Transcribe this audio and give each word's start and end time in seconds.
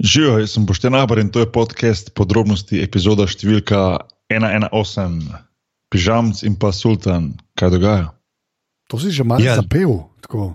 Živijo, 0.00 0.38
jaz 0.38 0.50
sem 0.50 0.66
Boštjan 0.66 0.94
Abr 0.94 1.18
in 1.18 1.28
to 1.28 1.40
je 1.40 1.52
podcast 1.52 2.14
podrobnosti, 2.16 2.80
epizoda 2.80 3.26
številka 3.28 4.00
118, 4.32 5.28
Pižamc 5.90 6.40
in 6.46 6.54
pa 6.56 6.70
Sultan. 6.72 7.34
Kaj 7.58 7.74
dogaja? 7.74 8.06
To 8.88 8.96
si 8.96 9.10
že 9.10 9.22
malo 9.22 9.42
Ja. 9.44 9.58
zapel. 9.60 10.06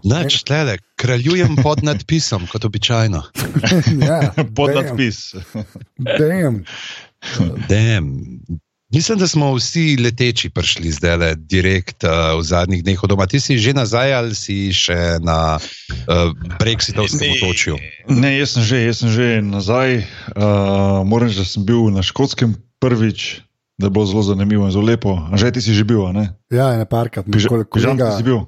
Nač, 0.07 0.39
tlele, 0.47 0.77
kraljujem 0.95 1.59
pod 1.59 1.83
nadpisom, 1.83 2.47
kot 2.47 2.63
običajno. 2.63 3.21
ja, 4.07 4.31
Pod 4.55 4.71
damn, 4.71 4.77
nadpis. 4.79 5.35
damn. 5.99 6.63
Damn. 7.67 8.09
Mislim, 8.93 9.17
da 9.17 9.27
smo 9.27 9.53
vsi 9.55 9.97
leteči 9.97 10.49
prišli 10.49 10.91
zdaj 10.91 11.17
le 11.17 11.35
direkt 11.35 12.03
uh, 12.03 12.37
v 12.39 12.43
zadnjih 12.45 12.83
dneh 12.83 13.03
od 13.03 13.09
doma. 13.09 13.25
Ti 13.25 13.39
si 13.39 13.57
že 13.57 13.73
nazaj 13.73 14.13
ali 14.13 14.35
si 14.37 14.69
še 14.73 15.17
na 15.25 15.57
uh, 15.57 16.31
Brexitovskem 16.59 17.33
otočju? 17.33 17.79
Ne, 18.13 18.37
jaz 18.37 18.53
sem 18.53 18.63
že, 18.63 18.85
jaz 18.85 19.01
sem 19.01 19.09
že 19.09 19.27
nazaj. 19.41 20.05
Uh, 20.37 21.01
moram 21.01 21.27
reči, 21.27 21.41
da 21.41 21.47
sem 21.49 21.65
bil 21.65 21.89
na 21.89 22.05
škotskem 22.05 22.53
prvič, 22.77 23.41
da 23.81 23.89
bo 23.89 24.05
zelo 24.05 24.21
zanimivo 24.21 24.69
in 24.69 24.71
zelo 24.71 24.85
lepo. 24.85 25.17
Že 25.33 25.57
ti 25.57 25.65
si 25.65 25.73
že 25.73 25.81
bil, 25.81 26.05
a 26.05 26.13
ne? 26.13 26.25
Ja, 26.53 26.77
ne 26.77 26.85
parkrat. 26.85 27.25
Kolega, 27.25 28.13
ti 28.13 28.21
si 28.21 28.27
bil. 28.29 28.45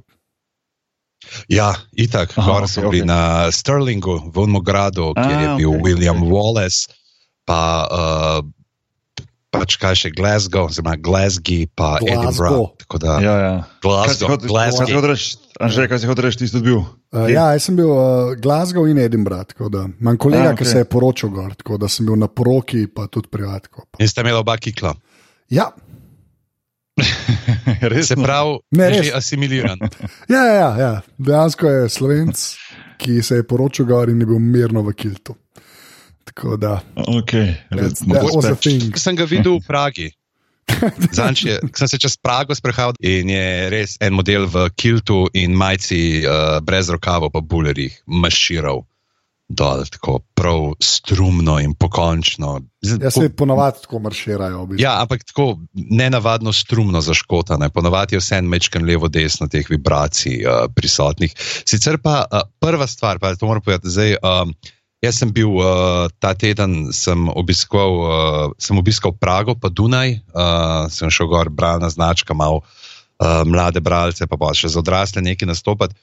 Ja, 1.50 1.74
itak. 1.98 2.38
Aha, 2.38 2.46
Gor 2.46 2.64
ok, 2.64 2.70
so 2.70 2.86
bili 2.94 3.02
ok. 3.02 3.10
na 3.10 3.22
Stirlingu, 3.50 4.30
v 4.30 4.38
Unmogradu, 4.46 5.18
kjer 5.18 5.34
A, 5.34 5.42
je 5.42 5.50
bil 5.66 5.72
ok. 5.74 5.82
William 5.82 6.22
Wallace, 6.22 6.94
pa 7.42 7.90
uh, 7.90 8.46
pač 9.50 9.78
kaj 9.78 9.96
še 9.96 10.10
Glasgow, 10.12 10.68
oziroma 10.68 10.96
Glasgow, 10.98 11.66
pa 11.72 11.98
Glasgow. 11.98 12.12
Edinburgh. 12.14 12.72
Tako 12.78 12.98
da, 13.00 13.12
Ja, 13.20 13.36
ja. 13.38 13.54
Kaj 13.80 13.82
Glasgow, 13.82 14.28
kaj 14.28 14.38
si 14.38 14.48
Glasgow. 14.48 14.86
hotel 14.92 15.10
reči, 15.10 15.28
Anže, 15.58 15.88
kaj 15.88 15.98
si 15.98 16.06
hotel 16.06 16.24
reči, 16.26 16.38
ti 16.38 16.46
si 16.46 16.54
tudi 16.54 16.68
bil? 16.68 16.82
Uh, 17.10 17.26
ja, 17.28 17.48
jaz 17.52 17.64
sem 17.64 17.74
bil 17.74 17.88
uh, 17.88 18.00
Glasgow 18.36 18.86
in 18.86 18.98
Edinburgh. 18.98 19.48
tako 19.48 19.70
da 19.70 19.88
Imam 19.92 20.18
kolega, 20.18 20.52
A, 20.52 20.54
ki 20.54 20.62
ok. 20.62 20.68
se 20.68 20.78
je 20.78 20.86
poročil 20.86 21.30
gor, 21.30 21.56
tako 21.56 21.78
da 21.78 21.88
sem 21.88 22.06
bil 22.06 22.16
na 22.16 22.28
poroki, 22.28 22.86
pa 22.86 23.08
tudi 23.08 23.28
privatko. 23.28 23.88
In 23.98 24.06
ste 24.06 24.22
imeli 24.22 24.38
oba 24.38 24.58
kikla. 24.58 24.94
Ja, 25.50 25.72
Res? 27.84 28.08
Se 28.08 28.16
pravi, 28.16 28.58
Ne, 28.72 28.90
že 28.92 29.00
res. 29.02 29.14
asimiliran. 29.14 29.78
ja, 30.28 30.42
ja, 30.42 30.54
ja, 30.54 30.70
ja. 30.78 30.92
dejansko 31.18 31.68
je 31.68 31.90
slovenc, 31.90 32.38
ki 32.98 33.22
se 33.22 33.36
je 33.36 33.44
poročil 33.44 33.86
gor 33.86 34.10
in 34.10 34.20
je 34.20 34.26
bil 34.26 34.40
mirno 34.40 34.82
v 34.82 34.94
kiltu. 34.94 35.36
Tako 36.28 36.58
da, 36.60 36.80
Okay, 36.96 37.56
res, 37.72 38.04
that 38.04 38.24
was 38.24 38.46
a 38.46 38.56
thing. 38.56 38.94
Sem 39.00 39.16
ga 39.16 39.26
videl 39.26 39.60
v 39.62 39.68
Pragi. 39.68 40.10
Zanč 41.18 41.46
je, 41.46 41.56
ko 41.64 41.80
sem 41.80 41.88
se 41.88 42.00
čez 42.02 42.18
Prago 42.20 42.56
sprehajal 42.56 42.98
in 43.00 43.32
je 43.32 43.48
res 43.72 43.96
en 44.04 44.18
model 44.18 44.50
v 44.52 44.68
kiltu 44.76 45.26
in 45.34 45.56
majci 45.56 46.28
uh, 46.28 46.60
brez 46.64 46.92
rokava, 46.92 47.32
pa 47.32 47.42
bulerjih, 47.42 47.96
maširal 48.06 48.84
dol, 49.48 49.86
tako 49.88 50.20
prav 50.36 50.74
strumno 50.84 51.56
in 51.64 51.72
pokončno. 51.80 52.60
Jaz 52.84 53.14
se 53.16 53.30
ponavadi 53.36 53.82
tako 53.82 54.00
marširajo. 54.04 54.64
v 54.64 54.68
bistvu. 54.68 54.84
Ja, 54.84 55.02
ampak 55.02 55.24
tako 55.24 55.60
nenavadno 55.74 56.54
strumno 56.54 57.02
zaškotane. 57.02 57.70
Ponavadi 57.70 58.16
je 58.16 58.20
vse 58.20 58.42
en 58.42 58.50
mečken 58.52 58.86
levo-desno 58.86 59.48
teh 59.48 59.70
vibracij 59.70 60.44
uh, 60.44 60.66
prisotnih. 60.76 61.34
Sicer 61.64 61.98
pa 62.04 62.26
uh, 62.28 62.44
prva 62.60 62.88
stvar, 62.88 63.20
pa 63.20 63.36
to 63.36 63.48
moram 63.48 63.64
povedati, 63.64 63.90
zdaj. 63.90 64.18
Um, 64.20 64.54
Jaz 65.06 65.20
sem 65.22 65.30
bil 65.30 65.60
uh, 65.62 66.10
ta 66.18 66.34
teden, 66.34 66.90
sem 66.90 67.28
obiskal, 67.38 67.98
uh, 68.02 68.46
sem 68.58 68.78
obiskal 68.80 69.14
Prago, 69.14 69.54
pa 69.54 69.70
Dunaj, 69.70 70.18
uh, 70.34 70.88
sem 70.90 71.12
šel 71.14 71.30
gor, 71.30 71.52
bralna 71.54 71.90
značka, 71.94 72.34
malo 72.34 72.64
uh, 72.64 73.44
mlade 73.46 73.82
bralce, 73.84 74.26
pa 74.26 74.40
pa 74.42 74.50
še 74.58 74.74
za 74.74 74.82
odrasle 74.82 75.22
nekaj 75.22 75.52
nastopati. 75.54 75.94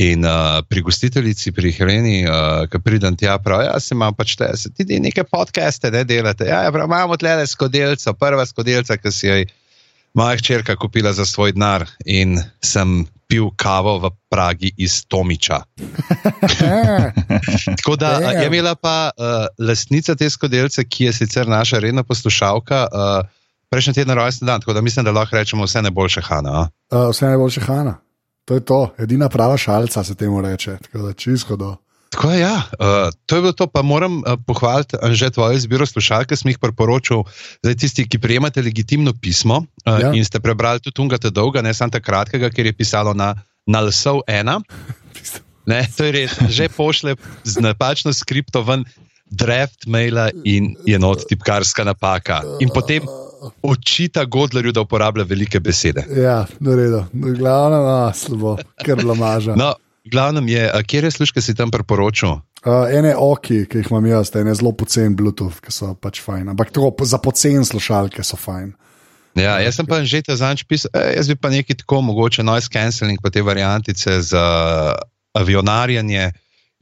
In 0.00 0.24
uh, 0.24 0.60
pri 0.68 0.80
gostiteljici, 0.84 1.52
pri 1.52 1.72
Heleni, 1.76 2.22
uh, 2.24 2.64
ki 2.68 2.80
pridem 2.84 3.16
tja, 3.16 3.38
pravi, 3.40 3.66
ja, 3.68 3.80
se 3.80 3.96
imam 3.96 4.14
pač 4.16 4.36
te, 4.40 4.48
se 4.56 4.72
ti 4.72 5.00
nekaj 5.00 5.28
podcaste, 5.32 5.90
ne 5.92 6.04
delate. 6.08 6.48
Ja, 6.48 6.62
ja 6.64 6.72
prav, 6.72 6.88
imamo 6.88 7.16
tle 7.20 7.34
skodelco, 7.48 8.14
prva 8.20 8.46
skodelca, 8.48 8.96
ki 9.00 9.12
si 9.12 9.28
jo 9.28 9.40
moja 10.16 10.36
hčerka 10.36 10.76
kupila 10.76 11.12
za 11.16 11.24
svoj 11.24 11.52
denar 11.56 11.86
in 12.04 12.36
sem 12.60 13.06
pil 13.32 13.48
kavo 13.56 13.96
v 13.96 14.12
Pragi 14.28 14.68
iz 14.76 15.08
Tomiča. 15.08 15.64
Eh, 16.60 17.12
Tako 17.80 17.96
da 17.96 18.20
Damn. 18.20 18.40
je 18.40 18.46
imela 18.46 18.74
pa 18.74 19.10
uh, 19.16 19.48
lastnica 19.68 20.14
te 20.14 20.30
skodelce, 20.30 20.84
ki 20.84 21.04
je 21.04 21.12
sicer 21.12 21.48
naša 21.48 21.78
redna 21.80 22.04
poslušalka, 22.04 22.86
uh, 22.92 23.24
prejšnji 23.72 23.94
teden 23.94 24.14
rojsten 24.16 24.46
dan, 24.46 24.60
tako 24.60 24.72
da 24.72 24.80
mislim, 24.80 25.04
da 25.04 25.12
lahko 25.12 25.36
rečemo 25.36 25.64
vse 25.64 25.82
najboljše, 25.82 26.20
Hanna. 26.20 26.50
a? 26.52 26.68
Uh, 26.92 27.10
vse 27.10 27.26
najboljše 27.26 27.60
Hanna. 27.60 27.96
To 28.44 28.54
je 28.54 28.64
to, 28.64 28.94
edina 28.98 29.28
prava 29.28 29.56
šalica 29.56 30.04
se 30.04 30.14
temu 30.14 30.42
reče. 30.42 30.76
Tako 30.82 30.98
da 30.98 31.12
čisto 31.12 31.56
do. 31.56 31.76
Tako 32.12 32.30
je, 32.30 32.40
ja. 32.44 32.56
Uh, 32.76 33.08
to 33.26 33.36
je 33.36 33.42
bilo 33.42 33.52
to, 33.56 33.66
pa 33.66 33.80
moram 33.82 34.20
uh, 34.20 34.36
pohvaliti 34.46 34.96
že 35.16 35.30
tvojo 35.32 35.56
izbiro 35.56 35.86
slušalke, 35.88 36.36
sem 36.36 36.52
jih 36.52 36.60
priporočal. 36.60 37.24
Zdaj, 37.64 37.76
tisti, 37.80 38.04
ki 38.04 38.20
prejemate 38.20 38.62
legitimno 38.62 39.14
pismo 39.16 39.64
uh, 39.64 39.96
Ja. 40.00 40.12
in 40.12 40.24
ste 40.24 40.40
prebrali 40.40 40.80
tudi 40.80 40.94
Tungata 40.94 41.30
dolga, 41.32 41.62
ne 41.64 41.72
samo 41.74 41.90
ta 41.90 42.00
kratkega, 42.04 42.50
ker 42.52 42.68
je 42.68 42.76
pisalo 42.76 43.14
na 43.16 43.34
Nalsov 43.66 44.22
1. 44.28 44.60
Ne, 45.62 45.86
to 45.96 46.02
je 46.04 46.10
res, 46.10 46.32
že 46.50 46.66
pošle 46.66 47.14
z 47.46 47.62
napačno 47.62 48.10
skripto 48.10 48.64
ven 48.66 48.82
draft 49.30 49.86
maila 49.86 50.26
in 50.42 50.74
je 50.82 50.98
not 50.98 51.22
tipkarska 51.30 51.84
napaka. 51.86 52.40
In 52.58 52.66
potem 52.74 53.06
očita 53.62 54.24
Godlerju, 54.24 54.72
da 54.72 54.82
uporablja 54.82 55.22
velike 55.24 55.60
besede. 55.60 56.02
Ja, 56.10 56.46
na 56.58 56.74
redu. 56.74 57.04
Glavno, 57.14 57.78
a, 57.86 58.10
slabo, 58.10 58.56
ker 58.82 58.98
blamaža. 59.04 59.54
No, 59.54 59.74
glavnem 60.04 60.48
je, 60.48 60.70
kje 60.86 61.02
je 61.02 61.10
služka 61.10 61.40
si 61.40 61.54
tam 61.54 61.70
priporočil? 61.70 62.40
Uh, 62.62 62.86
ene 62.94 63.14
oki, 63.18 63.64
ki 63.66 63.82
jih 63.82 63.90
imam 63.90 64.06
jaz, 64.06 64.30
ene 64.38 64.54
zelo 64.54 64.70
poceni 64.72 65.14
Bluetooth, 65.18 65.58
ki 65.62 65.72
so 65.74 65.94
pač 65.98 66.20
fajn. 66.22 66.52
Ampak 66.54 66.70
po- 66.70 66.94
za 67.04 67.18
poceni 67.18 67.64
slušalke 67.66 68.22
so 68.22 68.38
fajn. 68.38 68.72
Ja, 69.34 69.56
jaz 69.64 69.80
sem 69.80 69.86
pa 69.88 70.04
že 70.04 70.20
ta 70.22 70.36
zanč 70.36 70.62
pisal, 70.68 70.92
e, 70.92 71.16
jaz 71.16 71.26
bi 71.26 71.34
pa 71.34 71.48
nekaj 71.48 71.82
tako, 71.82 72.02
mogoče 72.04 72.44
noise 72.44 72.68
cancelling, 72.68 73.18
pa 73.22 73.32
te 73.32 73.42
variantice 73.42 74.20
za 74.20 74.44
avionarjanje. 75.34 76.32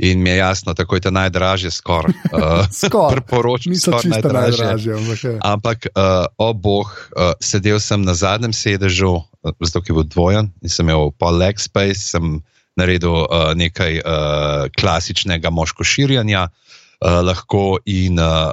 In 0.00 0.22
mi 0.24 0.30
je 0.30 0.36
jasno, 0.40 0.72
tako 0.74 0.96
je 0.96 1.00
to 1.00 1.10
najdražje, 1.12 1.70
skoraj. 1.70 2.12
Uh, 2.32 2.64
Skoraj. 2.84 3.12
Priporočam, 3.14 3.72
Niso 3.72 3.92
skoraj 3.92 4.02
čisto 4.02 4.28
najdražje. 4.32 4.66
najdražje. 4.66 5.38
ampak 5.44 5.84
je. 5.84 5.90
Uh, 5.92 6.24
o 6.40 6.54
boh, 6.56 6.88
uh, 6.88 7.36
sedel 7.40 7.76
sem 7.80 8.00
na 8.00 8.16
zadnjem 8.16 8.52
sedežu, 8.56 9.20
uh, 9.20 9.52
zato 9.60 9.84
ki 9.84 9.92
je 9.92 9.96
bil 10.00 10.08
dvojen 10.08 10.48
in 10.64 10.72
sem 10.72 10.88
imel 10.88 11.12
pol 11.20 11.36
leg 11.36 11.60
space, 11.60 12.00
sem 12.16 12.40
naredil 12.76 13.24
uh, 13.24 13.52
nekaj 13.54 13.98
uh, 13.98 14.70
klasičnega 14.78 15.50
moško 15.50 15.84
širjanja, 15.84 16.48
uh, 16.48 17.20
lahko 17.26 17.78
in 17.84 18.18
uh, 18.18 18.50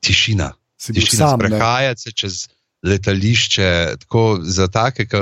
tišina. 0.00 0.52
Si 0.76 0.92
Tišina, 0.92 1.28
sam, 1.28 1.40
sprehajati 1.40 2.00
se 2.00 2.12
čez 2.12 2.48
letališče, 2.82 3.94
tako 4.02 4.38
za 4.42 4.66
take, 4.68 5.06
ki 5.06 5.16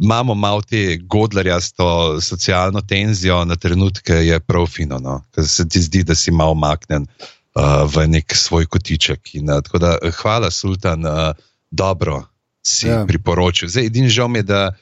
imamo 0.00 0.34
malo 0.34 0.62
te 0.62 0.98
godlarjasto 1.02 2.20
socialno 2.20 2.80
tenzijo, 2.80 3.44
na 3.44 3.56
trenutke 3.56 4.12
je 4.12 4.40
prav 4.40 4.66
fino, 4.66 4.98
no? 4.98 5.22
ker 5.34 5.48
se 5.48 5.68
ti 5.68 5.80
zdi, 5.80 6.02
da 6.04 6.14
si 6.14 6.30
malo 6.30 6.54
maknen 6.54 7.06
uh, 7.06 7.84
v 7.94 8.06
nek 8.08 8.36
svoj 8.36 8.66
kotiček. 8.66 9.34
In, 9.34 9.50
uh, 9.50 9.62
tako 9.64 9.78
da, 9.78 9.96
hvala, 10.20 10.50
Sultan, 10.50 11.06
uh, 11.06 11.32
dobro 11.70 12.24
si 12.64 12.88
Ja. 12.88 12.98
ja. 12.98 13.06
priporočil. 13.06 13.68
Zdaj, 13.68 13.86
edini 13.86 14.08
žal 14.08 14.28
mi 14.28 14.38
je, 14.38 14.42
da. 14.42 14.72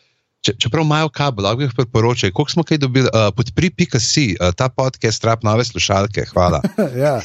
Če, 0.43 0.57
čeprav 0.59 0.83
imajo 0.83 1.11
kabel, 1.15 1.45
lahko 1.47 1.63
jih 1.63 1.75
priporočajo. 1.77 2.35
Koliko 2.35 2.51
smo 2.51 2.65
kaj 2.67 2.81
dobili, 2.83 3.07
uh, 3.15 3.29
podpri.si, 3.37 4.25
uh, 4.41 4.51
ta 4.59 4.67
podcast, 4.75 5.23
rab 5.25 5.45
nove 5.47 5.63
slušalke, 5.65 6.25
hvala. 6.33 6.59
ja. 7.05 7.21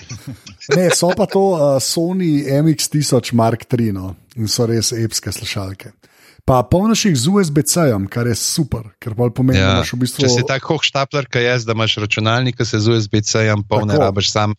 Ne, 0.75 0.91
so 0.93 1.09
pa 1.17 1.25
to 1.25 1.41
uh, 1.55 1.61
Sony 1.81 2.45
MX1000 2.45 3.33
Mark 3.33 3.65
III 3.73 3.95
no? 3.97 4.11
in 4.37 4.45
so 4.45 4.67
res 4.69 4.93
epske 4.93 5.33
slušalke. 5.33 5.95
Pa 6.47 6.61
polniš 6.63 7.07
jih 7.09 7.15
z 7.19 7.31
USB-C-jem, 7.33 8.05
kar 8.07 8.29
je 8.29 8.35
super, 8.39 8.85
ker 9.03 9.17
bolj 9.17 9.33
pomeni, 9.35 9.59
da 9.59 9.65
Ja. 9.65 9.73
imaš 9.81 9.95
v 9.97 9.99
bistvu. 10.05 10.21
Če 10.23 10.29
si 10.31 10.45
tako 10.47 10.77
štapler, 10.79 11.25
kot 11.27 11.41
jaz, 11.43 11.65
da 11.67 11.73
imaš 11.75 11.97
računalnik, 12.05 12.55
ki 12.55 12.69
se 12.69 12.79
z 12.79 12.93
USB-C-jem 12.93 13.65
polne, 13.67 13.97
rabiš 13.99 14.29
sam 14.31 14.53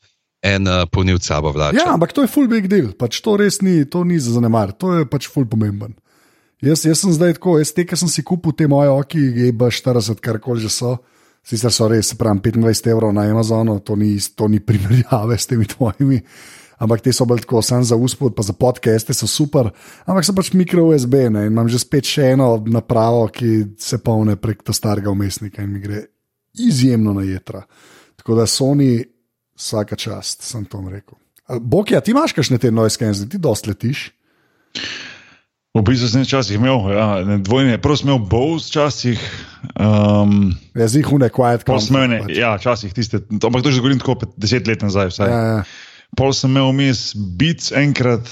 en 0.45 0.67
uh, 0.69 0.83
polnil 0.91 1.23
sabo 1.23 1.55
vlači. 1.55 1.79
Ja, 1.79 1.95
ampak 1.95 2.13
to 2.13 2.27
je 2.27 2.29
full 2.35 2.51
big 2.51 2.67
deal, 2.69 2.91
pač 2.99 3.23
to 3.25 3.39
res 3.41 3.63
ni, 3.63 3.87
to 3.89 4.03
ni 4.05 4.19
za 4.21 4.35
zanemar, 4.35 4.75
to 4.75 4.99
je 4.99 5.07
pač 5.09 5.31
full 5.31 5.47
pomemben. 5.49 5.95
Jaz, 6.63 6.83
jaz 6.83 7.05
sem 7.05 7.13
zdaj 7.15 7.37
tako, 7.37 7.55
jaz 7.61 7.71
te, 7.71 7.85
ki 7.87 7.97
sem 7.97 8.11
si 8.11 8.25
kupil 8.27 8.55
te 8.59 8.67
moje 8.67 8.91
oči, 8.91 9.21
GB40, 9.37 10.19
karkoli 10.23 10.65
že 10.65 10.73
so, 10.75 10.97
sicer 11.47 11.71
so 11.71 11.87
res, 11.87 12.11
se 12.11 12.17
pravi, 12.19 12.41
25 12.51 12.91
evrov 12.91 13.13
na 13.15 13.29
Amazonu, 13.31 13.79
to 13.79 13.95
ni, 13.97 14.17
to 14.19 14.49
ni 14.51 14.59
primerjave 14.59 15.39
s 15.39 15.47
temi 15.47 15.69
tvojimi. 15.71 16.19
Ampak 16.83 17.03
te 17.03 17.15
so 17.15 17.27
bolj 17.27 17.43
tako, 17.43 17.63
sam 17.63 17.83
za 17.87 17.95
uspod, 17.99 18.35
pa 18.35 18.43
za 18.47 18.55
podcaste 18.59 19.15
so 19.15 19.27
super, 19.31 19.71
ampak 20.07 20.27
so 20.27 20.35
pač 20.35 20.51
mikro 20.55 20.89
USB 20.91 21.15
ne, 21.31 21.47
in 21.47 21.55
imam 21.55 21.71
že 21.71 21.79
spet 21.83 22.07
še 22.07 22.33
eno 22.35 22.53
napravo, 22.67 23.25
ki 23.35 23.79
se 23.79 23.99
polne 24.03 24.35
prek 24.39 24.67
ta 24.67 24.75
starega 24.75 25.11
umestnika 25.11 25.63
in 25.63 25.73
mi 25.75 25.83
gre 25.83 26.05
izjemno 26.59 27.15
na 27.15 27.23
jedra. 27.27 27.65
Tako 28.19 28.39
da 28.39 28.51
Sony, 28.51 28.93
vsaka 29.59 29.99
čast, 29.99 30.43
sem 30.47 30.67
to 30.67 30.83
rekel. 30.91 31.19
Bog, 31.63 31.91
ja, 31.91 32.03
ti 32.03 32.13
imaš 32.13 32.35
kakšne 32.35 32.59
te 32.59 32.71
noise 32.75 32.99
cancelling, 32.99 33.31
ti 33.31 33.43
dosti 33.43 33.71
letiš. 33.71 34.09
V 35.77 35.85
bistvu 35.85 36.09
sem 36.09 36.25
včasih 36.25 36.57
imel 36.57 36.81
ja, 36.97 37.07
ne, 37.29 37.37
dvojne, 37.45 37.77
prvo 37.77 37.97
sem 38.01 38.09
imel 38.09 38.23
Bose, 38.25 38.71
včasih. 38.73 39.21
Um, 39.77 40.57
Jaz 40.73 40.97
jih 40.97 41.11
une 41.13 41.29
quiet 41.29 41.67
pol 41.69 41.77
sem 41.83 41.99
imel, 41.99 42.25
pač. 42.25 42.33
ja, 42.41 42.55
včasih 42.57 42.95
tiste, 42.97 43.21
ampak 43.37 43.61
to 43.61 43.75
že 43.75 43.85
govorim 43.85 44.01
tako 44.01 44.31
deset 44.41 44.65
let 44.65 44.81
nazaj. 44.81 45.13
Vsaj. 45.13 45.29
Ja, 45.29 45.43
ja. 45.45 45.61
Pol 46.17 46.33
sem 46.33 46.51
imel 46.51 46.71
vmes 46.73 47.13
Beats 47.15 47.69
enkrat. 47.77 48.25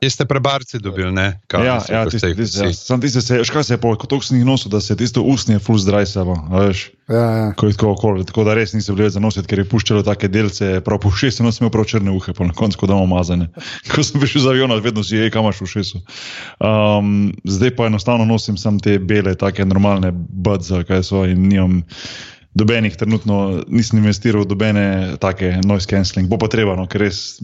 Te 0.00 0.08
ste 0.10 0.24
prebarci 0.24 0.78
dobili, 0.78 1.10
ne? 1.12 1.40
Kaj, 1.50 1.66
Ja, 1.66 1.74
ja, 1.90 2.02
tiste, 2.06 2.30
tiste, 2.38 2.64
ja. 2.64 2.72
Sam 2.72 3.00
tiste 3.02 3.20
se, 3.20 3.40
škaj 3.44 3.64
se 3.66 3.74
je 3.74 3.80
pol, 3.82 3.96
kot 3.98 4.14
sem 4.24 4.38
jih 4.38 4.46
nosil, 4.46 4.70
da 4.70 4.80
se 4.80 4.96
tisto 4.96 5.24
usnje 5.26 5.58
full 5.58 5.78
zdrajsavo, 5.82 6.36
veš. 6.54 6.86
Ja, 7.10 7.26
ja. 7.38 7.48
Ko 7.58 7.66
je 7.66 7.74
tako 7.76 7.90
okoli, 7.92 8.24
tako 8.26 8.46
da 8.46 8.54
res 8.56 8.72
niso 8.72 8.94
bile 8.94 9.10
za 9.10 9.20
nositi, 9.20 9.46
ker 9.50 9.60
je 9.62 9.66
puščalo 9.68 10.04
take 10.06 10.30
delce, 10.32 10.80
prav 10.86 11.02
po 11.02 11.10
šest, 11.10 11.42
no 11.44 11.52
sem 11.52 11.66
imel 11.66 11.74
prav 11.74 11.88
črne 11.90 12.14
uhe, 12.14 12.34
po 12.34 12.46
na 12.46 12.54
koncu, 12.56 12.78
ko 12.78 12.88
da 12.88 12.96
imamo 12.96 13.18
mazane. 13.18 13.50
Ko 13.90 14.06
sem 14.06 14.22
prišel 14.22 14.46
za 14.46 14.54
avion, 14.54 14.72
vedno 14.82 15.04
si 15.04 15.18
je, 15.18 15.28
kam 15.34 15.44
imaš 15.44 15.60
v 15.66 15.68
šesu. 15.74 16.00
Um, 16.62 17.34
zdaj 17.44 17.74
pa 17.76 17.90
enostavno 17.90 18.24
nosim 18.24 18.56
samo 18.56 18.80
te 18.82 18.96
bele, 18.98 19.34
take 19.36 19.66
normalne 19.66 20.14
budze, 20.14 20.82
kaj 20.88 21.04
so 21.04 21.26
in 21.28 21.50
nimam 21.50 21.82
dobenih, 22.56 22.96
trenutno 22.96 23.36
nisem 23.68 24.00
investiral 24.00 24.42
v 24.42 24.48
dobene 24.48 24.86
take 25.20 25.58
noise 25.62 25.86
cancelling, 25.86 26.28
bo 26.28 26.38
pa 26.38 26.48
treba, 26.48 26.74
no, 26.74 26.88
ker 26.88 27.04
res 27.04 27.38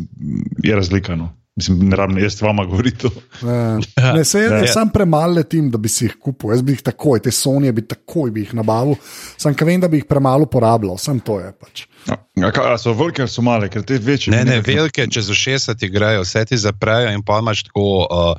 je 0.59 0.75
razlika. 0.75 1.17
No. 1.17 1.31
Mislim, 1.53 1.83
ne 1.85 1.97
rabim, 1.97 2.17
jaz 2.17 2.39
vama 2.41 2.65
govorim 2.65 2.95
to. 2.97 3.11
Ja. 3.45 4.13
Ne, 4.15 4.23
se, 4.25 4.41
Ja. 4.41 4.63
jaz 4.63 4.73
sam 4.73 4.89
premalo 4.89 5.35
letim, 5.35 5.67
da 5.71 5.77
bi 5.77 5.89
si 5.89 6.07
jih 6.07 6.15
kupil. 6.17 6.55
Jaz 6.55 6.63
bi 6.65 6.73
jih 6.73 6.81
takoj, 6.83 7.21
te 7.21 7.31
Sonije 7.31 7.73
bi 7.73 7.85
takoj 7.85 8.31
bi 8.31 8.41
jih 8.41 8.55
nabavil, 8.55 8.95
sam 9.37 9.53
ka 9.53 9.65
vem, 9.65 9.81
da 9.81 9.89
bi 9.89 10.01
jih 10.01 10.07
premalo 10.09 10.47
porabljal, 10.47 10.97
sam 10.99 11.21
to 11.21 11.37
je 11.41 11.51
pač. 11.53 11.85
A, 12.09 12.17
a, 12.41 12.73
a 12.73 12.79
so 12.81 12.95
velike 12.95 13.27
so 13.29 13.45
male, 13.45 13.69
ker 13.69 13.85
te 13.85 13.99
večje. 14.01 14.33
Ne, 14.33 14.41
ne, 14.41 14.57
nekako- 14.57 14.73
velike, 14.73 15.07
čez 15.13 15.29
60 15.29 15.85
igrajo, 15.85 16.25
vse 16.25 16.45
ti 16.45 16.57
zaprejo 16.59 17.13
in 17.13 17.21
pa 17.23 17.37
imaš 17.39 17.67
tako. 17.69 17.85
Uh, 18.01 18.33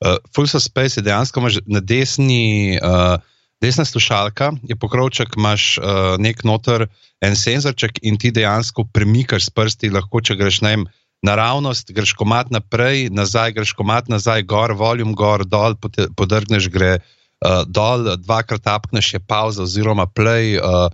uh, 0.00 0.16
full 0.32 0.48
suspense, 0.48 1.04
dejansko 1.04 1.40
imaš 1.40 1.60
na 1.66 1.84
desni. 1.84 2.42
Uh, 2.80 3.20
Desna 3.64 3.84
slušalka 3.84 4.52
je 4.68 4.76
pokrovček, 4.76 5.36
imaš 5.36 5.78
uh, 5.78 5.84
nek 6.20 6.42
noter 6.44 6.84
en 7.24 7.36
senzorček 7.36 7.96
in 8.02 8.18
ti 8.20 8.28
dejansko 8.30 8.84
premikaš 8.92 9.46
s 9.46 9.52
prsti, 9.56 9.88
lahko 9.94 10.20
če 10.20 10.36
greš 10.36 10.58
na 10.60 10.74
jim 10.74 10.84
naravnost, 11.24 11.88
greš 11.96 12.12
komat 12.12 12.50
naprej, 12.52 13.08
nazaj, 13.08 13.54
greš 13.56 13.72
komat 13.78 14.10
nazaj, 14.12 14.44
gor, 14.50 14.74
voljum 14.76 15.14
gor, 15.16 15.46
dol, 15.48 15.78
podrgneš, 16.18 16.68
gre 16.74 16.98
uh, 16.98 17.62
dol, 17.64 18.04
dvakrat 18.20 18.66
tapkneš, 18.68 19.14
je 19.16 19.22
pauza 19.24 19.64
oziroma 19.64 20.04
play. 20.12 20.58
Uh, 20.60 20.92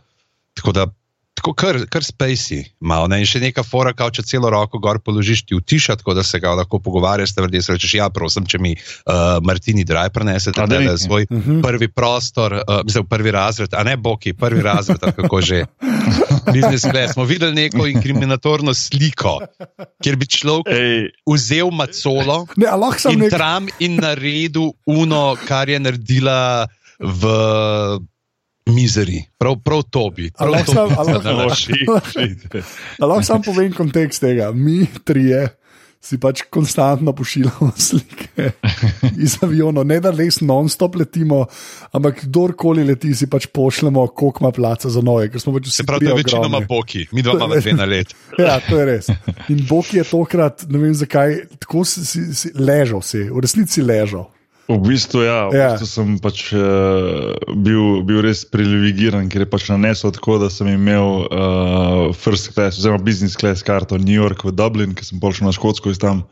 tako 0.55 0.77
da 0.77 0.87
tako 1.41 1.55
kar, 1.57 1.79
kar 1.89 2.05
spacey 2.05 2.67
malo. 2.85 3.09
Ne? 3.09 3.23
In 3.25 3.29
še 3.29 3.41
neka 3.41 3.65
fora, 3.65 3.95
kao 3.97 4.13
če 4.13 4.25
celo 4.29 4.51
roko 4.53 4.79
gor 4.83 5.01
položiš, 5.01 5.47
ti 5.49 5.57
utiša, 5.57 5.97
tako 6.03 6.15
da 6.19 6.25
se 6.27 6.41
ga 6.43 6.53
lahko 6.59 6.81
pogovarjaš, 6.85 7.33
da 7.39 7.49
se 7.49 7.73
rečeš, 7.73 7.95
ja, 7.97 8.11
prosim, 8.13 8.45
če 8.47 8.61
mi 8.61 8.75
uh, 8.77 9.41
Martini 9.45 9.85
Draj 9.89 10.13
prenese 10.13 10.53
nekaj. 10.53 10.99
svoj 11.01 11.27
uh 11.31 11.39
-huh. 11.39 11.63
prvi 11.65 11.89
prostor, 11.89 12.61
uh, 12.61 12.85
mislim, 12.85 13.07
prvi 13.07 13.31
razred, 13.31 13.75
a 13.75 13.83
ne 13.83 13.97
boki, 13.97 14.33
prvi 14.33 14.63
razred, 14.63 15.01
kako 15.01 15.41
že. 15.41 15.65
Business 16.55 16.85
class. 16.91 17.15
Smo 17.15 17.25
videli 17.25 17.55
neko 17.55 17.87
inkriminatorno 17.87 18.75
sliko, 18.75 19.41
kjer 20.03 20.17
bi 20.17 20.27
človek 20.27 20.67
Ej, 20.67 21.11
vzel 21.27 21.71
macolo 21.71 22.47
Ne, 22.57 22.67
in 23.13 23.19
nek. 23.19 23.31
tram 23.31 23.69
in 23.79 23.97
naredil 23.97 24.73
uno, 24.87 25.37
kar 25.47 25.69
je 25.69 25.81
naredila 25.81 26.67
v 26.99 27.23
mizeri. 28.71 29.25
Prav, 29.39 29.59
prav 29.65 29.83
to 29.91 30.11
bi. 30.11 30.31
Lahko 33.01 33.21
to 33.21 33.27
sam- 33.27 33.43
povem 33.43 33.73
kontekst 33.73 34.21
tega. 34.21 34.53
Mi 34.53 34.87
trije 35.05 35.49
si 36.01 36.17
pač 36.17 36.47
konstantno 36.49 37.13
pošiljamo 37.13 37.73
slike 37.89 38.51
iz 39.21 39.37
aviona, 39.45 39.83
ne 39.85 39.99
da 40.01 40.09
res 40.11 40.39
non-stop 40.41 40.97
letimo, 40.97 41.43
ampak 41.93 42.23
kdorkoli 42.25 42.87
leti, 42.89 43.13
si 43.15 43.29
pač 43.29 43.51
pošljemo, 43.53 44.07
koliko 44.17 44.41
ima 44.47 44.51
placa 44.51 44.89
za 44.89 45.03
smo 45.39 45.53
pač 45.53 45.69
Se 45.69 45.85
pravi, 45.85 46.09
da 46.09 46.15
večinoma 46.17 46.47
ogromni. 46.47 46.67
boki, 46.67 47.07
mi 47.13 47.23
dva 47.23 47.37
imamo 47.37 47.61
dve 47.61 47.73
na 47.77 47.85
let. 47.85 48.15
Ja, 48.41 48.57
to 48.65 48.81
je 48.81 48.87
res. 48.89 49.11
In 49.53 49.61
Bog 49.69 49.93
je 49.93 50.05
tokrat, 50.05 50.65
ne 50.73 50.79
vem 50.79 50.95
zakaj, 50.97 51.37
tako 51.61 51.85
si, 51.85 52.05
si, 52.07 52.25
si 52.35 52.49
ležal, 52.57 53.03
si, 53.05 53.27
v 53.29 53.45
resnici 53.45 53.85
ležal. 53.85 54.31
V 54.71 54.79
bistvu, 54.87 55.25
ja, 55.27 55.49
v 55.51 55.59
Ja. 55.59 55.69
bistvu 55.75 55.87
sem 55.91 56.11
pač, 56.23 56.53
uh, 56.55 57.35
bil, 57.59 58.05
bil 58.07 58.21
res 58.23 58.45
privilegiran, 58.47 59.27
ker 59.27 59.43
je 59.43 59.49
pač 59.51 59.67
nanesel 59.67 60.15
tako, 60.15 60.39
da 60.39 60.47
sem 60.47 60.69
imel 60.71 61.27
uh, 61.27 62.15
first 62.15 62.53
class, 62.55 62.79
oziroma 62.79 63.03
business 63.03 63.35
class 63.35 63.67
karto 63.67 63.99
New 63.99 64.15
York 64.15 64.47
v 64.47 64.55
Dublin, 64.55 64.95
ki 64.95 65.03
sem 65.03 65.19
prišel 65.19 65.51
na 65.51 65.55
Škotsko 65.57 65.91
iz 65.91 65.99
tam. 65.99 66.23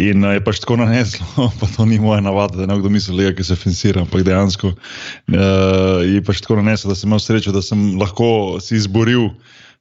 In 0.00 0.24
uh, 0.24 0.32
je 0.32 0.40
pač 0.40 0.62
tako 0.64 0.78
naneslo, 0.84 1.50
pa 1.60 1.68
to 1.68 1.84
ni 1.84 2.00
moja 2.00 2.24
navada, 2.24 2.56
da 2.56 2.70
nekdo 2.72 2.88
misli, 2.88 3.28
da 3.36 3.44
se 3.44 3.52
financira, 3.60 4.00
ampak 4.00 4.24
dejansko 4.24 4.72
uh, 4.72 6.00
je 6.08 6.24
pač 6.24 6.40
tako 6.40 6.56
naneslo, 6.62 6.88
da 6.88 6.96
sem 6.96 7.12
imel 7.12 7.20
srečo, 7.20 7.52
da 7.52 7.60
sem 7.60 8.00
lahko 8.00 8.56
si 8.64 8.80
izboril. 8.80 9.28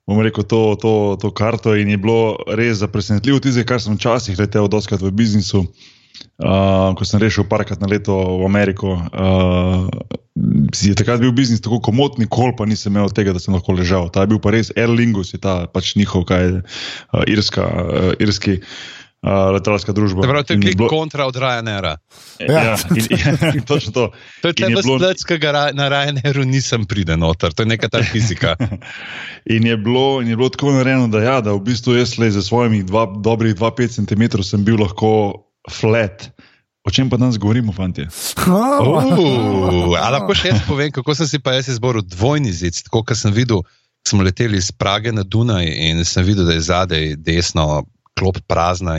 Bom 0.10 0.20
rekel 0.20 0.44
to, 0.44 0.76
to, 0.82 1.16
to 1.22 1.30
karto 1.32 1.72
in 1.78 1.88
je 1.94 1.96
bilo 2.02 2.36
res 2.58 2.82
za 2.82 2.90
presenetljivo, 2.92 3.40
tisto, 3.40 3.64
kar 3.64 3.80
sem 3.80 3.96
včasih 3.96 4.36
letel, 4.36 4.68
doskrat 4.68 5.00
v 5.00 5.14
biznisu. 5.14 5.64
Uh, 6.42 6.96
ko 6.98 7.06
sem 7.06 7.22
rešil 7.22 7.46
parkrat 7.46 7.78
na 7.82 7.88
leto 7.88 8.16
v 8.42 8.46
Ameriko, 8.50 8.96
uh, 8.98 9.86
je 10.74 10.96
takrat 10.98 11.22
bil 11.22 11.30
biznis 11.38 11.62
tako 11.62 11.78
komod, 11.84 12.18
nikoli 12.18 12.56
pa 12.58 12.66
nisem 12.66 12.96
imel 12.96 13.12
tega, 13.14 13.34
da 13.36 13.40
sem 13.40 13.54
lahko 13.54 13.76
ležal. 13.78 14.10
Ta 14.10 14.26
je 14.26 14.32
bil 14.34 14.40
pa 14.42 14.50
res 14.56 14.72
Air 14.74 14.90
Lingus, 14.90 15.34
je 15.36 15.40
ta 15.42 15.68
pač 15.70 15.94
njihov, 15.96 16.26
kaj 16.26 16.42
je 16.42 16.52
uh, 16.62 17.22
irska, 17.30 17.62
uh, 17.62 18.12
irski. 18.18 18.62
Uh, 19.22 19.54
letalska 19.54 19.94
družba. 19.94 20.24
Se 20.26 20.30
pravi, 20.34 20.46
to 20.50 20.54
je 20.54 20.58
In 20.58 20.62
klik 20.66 20.78
bilo- 20.80 20.90
kontra 20.90 21.28
od 21.30 21.36
Ryanaira. 21.38 21.92
Ja, 22.42 22.74
in, 22.98 23.06
ja, 23.06 23.62
točno 23.62 23.94
to. 23.94 24.04
To 24.42 24.50
je 24.50 24.54
In 24.58 24.58
tebe 24.58 24.82
bilo- 24.82 24.98
spletskega 24.98 25.70
na 25.78 25.86
Ryanairu 25.94 26.42
nisem 26.42 26.90
pride 26.90 27.14
noter, 27.22 27.54
to 27.54 27.62
je 27.62 27.70
neka 27.70 27.86
ta 27.86 28.02
fizika. 28.02 28.58
In 29.54 29.62
je, 29.62 29.78
bilo, 29.78 30.22
in 30.26 30.28
je 30.28 30.36
bilo 30.36 30.50
tako 30.50 30.74
narejeno, 30.74 31.06
da, 31.08 31.22
ja, 31.22 31.38
da 31.38 31.54
v 31.54 31.62
bistvu 31.62 31.94
jaz 32.02 32.18
le 32.18 32.32
za 32.34 32.42
svojimi 32.42 32.82
dva, 32.82 33.06
dobrih 33.22 33.54
2-5 33.54 34.02
cm 34.02 34.42
sem 34.42 34.66
bil 34.66 34.82
lahko 34.82 35.46
flat. 35.70 36.30
O 36.82 36.90
čem 36.90 37.10
pa 37.10 37.18
danes 37.18 37.38
govorimo, 37.38 37.74
fanti? 37.74 38.08
Uh, 38.48 39.94
a 40.02 40.08
lahko 40.10 40.34
še 40.34 40.50
jaz 40.50 40.64
povem, 40.66 40.90
kako 40.94 41.14
sem 41.14 41.30
si 41.30 41.40
pa 41.44 41.54
jaz 41.54 41.70
izboril 41.70 42.02
dvojni 42.02 42.50
zid, 42.50 42.80
tako 42.88 43.04
kot 43.06 43.20
sem 43.20 43.34
videl, 43.36 43.62
smo 44.08 44.26
leteli 44.26 44.58
iz 44.58 44.72
Prage 44.74 45.14
na 45.14 45.22
Dunaj 45.22 45.68
in 45.70 46.02
sem 46.10 46.26
videl, 46.26 46.48
da 46.50 46.58
je 46.58 46.66
zadaj 46.66 47.06
desno 47.22 47.84
klop 48.18 48.42
prazna 48.50 48.98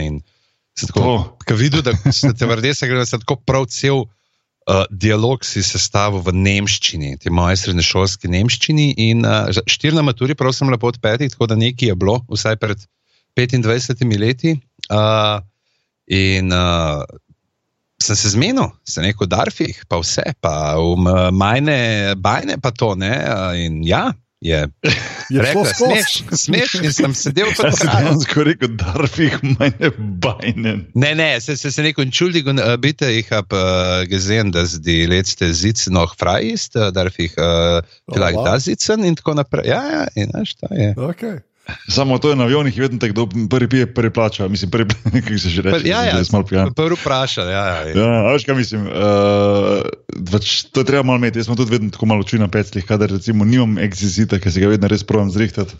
ko 1.43 1.57
videl, 1.59 1.83
da 1.83 1.91
se 2.11 2.31
te 2.33 2.47
vrde, 2.47 2.73
se 2.73 2.87
gre, 2.87 3.03
da 3.03 3.05
se 3.05 3.19
tako 3.19 3.35
prav 3.45 3.67
cel 3.69 4.05
uh, 4.05 4.85
dialog 4.89 5.43
si 5.45 5.63
sestavil 5.63 6.23
v 6.23 6.33
nemščini, 6.39 7.17
te 7.21 7.29
moje 7.29 7.59
srednješolske 7.61 8.31
nemščini 8.31 8.93
in 9.09 9.27
uh, 9.27 9.51
štir 9.69 9.93
na 9.93 10.05
maturi, 10.07 10.39
prav 10.39 10.55
sem 10.55 10.71
lepo 10.71 10.89
od 10.89 11.01
petih, 11.03 11.35
tako 11.35 11.51
da 11.51 11.59
nekaj 11.59 11.91
je 11.91 11.99
bilo, 11.99 12.21
vsaj 12.31 12.57
pred 12.63 12.87
25 13.37 14.07
leti. 14.19 14.55
Uh, 14.87 15.43
in 16.07 16.51
uh, 16.51 17.03
sem 18.03 18.15
se 18.19 18.33
zmenil, 18.33 18.71
sem 18.83 19.05
rekel, 19.05 19.29
Darfih, 19.31 19.85
pa 19.87 20.01
vse, 20.01 20.33
pa 20.43 20.75
um, 20.81 21.07
majne, 21.31 22.15
bajne, 22.19 22.59
pa 22.59 22.73
to 22.75 22.93
ne. 22.99 23.13
uh, 23.23 23.53
In 23.55 23.83
ja, 23.87 24.11
je. 24.43 24.67
Je 25.29 25.43
skozi. 25.45 25.73
smeš, 25.73 26.23
smeš, 26.31 26.73
in 26.83 26.93
sem 26.93 27.13
sedel 27.15 27.53
kot 27.55 27.69
Jaz 27.69 27.77
sem 27.79 27.87
kralj. 27.87 28.03
dejansko 28.03 28.43
rekel, 28.43 28.73
da 28.79 28.93
rfih 28.99 29.37
meine 29.55 29.91
bajne. 29.97 30.73
Ne, 30.93 31.13
ne, 31.15 31.29
se, 31.41 31.55
se, 31.57 31.71
se 31.71 31.85
neko 31.85 32.03
entschuldigung, 32.03 32.59
äh, 32.59 32.77
bitte, 32.77 33.09
ich 33.11 33.31
habe 33.31 34.03
äh, 34.03 34.07
gesehen, 34.07 34.51
dass 34.51 34.81
die 34.81 35.05
letzte 35.05 35.53
Sitz 35.53 35.87
noch 35.87 36.17
frei 36.17 36.43
ist, 36.43 36.75
darf 36.75 37.19
ich 37.19 37.37
äh, 37.37 37.81
vielleicht 38.11 38.37
wow. 38.37 38.45
da 38.45 38.59
sitzen 38.59 39.03
in 39.03 39.15
tako 39.15 39.33
naprej. 39.33 39.67
Ja, 39.67 39.81
ja, 39.91 40.07
in 40.15 40.29
znaš, 40.29 40.55
to 40.55 40.67
je. 40.75 40.93
Okay. 40.97 41.39
Samo 41.87 42.17
to 42.17 42.29
je 42.29 42.35
na 42.35 42.43
avionih, 42.43 42.77
vedno 42.77 42.99
tako, 42.99 43.13
kdo 43.13 43.47
prvi 43.49 43.67
pije, 43.69 43.93
prvi 43.93 44.09
plača. 44.09 44.47
Mislim, 44.47 44.71
prvi, 44.71 44.85
kako 45.23 45.37
se 45.37 45.49
že 45.49 45.61
reče. 45.61 45.87
Ja, 45.87 46.03
ja, 46.03 46.23
sem 46.23 46.33
malo 46.33 46.45
pijan. 46.45 46.73
prvi 46.73 46.95
vprašal, 46.95 47.47
ja, 47.47 47.65
ja. 47.65 47.87
Ja, 47.89 48.09
a 48.21 48.33
veš, 48.33 48.43
kaj 48.43 48.55
mislim. 48.55 48.81
Uh, 48.81 48.91
pač, 50.31 50.63
to 50.65 50.79
je 50.79 50.85
treba 50.85 51.03
malo 51.03 51.17
imeti. 51.17 51.39
Jaz 51.39 51.45
sem 51.45 51.55
tudi 51.55 51.71
vedno 51.71 51.89
tako 51.89 52.05
malo 52.05 52.23
čuj 52.23 52.39
na 52.39 52.47
peclih, 52.47 52.85
kadar 52.85 53.09
recimo 53.09 53.45
nimam 53.45 53.77
ekzizita, 53.77 54.39
ki 54.39 54.51
se 54.51 54.59
ga 54.59 54.67
vedno 54.67 54.87
res 54.87 55.03
provam 55.03 55.31
zrihtati. 55.31 55.75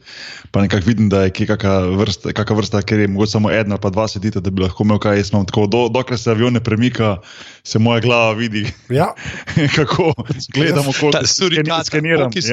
Pa 0.51 0.61
nekako 0.61 0.85
vidim, 0.85 1.09
da 1.09 1.23
je 1.23 1.31
kakšna 1.31 1.79
vrsta, 1.97 2.31
kakšna 2.31 2.55
vrsta, 2.55 2.81
ker 2.81 2.99
je 2.99 3.07
mogoče 3.07 3.31
samo 3.31 3.51
ena 3.51 3.75
ali 3.75 3.81
pa 3.81 3.89
dva 3.89 4.07
sedita, 4.07 4.39
da 4.39 4.49
bi 4.49 4.61
lahko 4.61 4.83
imel 4.83 4.99
kaj. 4.99 5.17
Jaz 5.17 5.33
imam 5.33 5.45
tako, 5.45 5.67
do, 5.67 5.89
dokler 5.89 6.19
se 6.19 6.29
avion 6.29 6.53
ne 6.53 6.61
premika, 6.61 7.17
se 7.63 7.79
moja 7.79 7.99
glava 7.99 8.31
vidi, 8.33 8.67
Ja, 8.89 9.11
kako 9.75 10.13
gledamo, 10.53 10.91
koliko 10.93 11.17
Ta 11.17 11.27
surikata, 11.27 11.83
skeniram. 11.83 12.31
koliko 12.31 12.47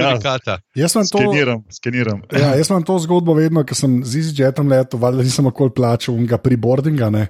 Ja, 0.47 0.59
jaz 0.75 0.93
sem 0.93 1.03
to. 1.03 1.19
skeniram, 1.19 1.65
skeniram. 1.71 2.23
Ja, 2.33 2.55
jaz 2.55 2.71
imam 2.71 2.83
to 2.83 2.99
zgodbo 2.99 3.20
vedno, 3.35 3.65
ker 3.65 3.77
sem 3.77 4.05
z 4.05 4.17
EasyJetom 4.17 4.69
letel, 4.69 4.99
valjda 5.01 5.23
nisem 5.23 5.45
nikoli 5.45 5.71
plačal 5.71 6.15
unga 6.15 6.39
preboardinga. 6.39 7.11
Ne? 7.11 7.29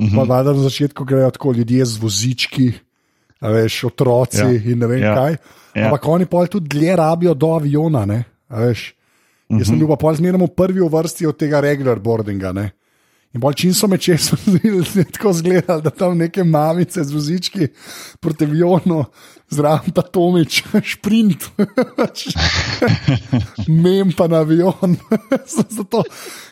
Mhm. 0.00 0.16
Pa 0.16 0.22
valjda 0.22 0.52
na 0.52 0.62
začetku 0.62 1.04
grejo 1.04 1.30
tako 1.30 1.52
ljudje 1.52 1.84
z 1.84 1.96
vozički, 1.98 2.72
a 3.40 3.48
veš, 3.48 3.84
otroci 3.84 4.40
Ja, 4.40 4.50
in 4.50 4.78
ne 4.78 4.86
vem 4.86 5.02
ja, 5.02 5.14
kaj. 5.14 5.36
ja. 5.74 5.84
Ampak 5.86 6.08
oni 6.08 6.26
pa 6.26 6.46
tudi 6.46 6.68
dlje 6.68 6.96
rabijo 6.96 7.34
do 7.34 7.52
aviona. 7.54 8.04
Ne? 8.06 8.24
veš. 8.50 8.94
Jaz 9.48 9.60
Mhm. 9.60 9.64
sem 9.64 9.78
bil 9.78 9.88
pa 9.88 9.96
pol 9.96 10.14
zmerno 10.16 10.46
prvi 10.46 10.80
v 10.80 10.88
vrsti 10.88 11.26
od 11.26 11.36
tega 11.36 11.60
regular 11.60 11.98
boardinga. 12.00 12.52
Ne? 12.52 12.70
In 13.34 13.42
bolj 13.42 13.54
čim 13.54 13.74
so 13.74 13.88
me 13.90 13.98
čez 13.98 14.30
tako 15.14 15.32
zgledali, 15.32 15.82
da 15.82 15.90
tam 15.90 16.18
neke 16.18 16.44
mamice 16.44 17.04
z 17.04 17.12
vozički 17.12 17.68
proti 18.20 18.44
avionu, 18.44 19.04
zraven 19.50 19.90
pa 19.94 20.02
Tomič, 20.02 20.62
šprint, 20.92 21.44
mem 23.84 24.12
pa 24.16 24.28
na 24.28 24.42
avion. 24.44 24.96
Zato, 25.46 26.02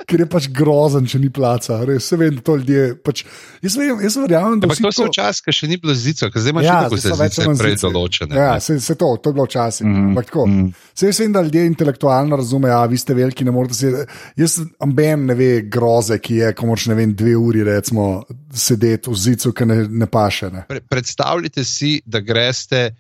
ker 0.07 0.25
je 0.25 0.29
pač 0.31 0.49
grozen, 0.55 1.07
če 1.09 1.21
ni 1.23 1.31
placa. 1.33 1.81
Res, 1.87 2.07
se 2.11 2.19
vem, 2.21 2.35
da 2.39 2.45
to 2.45 2.57
ljudje. 2.61 2.97
Pač, 3.05 3.25
jaz, 3.65 3.79
vem, 3.79 4.03
jaz 4.03 4.19
verjamem, 4.21 4.61
da 4.63 4.69
Ampak 4.69 4.83
to 4.83 4.93
so 4.95 5.09
včasih, 5.09 5.47
ker 5.47 5.57
še 5.57 5.71
ni 5.71 5.79
bilo 5.83 5.97
zico, 5.99 6.29
ker 6.35 6.45
zdaj 6.45 6.57
imaš 6.57 6.67
Ja, 6.67 6.79
tako 6.87 7.01
se 7.03 7.15
več 7.23 7.39
zice 7.39 7.57
prej 7.63 7.79
določene. 7.83 8.39
Ja, 8.39 8.51
se, 8.63 8.79
se 8.83 8.99
to, 8.99 9.15
to 9.23 9.33
je 9.33 9.39
bilo 9.39 9.49
včasih. 9.49 9.87
Mm 9.87 9.93
Mhm, 9.93 10.19
-hmm. 10.19 10.47
mm. 10.49 10.73
Vse 10.95 11.11
vem, 11.23 11.33
da 11.33 11.43
ljudje 11.43 11.67
intelektualno 11.67 12.37
razumejo, 12.37 12.77
a 12.79 12.87
vi 12.87 12.99
ste 12.99 13.15
veliki, 13.15 13.45
ne 13.45 13.51
morete 13.51 13.75
se. 13.75 14.07
Jaz 14.37 14.61
amben 14.81 15.27
ne 15.27 15.35
ve 15.35 15.63
groze, 15.63 16.19
ki 16.19 16.35
je, 16.35 16.53
ko 16.55 16.67
moraš 16.73 16.89
ne 16.89 16.97
vem, 16.97 17.15
dve 17.15 17.37
uri 17.37 17.65
recimo 17.65 18.23
sedeti 18.55 19.11
v 19.13 19.17
zicu, 19.17 19.53
ki 19.53 19.69
ne, 19.69 19.79
ne 19.89 20.09
paše. 20.09 20.51
Ne. 20.51 20.65
Pre, 20.69 20.81
predstavljajte 20.89 21.65
si, 21.65 21.99
da 22.05 22.21
greste 22.25 22.91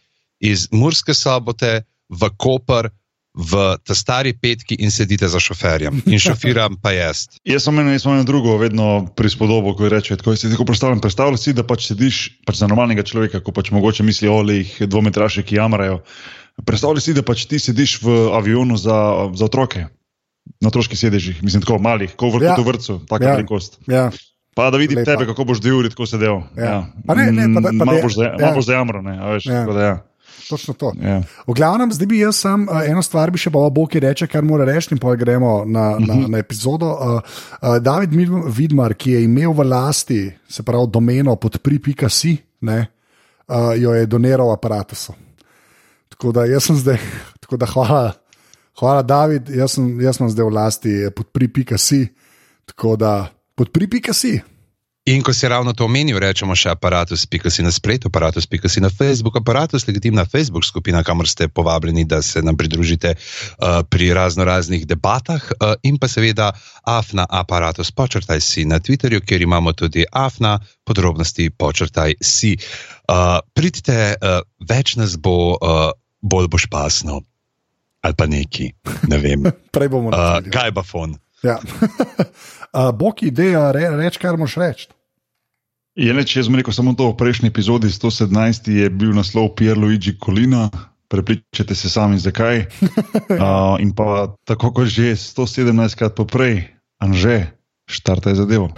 iz 0.40 0.68
Murske 0.72 1.14
sobote 1.16 1.80
v 2.12 2.34
Koper. 2.36 2.92
V 3.32 3.56
ta 3.80 3.94
stari 3.96 4.34
petki 4.36 4.76
in 4.84 4.90
sedite 4.92 5.24
za 5.24 5.40
šoferjem, 5.40 6.02
in 6.04 6.20
šofiram 6.20 6.74
pa 6.76 6.90
jaz. 6.92 7.22
Jaz 7.48 7.64
sem 7.64 7.78
eno, 7.80 7.88
jaz 7.94 8.02
sem 8.04 8.12
eno 8.12 8.26
drugo, 8.28 8.58
vedno 8.60 9.06
prispodobo, 9.16 9.72
ko 9.72 9.88
reče: 9.88 10.18
tako 10.20 10.34
si 10.36 10.50
tako 10.52 10.66
predstavljam. 10.68 11.00
Predstavljaj 11.00 11.40
si, 11.40 11.54
da 11.56 11.64
pač 11.64 11.86
sediš 11.88 12.18
pač 12.44 12.60
za 12.60 12.68
normalnega 12.68 13.06
človeka, 13.08 13.40
ko 13.40 13.56
pač 13.56 13.70
mogoče 13.72 14.04
misli 14.04 14.28
o 14.28 14.36
jih 14.44 14.74
dvometraši, 14.84 15.46
ki 15.48 15.56
jamrajo. 15.56 16.02
Predstavljaj 16.60 17.06
si, 17.06 17.16
da 17.16 17.24
pač 17.24 17.46
ti 17.48 17.56
sediš 17.56 18.02
v 18.04 18.18
avionu 18.36 18.76
za, 18.76 19.00
za 19.32 19.48
otroke, 19.48 19.86
na 20.62 20.68
otroških 20.68 20.94
sedežih, 20.96 21.42
mislim, 21.42 21.60
tako 21.60 21.76
malih, 21.78 22.14
kot 22.14 22.32
v, 22.32 22.44
Ja. 22.44 22.54
ja. 22.54 22.62
vrtu, 22.62 23.00
tako 23.04 23.18
Ja. 23.18 23.28
ja. 23.28 23.34
velikost. 23.34 23.78
Ja. 23.86 24.10
Pa 24.54 24.68
da 24.68 24.76
vidim 24.76 24.98
Lepa. 24.98 25.10
tebe, 25.10 25.26
kako 25.26 25.44
boš 25.44 25.58
dve 25.58 25.72
uri 25.74 25.88
tako 25.88 26.06
sedel. 26.06 26.42
Ja. 26.54 26.86
Pa 27.02 27.14
ne, 27.14 27.32
ne, 27.32 27.48
pa 27.50 27.60
da- 27.60 27.72
pa 27.72 27.84
malo 27.84 27.96
da- 27.96 28.02
boš 28.02 28.14
za- 28.14 28.24
ja. 28.24 28.36
malo 28.38 28.54
boš 28.54 28.66
zajamran, 28.66 29.02
ne, 29.02 29.14
veš, 29.28 29.46
Ja. 29.46 29.64
da 29.66 29.82
ja. 29.82 29.94
Točno 30.42 30.74
to. 30.74 30.92
ja. 30.98 31.22
V 31.46 31.52
glavnem, 31.52 31.88
zdaj 31.88 32.06
bi 32.06 32.18
jaz 32.18 32.36
sam 32.36 32.64
uh, 32.64 32.82
eno 32.82 33.00
stvar, 33.00 33.30
bi 33.30 33.38
še 33.38 33.48
pa 33.48 33.70
Boki 33.70 34.00
reče, 34.00 34.26
kar 34.26 34.42
mora 34.42 34.64
reči, 34.64 34.90
in 34.90 34.98
pa 34.98 35.14
gremo 35.14 35.64
na, 35.64 35.96
na, 35.98 36.14
na 36.28 36.38
epizodo. 36.38 36.86
Uh, 36.86 37.20
uh, 37.58 37.78
David 37.78 38.10
Vidmar, 38.48 38.92
ki 38.92 39.10
je 39.12 39.24
imel 39.24 39.50
v 39.50 39.64
lasti, 39.64 40.20
se 40.44 40.62
pravi, 40.62 40.86
domeno 40.86 41.36
pod 41.36 41.56
pri.si, 41.58 42.36
uh, 42.60 42.84
jo 43.74 43.90
je 43.92 44.06
doniral 44.06 44.52
aparatusu. 44.52 45.14
Tako 46.08 46.32
da 46.32 46.44
jaz 46.44 46.64
sem 46.64 46.76
zdaj, 46.76 46.98
tako 47.40 47.56
da 47.56 47.66
hvala, 47.66 48.12
hvala 48.80 49.02
David, 49.02 49.50
jaz 49.50 49.76
sem, 49.76 50.00
jaz 50.00 50.20
sem 50.20 50.30
zdaj 50.30 50.48
v 50.48 50.54
lasti 50.54 50.94
pod 51.16 51.28
pri.si, 51.32 52.06
tako 52.66 52.96
da 52.96 53.32
pod 53.54 53.72
pri.si. 53.72 54.40
In 55.02 55.18
ko 55.26 55.34
si 55.34 55.48
ravno 55.50 55.72
to 55.74 55.82
omenil, 55.90 56.14
rečemo 56.22 56.54
še 56.54 56.76
aparatus, 56.76 57.24
pika 57.26 57.50
si 57.50 57.58
na 57.66 57.74
spletu, 57.74 58.06
aparatus, 58.06 58.46
pika 58.46 58.70
si 58.70 58.78
na 58.78 58.86
Facebook, 58.86 59.34
aparatus, 59.34 59.82
legitimna 59.88 60.22
Facebook 60.22 60.62
skupina, 60.62 61.02
kamor 61.02 61.26
ste 61.26 61.48
povabljeni, 61.50 62.04
da 62.06 62.20
se 62.22 62.38
nam 62.38 62.54
pridružite 62.54 63.16
uh, 63.18 63.82
pri 63.82 64.12
razno 64.14 64.46
raznih 64.46 64.86
debatah, 64.86 65.42
uh, 65.42 65.74
in 65.82 65.98
pa 65.98 66.06
seveda 66.06 66.52
afna 66.86 67.26
aparatus, 67.26 67.90
počrtaj 67.90 68.38
si 68.38 68.62
na 68.62 68.78
Twitterju, 68.78 69.26
kjer 69.26 69.42
imamo 69.42 69.74
tudi 69.74 70.06
afna 70.06 70.60
podrobnosti, 70.86 71.50
počrtaj 71.50 72.14
si. 72.22 72.54
Uh, 73.10 73.42
pridite, 73.58 74.14
uh, 74.14 74.46
več 74.62 74.94
nas 75.02 75.18
bo, 75.18 75.58
uh, 75.58 75.90
bolj 76.22 76.46
boš 76.46 76.70
pasno. 76.70 77.24
Ali 78.02 78.14
pa 78.18 78.26
neki, 78.26 78.72
ne 79.08 79.18
vem. 79.22 79.46
Prej 79.74 79.88
bomo 79.88 80.10
Uh, 80.10 80.18
naredili. 80.18 80.52
Gajbafon. 80.52 81.14
Ja. 81.42 81.58
uh, 82.78 82.90
Boki, 82.94 83.30
ideja, 83.30 83.70
re, 83.74 83.90
reč, 83.98 84.18
kar 84.18 84.38
moš 84.38 84.58
reči. 84.62 84.90
Je 85.98 86.12
le, 86.14 86.24
če 86.24 86.40
jaz 86.40 86.48
sem 86.48 86.56
rekel 86.56 86.72
samo 86.72 86.94
to 86.96 87.10
v 87.10 87.18
prejšnji 87.20 87.50
epizodi, 87.52 87.90
117 87.92 88.70
je 88.72 88.88
bil 88.88 89.12
naslov 89.12 89.52
Pierluigi 89.58 90.16
Colina, 90.16 90.70
prepričajte 91.12 91.76
se 91.76 91.90
sami 91.92 92.18
zakaj. 92.18 92.64
Uh, 93.32 93.80
in 93.80 93.94
pa 93.96 94.34
tako 94.44 94.70
kot 94.76 94.90
že 94.92 95.16
117 95.16 95.96
krat 95.98 96.14
poprej, 96.14 96.68
Anže, 97.02 97.48
štartaj 97.90 98.38
zadevo. 98.38 98.70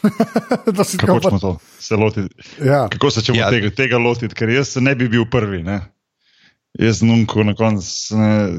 Kako 1.00 1.20
tako 1.20 1.28
smo 1.28 1.38
to 1.38 1.58
se 1.78 1.96
lotili? 1.96 2.28
Ja. 2.64 2.88
Kako 2.88 3.10
se 3.10 3.22
ćemo 3.22 3.38
Ja. 3.38 3.50
tega, 3.50 3.70
tega 3.70 3.98
lotiti, 3.98 4.34
ker 4.34 4.48
jaz 4.48 4.76
ne 4.76 4.94
bi 4.94 5.08
bil 5.08 5.24
prvi. 5.30 5.62
Ne? 5.62 5.80
Jaz 6.78 7.02
nunko 7.02 7.42
na 7.44 7.54
koncu 7.54 8.14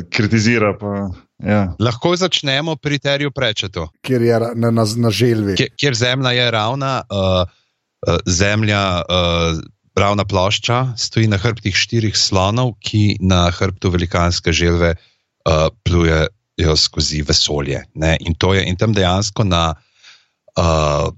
kritizira. 0.10 0.74
Pa, 0.78 1.10
ja. 1.40 1.62
Lahko 1.80 2.16
začnemo 2.16 2.76
pri 2.76 3.00
Terju 3.00 3.32
Prečetu. 3.32 3.88
kjer 4.02 4.22
je 4.22 4.40
na, 4.56 4.72
na, 4.72 4.86
na 4.98 5.10
želvi. 5.10 5.56
kjer, 5.56 5.70
kjer 5.80 5.96
zemlja 5.96 6.32
je 6.32 6.52
ravna, 6.52 7.02
uh, 7.10 7.48
uh, 8.08 8.18
zemlja, 8.26 9.02
uh, 9.02 9.62
ravna 9.96 10.26
plošča, 10.26 10.94
stoji 10.98 11.28
na 11.28 11.38
hrbtih 11.38 11.76
štirih 11.76 12.18
slonov, 12.18 12.74
ki 12.80 13.18
na 13.22 13.50
hrbtu 13.52 13.90
velikanske 13.90 14.52
želve 14.52 14.96
uh, 14.96 15.68
plujejo 15.84 16.76
skozi 16.78 17.22
vesolje. 17.28 17.84
Ne? 17.96 18.18
In, 18.20 18.36
to 18.36 18.54
je, 18.54 18.66
in 18.68 18.76
tam 18.76 18.94
dejansko 18.94 19.44
na 19.44 19.74
uh, 20.58 21.12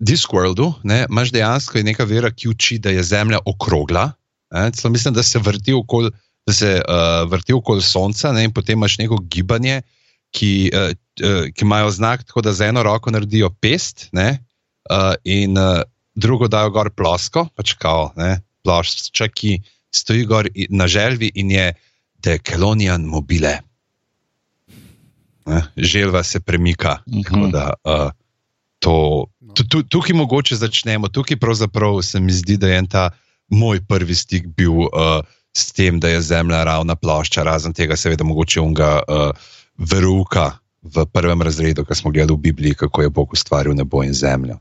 Discworldu 0.00 0.72
ne, 0.82 1.04
imaš 1.10 1.30
dejansko 1.32 1.82
neka 1.86 2.04
vera, 2.04 2.30
ki 2.30 2.48
uči, 2.50 2.78
da 2.78 2.90
je 2.90 3.02
zemlja 3.02 3.38
okrogla. 3.46 4.12
Ne? 4.54 4.70
Celo 4.72 4.92
mislim, 4.92 5.14
da 5.14 5.22
se 5.22 5.38
vrti 5.38 5.72
okoli. 5.72 6.10
Da 6.44 6.52
se 6.52 6.70
uh, 6.76 7.30
vrti 7.30 7.54
okoli 7.56 7.82
Sonca, 7.82 8.32
ne, 8.32 8.42
in 8.44 8.52
potem 8.52 8.76
imaš 8.76 8.98
neko 9.00 9.16
gibanje, 9.32 9.78
ki, 10.36 10.50
uh, 10.76 10.90
uh, 11.24 11.46
ki 11.48 11.64
imajo 11.64 11.88
znak, 11.90 12.26
tako 12.28 12.42
da 12.44 12.52
z 12.52 12.68
eno 12.68 12.82
roko 12.84 13.08
naredijo 13.14 13.48
pest, 13.64 14.10
ne, 14.12 14.44
uh, 14.90 15.14
in 15.24 15.56
uh, 15.56 15.80
drugo 16.14 16.48
dajo 16.52 16.68
gor 16.74 16.90
plosko, 16.92 17.46
pač 17.56 17.72
kao, 17.80 18.10
ne, 18.20 18.42
plošča, 18.60 19.30
ki 19.32 19.56
stoji 19.94 20.26
gor 20.28 20.48
na 20.68 20.88
želvi 20.88 21.30
in 21.34 21.50
je 21.50 21.70
dekelonijan 22.24 23.08
mobile. 23.08 23.58
Ne, 25.46 25.62
želva 25.76 26.22
se 26.22 26.40
premika. 26.40 26.98
Mhm. 27.08 27.22
tako 27.22 27.46
Da, 27.46 27.72
uh, 27.84 28.10
to, 28.78 29.26
tukaj 29.62 30.16
mogoče 30.16 30.56
začnemo, 30.56 31.08
tukaj 31.08 31.36
pravzaprav 31.36 32.02
se 32.02 32.20
mi 32.20 32.32
zdi, 32.32 32.56
da 32.56 32.68
je 32.68 32.82
ta 32.88 33.10
moj 33.48 33.80
prvi 33.86 34.14
stik 34.14 34.46
bil 34.46 34.72
uh, 34.72 35.22
s 35.56 35.72
tem, 35.72 36.00
da 36.00 36.08
je 36.08 36.22
Zemlja 36.22 36.64
ravna 36.64 36.96
plošča, 36.96 37.42
razen 37.42 37.72
tega, 37.72 37.96
seveda, 37.96 38.24
mogoče 38.24 38.60
unga 38.60 39.02
uh, 39.08 39.30
veruka 39.78 40.52
v 40.82 41.06
prvem 41.06 41.42
razredu, 41.42 41.84
ki 41.84 41.94
smo 41.94 42.10
gledali 42.10 42.36
v 42.36 42.42
Bibliji, 42.50 42.74
kako 42.74 43.02
je 43.02 43.10
Bog 43.10 43.32
ustvaril 43.32 43.74
nebo 43.74 44.02
in 44.04 44.12
zemljo. 44.12 44.58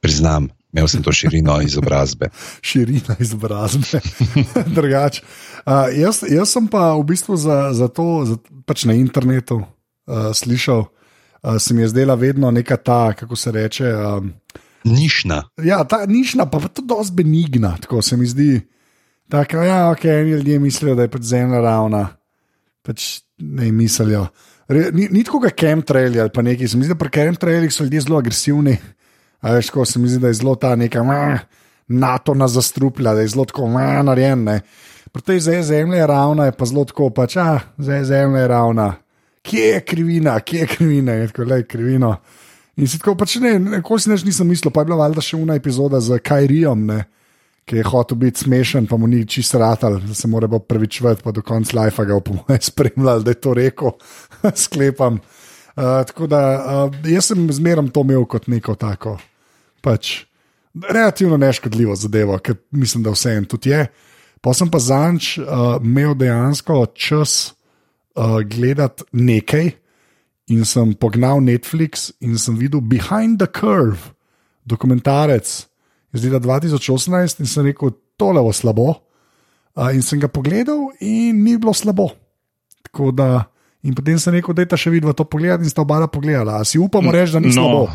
Priznam, 0.00 0.48
imel 0.72 0.88
sem 0.88 1.02
to 1.02 1.12
širino 1.12 1.60
izobrazbe. 1.60 2.30
širina 2.68 3.16
izobrazbe. 3.20 4.00
Drugač. 4.76 5.20
Uh, 5.66 5.90
jaz, 5.92 6.22
jaz 6.28 6.52
sem 6.52 6.68
pa 6.68 6.94
v 6.94 7.04
bistvu 7.04 7.36
za, 7.36 7.72
za 7.72 7.88
to, 7.88 8.24
za, 8.24 8.36
pač 8.64 8.86
na 8.88 8.94
internetu 8.94 9.60
uh, 9.62 10.30
slišal, 10.32 10.86
uh, 11.46 11.56
se 11.58 11.74
mi 11.74 11.82
je 11.82 11.88
zdela 11.88 12.14
vedno 12.14 12.50
neka 12.50 12.76
ta, 12.76 13.12
kako 13.12 13.36
se 13.36 13.52
reče. 13.52 13.94
Um, 13.94 14.32
Nišna. 14.84 15.42
ja, 15.62 15.84
ta 15.84 16.06
nišna, 16.06 16.46
pa, 16.46 16.58
pa 16.58 16.68
tudi 16.68 16.88
dosti 16.88 17.14
benigna, 17.14 17.76
tako 17.80 18.02
se 18.02 18.16
mi 18.16 18.26
zdi. 18.26 18.60
Tako, 19.28 19.56
ja, 19.56 19.90
ok, 19.90 20.04
eni 20.04 20.30
ljudje 20.30 20.58
mislijo, 20.58 20.94
da 20.94 21.02
je 21.02 21.10
pač 21.10 21.22
zemlja 21.22 21.60
ravna, 21.60 22.08
pač 22.82 23.20
ne 23.38 23.72
mislijo. 23.72 24.26
Re, 24.68 24.90
ni 24.92 25.08
ni 25.10 25.24
tako, 25.24 25.40
kot 25.40 25.58
chemtraili 25.60 26.20
ali 26.20 26.30
pa 26.34 26.42
neki. 26.42 26.68
Se 26.68 26.76
mi 26.76 26.84
zdi, 26.84 26.94
da 26.94 26.98
pri 26.98 27.10
chemtrailih 27.14 27.72
so 27.74 27.84
ljudje 27.84 28.00
zelo 28.00 28.18
agresivni. 28.18 28.76
A 29.40 29.52
veš, 29.52 29.70
ko 29.70 29.84
se 29.84 29.98
mi 29.98 30.08
zdi, 30.08 30.20
da 30.22 30.30
je 30.30 30.38
zelo 30.38 30.54
ta 30.54 30.76
neka 30.76 31.02
"Meh, 31.02 31.40
NATO 31.88 32.34
nas 32.34 32.54
zastruplja, 32.54 33.14
da 33.14 33.20
je 33.20 33.28
zelo 33.28 33.44
tako 33.44 33.68
"Meh, 33.68 34.02
narejen. 34.04 34.44
ne." 34.44 34.60
Pri 35.12 35.22
tej 35.22 35.40
zdaj 35.40 35.62
zemlja 35.62 35.98
je 35.98 36.06
ravna, 36.06 36.44
je 36.44 36.52
pa 36.52 36.64
zelo 36.66 36.84
tako, 36.84 37.10
pač, 37.10 37.36
ah, 37.36 37.60
zemlja 37.78 38.40
je 38.40 38.48
ravna. 38.48 38.94
Kje 39.46 39.66
je 39.66 39.80
krivina, 39.86 40.40
kje 40.40 40.64
je 40.64 40.66
krivina, 40.66 41.12
je 41.12 41.28
tako 41.30 41.46
le 41.46 41.62
krivino. 41.68 42.16
In 42.76 42.88
si 42.88 42.98
tako, 43.00 43.14
pač 43.16 43.38
ne, 43.40 43.54
nikoli 43.62 44.02
si 44.02 44.10
neč 44.10 44.24
nisem 44.26 44.48
mislil, 44.50 44.72
pa 44.74 44.82
je 44.82 44.90
bila 44.90 44.98
valjda 45.04 45.22
še 45.24 45.38
una 45.38 45.54
epizoda 45.56 46.00
z 46.02 46.18
Kajrijem, 46.20 46.82
ne, 46.90 46.98
ki 47.66 47.78
je 47.78 47.86
hotel 47.88 48.18
biti 48.20 48.44
smešen, 48.44 48.88
pa 48.90 48.98
mu 49.00 49.08
ni 49.08 49.22
čisto 49.24 49.60
ratal, 49.62 49.96
da 50.02 50.14
se 50.14 50.28
mora 50.28 50.48
pravičevati, 50.48 51.24
pa 51.24 51.32
do 51.32 51.42
konca 51.46 51.78
life 51.78 52.04
ga 52.04 52.18
mojem 52.20 52.62
spremljal, 52.70 53.24
da 53.24 53.32
je 53.32 53.40
to 53.40 53.54
rekel, 53.56 53.96
sklepam. 54.66 55.20
Uh, 55.76 56.02
tako 56.08 56.28
da 56.28 56.40
uh, 56.56 57.00
jaz 57.04 57.32
sem 57.32 57.48
zmeraj 57.52 57.90
to 57.92 58.04
imel 58.04 58.24
kot 58.28 58.46
neko 58.48 58.74
tako, 58.80 59.18
pač 59.84 60.24
relativno 60.88 61.36
neškodljivo 61.36 61.96
zadevo, 61.96 62.38
ker 62.38 62.56
mislim, 62.70 63.04
da 63.04 63.12
vse 63.12 63.34
en 63.36 63.44
tudi 63.44 63.72
je. 63.72 63.86
Pa 64.40 64.52
sem 64.54 64.70
pa 64.72 64.78
zanč 64.80 65.36
uh, 65.38 65.76
imel 65.84 66.14
dejansko 66.16 66.86
čas 66.94 67.56
uh, 68.16 68.40
gledati 68.42 69.04
nekaj 69.12 69.70
in 70.48 70.64
sem 70.64 70.92
pognal 70.94 71.40
Netflix 71.42 72.10
in 72.20 72.38
sem 72.38 72.56
videl 72.58 72.80
Behind 72.80 73.38
the 73.38 73.46
Curve, 73.50 74.12
dokumentarec 74.64 75.46
iz 76.14 76.24
leta 76.24 76.40
2018 76.40 77.40
in 77.42 77.46
sem 77.50 77.66
rekel, 77.66 77.92
tole 78.16 78.40
bo 78.42 78.52
slabo. 78.52 78.94
Uh, 79.76 79.90
in 79.92 80.00
sem 80.02 80.20
ga 80.22 80.28
pogledal 80.32 80.88
in 81.04 81.42
ni 81.44 81.56
bilo 81.60 81.74
slabo. 81.76 82.08
Tako 82.86 83.10
da, 83.12 83.44
in 83.84 83.92
potem 83.94 84.18
sem 84.18 84.32
rekel, 84.32 84.54
da 84.56 84.64
je 84.64 84.70
ta 84.72 84.78
še 84.80 84.90
vidno 84.94 85.12
to 85.12 85.26
pogledati 85.28 85.66
in 85.66 85.70
sta 85.70 85.82
oba 85.84 86.06
pogledala. 86.08 86.60
A 86.60 86.64
si 86.64 86.78
upamo 86.80 87.12
reči, 87.12 87.34
da 87.36 87.40
ni 87.40 87.52
No. 87.52 87.52
slabo? 87.52 87.88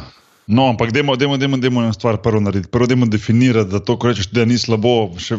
No, 0.52 0.68
ampak 0.70 0.92
dajmo, 0.92 1.16
dajmo, 1.16 1.38
dajmo, 1.38 1.58
dajmo 1.58 1.82
eno 1.86 1.94
stvar 1.94 2.18
prvo 2.22 2.40
narediti. 2.44 2.70
Prvo 2.70 2.86
dajmo 2.86 3.06
definirati, 3.06 3.72
da 3.72 3.80
to, 3.80 3.96
ko 3.98 4.10
rečeš, 4.12 4.28
da 4.36 4.46
ni 4.46 4.58
slabo, 4.58 5.14
še, 5.18 5.38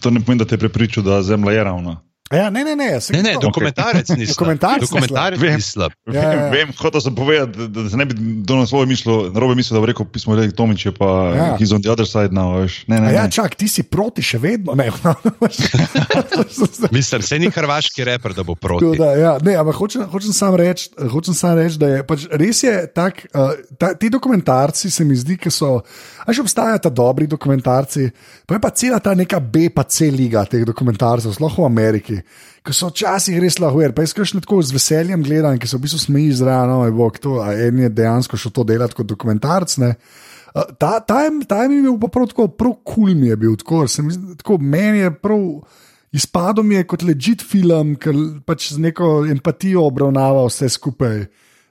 to 0.00 0.10
ne 0.10 0.22
pomeni, 0.24 0.40
da 0.40 0.48
te 0.48 0.54
je 0.56 0.62
prepričal, 0.62 1.04
da 1.04 1.20
zemlja 1.22 1.52
je 1.52 1.64
ravna. 1.64 1.94
Ja, 2.34 2.50
ne, 2.50 2.64
ne, 2.64 2.74
ne. 2.74 2.98
Ne, 3.10 3.22
ne, 3.22 3.34
dokumentarec 3.40 4.08
ni 4.10 4.26
slab. 4.26 4.34
Dokumentarec 4.34 4.80
ni 4.80 4.86
slab. 4.86 4.90
Dokumentarec 4.90 5.40
Vem. 5.40 5.54
ni 5.54 5.60
slab. 5.62 5.92
Vem, 6.06 6.14
Ja, 6.14 6.22
ja, 6.22 6.32
ja. 6.34 6.50
vem 6.50 6.72
hotel 6.74 7.00
sem 7.00 7.14
povedati, 7.14 7.58
da, 7.58 7.66
da 7.76 7.88
se 7.88 7.96
ne 7.96 8.04
bi 8.04 8.14
do 8.42 8.56
nas 8.56 8.68
svoje 8.68 8.86
mislil, 8.86 9.30
narobe 9.30 9.54
mislil, 9.54 9.74
da 9.74 9.80
bo 9.80 9.86
rekel 9.86 10.06
pismo 10.06 10.34
Redi 10.34 10.52
Tomič, 10.52 10.86
pa 10.98 11.04
Ja. 11.04 11.36
ja. 11.36 11.56
he's 11.56 11.70
on 11.70 11.80
the 11.80 11.88
other 11.88 12.04
side 12.04 12.30
now, 12.30 12.56
veš. 12.56 12.84
Ne, 12.86 13.00
ne, 13.00 13.08
A 13.08 13.12
Ja, 13.12 13.22
ne. 13.22 13.30
čak, 13.30 13.54
ti 13.54 13.68
si 13.68 13.82
proti 13.82 14.22
še 14.22 14.38
vedno. 14.38 14.74
Ne, 14.74 14.90
Mislim, 16.90 17.22
se 17.22 17.38
ni 17.38 17.50
hrvaški 17.50 18.04
reper, 18.04 18.32
da 18.32 18.42
bo 18.42 18.54
proti. 18.54 18.84
Tako 18.84 18.96
Da, 18.96 19.12
ja, 19.12 19.38
ne, 19.42 19.54
ampak 19.54 19.74
hočem, 19.74 20.04
hočem 20.04 20.32
samo 20.32 20.56
reči, 20.56 20.90
hočem 21.10 21.34
samo 21.34 21.54
reči, 21.54 21.78
da 21.78 21.88
je 21.88 22.06
pač 22.06 22.26
res 22.30 22.62
je 22.62 22.88
tak. 22.88 23.26
Uh, 23.26 23.50
ta, 23.78 23.94
ti 23.94 24.10
dokumentarci 24.10 24.90
se 24.90 25.04
mi 25.04 25.16
zdi, 25.16 25.36
da 25.36 25.50
so. 25.50 25.80
A 26.26 26.32
že 26.32 26.40
obstajajo 26.40 26.78
ta 26.80 26.90
dobri 26.90 27.26
dokumentarci, 27.28 28.08
pa 28.48 28.54
je 28.56 28.60
pa 28.60 28.70
cela 28.70 28.98
ta 29.00 29.14
neka 29.14 29.40
B, 29.40 29.68
pa 29.68 29.84
C 29.84 30.08
liga 30.10 30.44
teh 30.48 30.64
dokumentarcev, 30.64 31.34
sploh 31.36 31.58
v 31.60 31.66
Ameriki, 31.68 32.16
ki 32.64 32.72
so 32.72 32.88
včasih 32.88 33.36
res 33.42 33.58
lahko, 33.60 33.84
pa 33.92 34.02
jaz 34.02 34.14
kažem 34.16 34.40
tako 34.40 34.62
z 34.64 34.72
veseljem 34.72 35.22
gledam, 35.22 35.58
ki 35.60 35.68
so 35.68 35.76
v 35.76 35.84
bistvu 35.84 36.00
smeji 36.00 36.32
zraven, 36.40 36.70
no, 36.72 36.84
je 36.88 36.92
bog 36.96 37.18
to, 37.20 37.38
a 37.44 37.52
en 37.52 37.78
je 37.84 37.88
dejansko 37.92 38.40
šel 38.40 38.52
to 38.56 38.64
delati 38.64 38.96
kot 38.96 39.06
dokumentarc. 39.06 39.76
Ne. 39.84 39.94
Uh, 40.54 40.64
ta, 40.78 41.00
ta, 41.04 41.22
je- 41.26 41.44
ta 41.48 41.62
je 41.66 41.68
bil 41.68 41.98
pa 42.00 42.08
prav 42.08 42.28
tako, 42.32 42.48
prav 42.48 42.72
kul 42.84 43.10
cool 43.10 43.14
mi 43.14 43.28
je 43.28 43.36
bil, 43.36 43.56
tako, 43.60 43.84
se 43.88 44.02
mi 44.02 44.12
zdi- 44.14 44.36
tako 44.40 44.58
meni 44.58 45.04
je 45.04 45.10
prav. 45.12 45.42
Izpadel 46.14 46.62
mi 46.62 46.76
je 46.78 46.84
kot 46.86 47.02
ležit 47.02 47.42
film, 47.42 47.96
ker 47.98 48.14
pač 48.46 48.68
z 48.72 48.78
neko 48.78 49.26
empatijo 49.26 49.82
obravnava 49.82 50.44
vse 50.46 50.68
skupaj. 50.70 51.26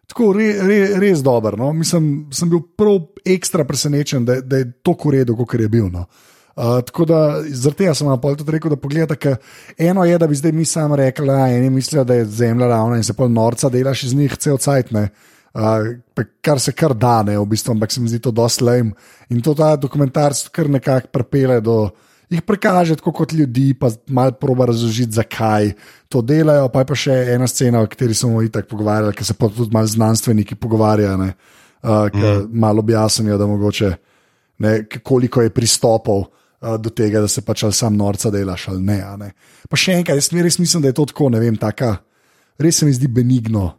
Tako 0.08 0.34
re, 0.36 0.50
re, 0.68 0.78
res 1.02 1.24
dober. 1.24 1.58
No? 1.58 1.72
Mislim, 1.74 2.28
sem 2.34 2.50
bil 2.52 2.62
prav 2.78 3.00
ekstra 3.26 3.66
presenečen, 3.66 4.26
da, 4.26 4.42
da 4.42 4.62
je 4.62 4.72
to 4.84 4.96
uredil, 5.06 5.36
kot 5.40 5.56
je 5.60 5.70
bil. 5.72 5.90
No? 5.92 6.06
Uh, 6.54 6.84
tako 6.86 7.06
da 7.10 7.20
zaradi 7.50 7.80
tega 7.82 7.96
sem 7.98 8.08
vam 8.08 8.20
tudi 8.22 8.54
rekel, 8.54 8.70
da 8.70 8.78
pogledate, 8.78 9.16
ker 9.18 9.40
eno 9.82 10.04
je, 10.06 10.18
da 10.22 10.28
bi 10.30 10.38
zdaj 10.38 10.52
mi 10.54 10.66
sami 10.70 11.00
rekli, 11.00 11.26
da 11.28 11.48
eni 11.50 11.70
mislijo, 11.74 12.04
da 12.06 12.20
je 12.20 12.28
zemlja 12.30 12.68
ravna 12.70 13.00
in 13.00 13.04
se 13.04 13.16
pol 13.18 13.32
norca 13.32 13.72
delaš 13.74 14.04
iz 14.04 14.14
njih 14.14 14.36
cel 14.38 14.58
cajt. 14.58 14.92
ne. 14.92 15.08
Uh, 15.54 15.96
pa 16.14 16.24
kar 16.42 16.60
se 16.60 16.72
kar 16.74 16.96
da, 16.98 17.22
ne, 17.24 17.38
v 17.38 17.46
bistvu, 17.46 17.76
ampak 17.76 17.92
se 17.92 18.02
mi 18.02 18.10
zdi 18.10 18.20
to 18.20 18.32
dosti 18.32 18.64
lame. 18.64 18.94
In 19.30 19.42
to 19.42 19.54
ta 19.54 19.76
dokumentarc 19.78 20.48
kar 20.54 20.70
nekako 20.70 21.08
pripelje 21.14 21.60
do, 21.62 21.78
jih 22.30 22.42
prikaže 22.42 22.96
tako 23.00 23.12
kot 23.12 23.34
ljudi, 23.34 23.74
pa 23.74 23.89
malo 24.08 24.32
proba 24.39 24.65
razložiti, 24.65 25.12
zakaj 25.12 25.74
to 26.10 26.22
delajo. 26.22 26.70
Pa 26.74 26.84
je 26.84 26.89
pa 26.89 26.98
še 26.98 27.18
ena 27.36 27.48
scena, 27.48 27.82
o 27.84 27.89
kateri 27.89 28.15
smo 28.18 28.42
itak 28.46 28.70
pogovarjali, 28.72 29.15
ker 29.18 29.27
se 29.27 29.36
pa 29.38 29.50
tudi 29.50 29.74
malo 29.74 29.89
znanstveniki 29.89 30.56
pogovarjajo, 30.56 31.18
ne, 31.22 31.34
uh, 31.84 32.08
ki 32.13 32.24
mm. 32.24 32.48
malo 32.63 32.84
objasnijo, 32.86 33.38
da 33.38 33.50
mogoče 33.50 33.92
ne, 34.63 34.77
koliko 35.03 35.46
je 35.46 35.53
pristopov. 35.53 36.25
uh, 36.63 36.77
Do 36.80 36.89
tega, 36.89 37.20
da 37.20 37.27
se 37.27 37.42
pač 37.44 37.65
ali 37.68 37.75
sam 37.75 37.98
norca 38.00 38.32
delaš 38.32 38.70
ali 38.72 38.82
ne. 38.82 39.01
ne. 39.20 39.32
Pa 39.69 39.76
še 39.80 40.00
enkrat, 40.00 40.21
jaz 40.21 40.32
res 40.32 40.60
mislim, 40.60 40.84
da 40.84 40.93
je 40.93 41.00
to 41.00 41.06
tako, 41.12 41.30
ne 41.34 41.41
vem, 41.43 41.58
taka, 41.60 41.98
res 42.60 42.80
se 42.80 42.86
mi 42.88 42.93
zdi 42.95 43.10
benigno 43.12 43.74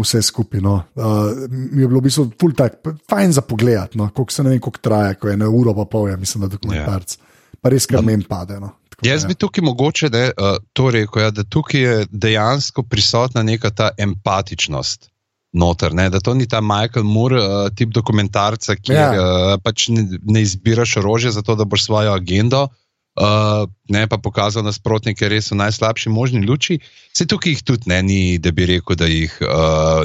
vse 0.00 0.22
skupaj. 0.22 0.60
No. 0.60 0.80
Uh, 0.98 1.46
mi 1.50 1.82
je 1.82 1.88
bilo 1.88 2.00
v 2.00 2.08
bistvu 2.08 2.26
ful 2.40 2.56
tak, 2.58 2.80
fajn 3.10 3.36
za 3.36 3.44
pogled, 3.46 3.94
no. 3.94 4.10
koliko 4.10 4.34
se 4.34 4.42
ne 4.42 4.50
vem, 4.50 4.60
koliko 4.60 4.82
traja, 4.82 5.14
ko 5.14 5.30
je 5.30 5.38
ena 5.38 5.48
ura 5.48 5.74
pa 5.76 5.86
pol, 5.86 6.08
ja, 6.10 6.18
mislim, 6.18 6.42
da 6.42 6.50
dokumentarc. 6.56 7.16
Pa 7.64 7.70
res 7.70 7.86
kar 7.86 8.02
mem 8.02 8.20
pade. 8.22 8.58
No. 8.58 8.74
Tako 8.90 9.08
Jaz 9.08 9.24
bi 9.24 9.34
tukaj 9.34 9.64
mogoče 9.64 10.10
ne, 10.10 10.24
uh, 10.30 10.58
to 10.72 10.90
rekel, 10.90 11.22
ja, 11.22 11.30
da 11.32 11.42
tukaj 11.44 11.80
je 11.80 11.94
dejansko 12.12 12.84
prisotna 12.84 13.42
neka 13.42 13.72
ta 13.72 13.90
empatičnost. 13.98 15.08
Noter, 15.54 15.92
ne, 15.92 16.08
da 16.10 16.18
to 16.18 16.34
ni 16.34 16.46
ta 16.46 16.58
Michael 16.60 17.04
Moore 17.04 17.38
uh, 17.38 17.50
tip 17.70 17.88
dokumentarca, 17.90 18.74
ki 18.76 18.92
Ja. 18.92 19.08
ja. 19.08 19.24
uh, 19.48 19.58
pač 19.58 19.88
ne, 19.88 20.02
ne 20.20 20.42
izbiraš 20.42 20.96
orožja 20.96 21.30
za 21.30 21.42
to, 21.42 21.54
da 21.54 21.64
boš 21.64 21.84
svojo 21.84 22.10
agendo 22.12 22.64
uh, 22.64 23.62
ne 23.88 24.02
pa 24.04 24.18
pokazal 24.18 24.62
nasprotnike 24.62 25.22
res 25.24 25.48
v 25.48 25.56
najslabši 25.56 26.10
možni 26.10 26.42
luči. 26.42 26.80
Se 27.12 27.24
tukaj 27.24 27.52
jih 27.52 27.62
tudi 27.64 27.86
ne, 27.86 28.02
ni, 28.02 28.18
da 28.38 28.50
bi 28.50 28.66
rekel, 28.68 28.96
da 28.96 29.06
jih 29.06 29.30
uh, 29.40 29.48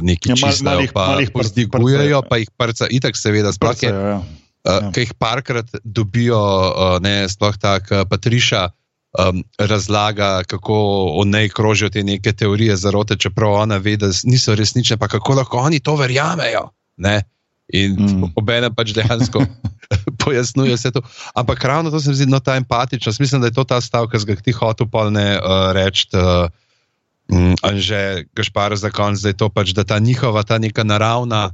neki 0.01 0.29
Ja, 0.29 0.33
ja, 0.33 0.39
mal- 0.39 0.51
čisto 0.51 0.63
mal 0.63 0.79
jih- 0.79 0.93
pa, 0.93 1.07
mal 1.07 1.19
jih 1.19 1.31
pa 1.31 1.39
prc- 1.39 1.49
zdigujejo, 1.49 1.81
prcajo. 1.81 2.21
pa 2.23 2.37
jih 2.37 2.49
prca, 2.55 2.85
itak 2.91 3.17
seveda, 3.17 3.49
sploh 3.51 3.73
je. 3.73 3.89
Prcajo, 3.89 4.05
ja. 4.07 4.21
Ja. 4.69 4.91
Ki 4.93 5.08
jih 5.08 5.13
parkrat 5.17 5.71
dobijo, 5.84 6.39
uh, 6.39 6.97
ne, 7.01 7.23
sploh 7.29 7.58
tako 7.58 8.05
Patriša 8.10 8.69
um, 8.69 9.43
razlaga, 9.60 10.43
kako 10.43 10.77
o 11.17 11.25
njej 11.25 11.49
krožijo 11.49 11.89
te 11.89 12.03
neke 12.03 12.34
teorije 12.34 12.75
zarote, 12.77 13.15
čeprav 13.15 13.53
ona 13.65 13.77
ve, 13.77 13.97
da 13.97 14.12
niso 14.23 14.55
resnične, 14.55 14.97
pa 14.97 15.08
kako 15.08 15.34
lahko 15.41 15.58
oni 15.58 15.79
to 15.79 15.95
verjamejo. 15.95 16.69
Ne? 16.97 17.21
In 17.73 17.97
Mm. 17.99 18.32
obenem 18.36 18.73
pač 18.75 18.93
dejansko 18.97 19.43
pojasnjuje 20.25 20.73
vse 20.73 20.91
to. 20.91 21.01
Ampak 21.36 21.63
ravno 21.63 21.91
to 21.91 21.99
se 21.99 22.10
mi 22.10 22.15
zdi, 22.15 22.25
no, 22.25 22.39
ta 22.39 22.55
empatičnost. 22.55 23.19
Mislim, 23.19 23.41
da 23.41 23.47
je 23.47 23.53
to 23.53 23.63
ta 23.63 23.82
stavek, 23.82 24.12
ki 24.12 24.25
ga 24.25 24.41
ti 24.41 24.51
hotel 24.51 24.88
polne 24.89 25.38
uh, 25.38 25.71
reči. 25.73 26.08
Uh, 26.13 26.49
Mm, 27.29 27.53
Anže 27.62 28.25
Gašpar 28.34 28.73
za 28.73 28.89
konec, 28.89 29.21
da 29.21 29.29
je 29.29 29.38
to 29.38 29.49
pač, 29.49 29.69
da 29.77 29.84
ta 29.84 29.99
njihova, 29.99 30.43
ta 30.43 30.58
neka 30.58 30.84
naravna 30.84 31.53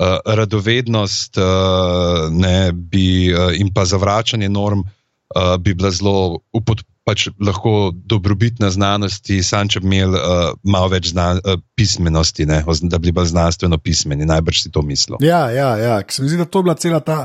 uh, 0.00 0.18
radovednost 0.24 1.38
uh, 1.38 2.28
ne, 2.30 2.72
bi, 2.72 3.32
uh, 3.32 3.52
in 3.56 3.72
pa 3.74 3.84
zavračanje 3.84 4.48
norm 4.48 4.80
uh, 4.80 5.56
bi 5.60 5.74
bila 5.74 5.90
zelo 5.90 6.38
upod, 6.52 6.82
pač 7.06 7.28
lahko 7.38 7.92
dobrobitna 7.94 8.70
znanosti, 8.74 9.38
sam 9.46 9.70
če 9.70 9.80
bi 9.80 9.90
imeli 9.92 10.18
uh, 10.18 10.56
malo 10.66 10.90
več 10.94 11.12
zna, 11.12 11.36
uh, 11.38 11.60
pismenosti, 11.78 12.46
ne, 12.50 12.62
da 12.90 12.98
bi 12.98 13.12
bili 13.12 13.28
znanstveno 13.30 13.78
pismeni, 13.78 14.26
najbrž 14.26 14.64
si 14.64 14.72
to 14.74 14.82
mislil. 14.82 15.20
Ja, 15.24 15.46
ja, 15.54 15.76
ja. 15.78 16.00
ker 16.02 16.18
se 16.18 16.24
mi 16.24 16.32
zdi, 16.32 16.40
da 16.42 16.48
to 16.48 16.62
je 16.62 16.68
bila 16.68 16.74
cela 16.74 17.00
ta. 17.00 17.24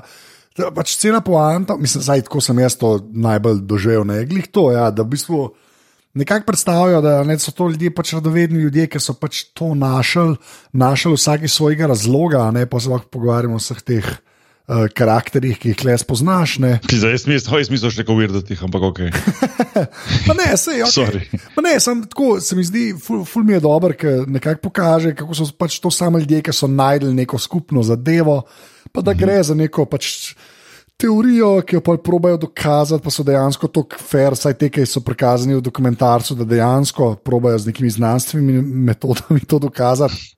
ta 0.55 0.69
Pač 0.75 0.97
cela 0.99 1.21
poanta, 1.23 1.77
mislim, 1.79 2.03
da 2.05 2.19
tako 2.21 2.41
sem 2.43 2.59
jaz 2.59 2.75
to 2.77 2.97
najbolj 3.11 3.63
doživel. 3.65 4.05
Ne, 4.05 4.21
glih 4.27 4.51
to, 4.51 4.69
ja, 4.75 4.89
da 4.91 5.07
v 5.07 5.15
bistvu 5.15 5.45
nekako 6.13 6.45
predstavljajo, 6.45 7.01
da 7.01 7.23
ne, 7.23 7.37
so 7.39 7.51
to 7.51 7.69
ljudje 7.69 7.93
pač 7.95 8.13
radovedni 8.13 8.59
ljudje, 8.65 8.87
ki 8.91 8.99
so 8.99 9.15
pač 9.17 9.43
to 9.53 9.73
našli, 9.75 10.35
našli 10.73 11.13
vsak 11.15 11.47
iz 11.47 11.55
svojega 11.55 11.87
razloga, 11.91 12.49
ne 12.51 12.65
pa 12.65 12.79
se 12.79 12.89
lahko 12.89 13.07
pogovarjamo 13.11 13.55
o 13.55 13.61
vseh 13.61 13.81
teh 13.81 14.07
uh, 14.07 14.85
karakterjih, 14.95 15.59
ki 15.59 15.71
jih 15.71 15.85
le 15.87 15.97
spoznaš. 15.97 16.57
Pizda, 16.87 17.13
jaz 17.13 17.25
mislim, 17.27 17.57
jaz 17.63 17.71
mislim, 17.71 17.95
še 17.95 18.05
uvirdati, 18.07 18.59
ampak 18.67 18.87
ok. 18.91 19.01
Pa 20.27 20.35
ne, 20.37 20.51
sej, 20.59 20.83
okay. 20.85 21.41
Pa 21.55 21.63
ne, 21.63 21.77
sem 21.79 22.03
tako, 22.11 22.33
se 22.43 22.57
mi 22.59 22.65
zdi, 22.67 22.85
ful, 22.99 23.23
ful 23.27 23.47
mi 23.47 23.55
je 23.55 23.63
dober, 23.63 23.95
ker 23.97 24.25
nekako 24.27 24.67
pokaže, 24.67 25.15
kako 25.17 25.37
so 25.37 25.47
pač 25.55 25.79
to 25.83 25.91
sami 25.93 26.23
ljudje, 26.25 26.43
ki 26.47 26.55
so 26.55 26.67
najdel 26.71 27.13
neko 27.15 27.39
skupno 27.39 27.83
zadevo, 27.87 28.41
pa 28.91 29.03
da 29.05 29.15
gre 29.17 29.39
za 29.47 29.55
neko 29.57 29.87
pač. 29.89 30.33
Teorijo, 31.01 31.49
ki 31.65 31.75
jo 31.75 31.81
pa 31.81 31.95
probajo 31.97 32.37
dokazati, 32.37 33.01
pa 33.03 33.09
so 33.13 33.23
dejansko 33.25 33.67
tako 33.73 33.97
fair, 33.97 34.35
saj 34.37 34.53
te, 34.61 34.69
ki 34.69 34.85
so 34.85 35.01
prikazani 35.01 35.57
v 35.57 35.63
dokumentarcu, 35.65 36.35
da 36.37 36.45
dejansko 36.45 37.15
probajo 37.25 37.57
z 37.57 37.71
nekimi 37.71 37.89
znanstvenimi 37.89 38.61
metodami 38.61 39.41
to 39.49 39.59
dokazati. 39.59 40.37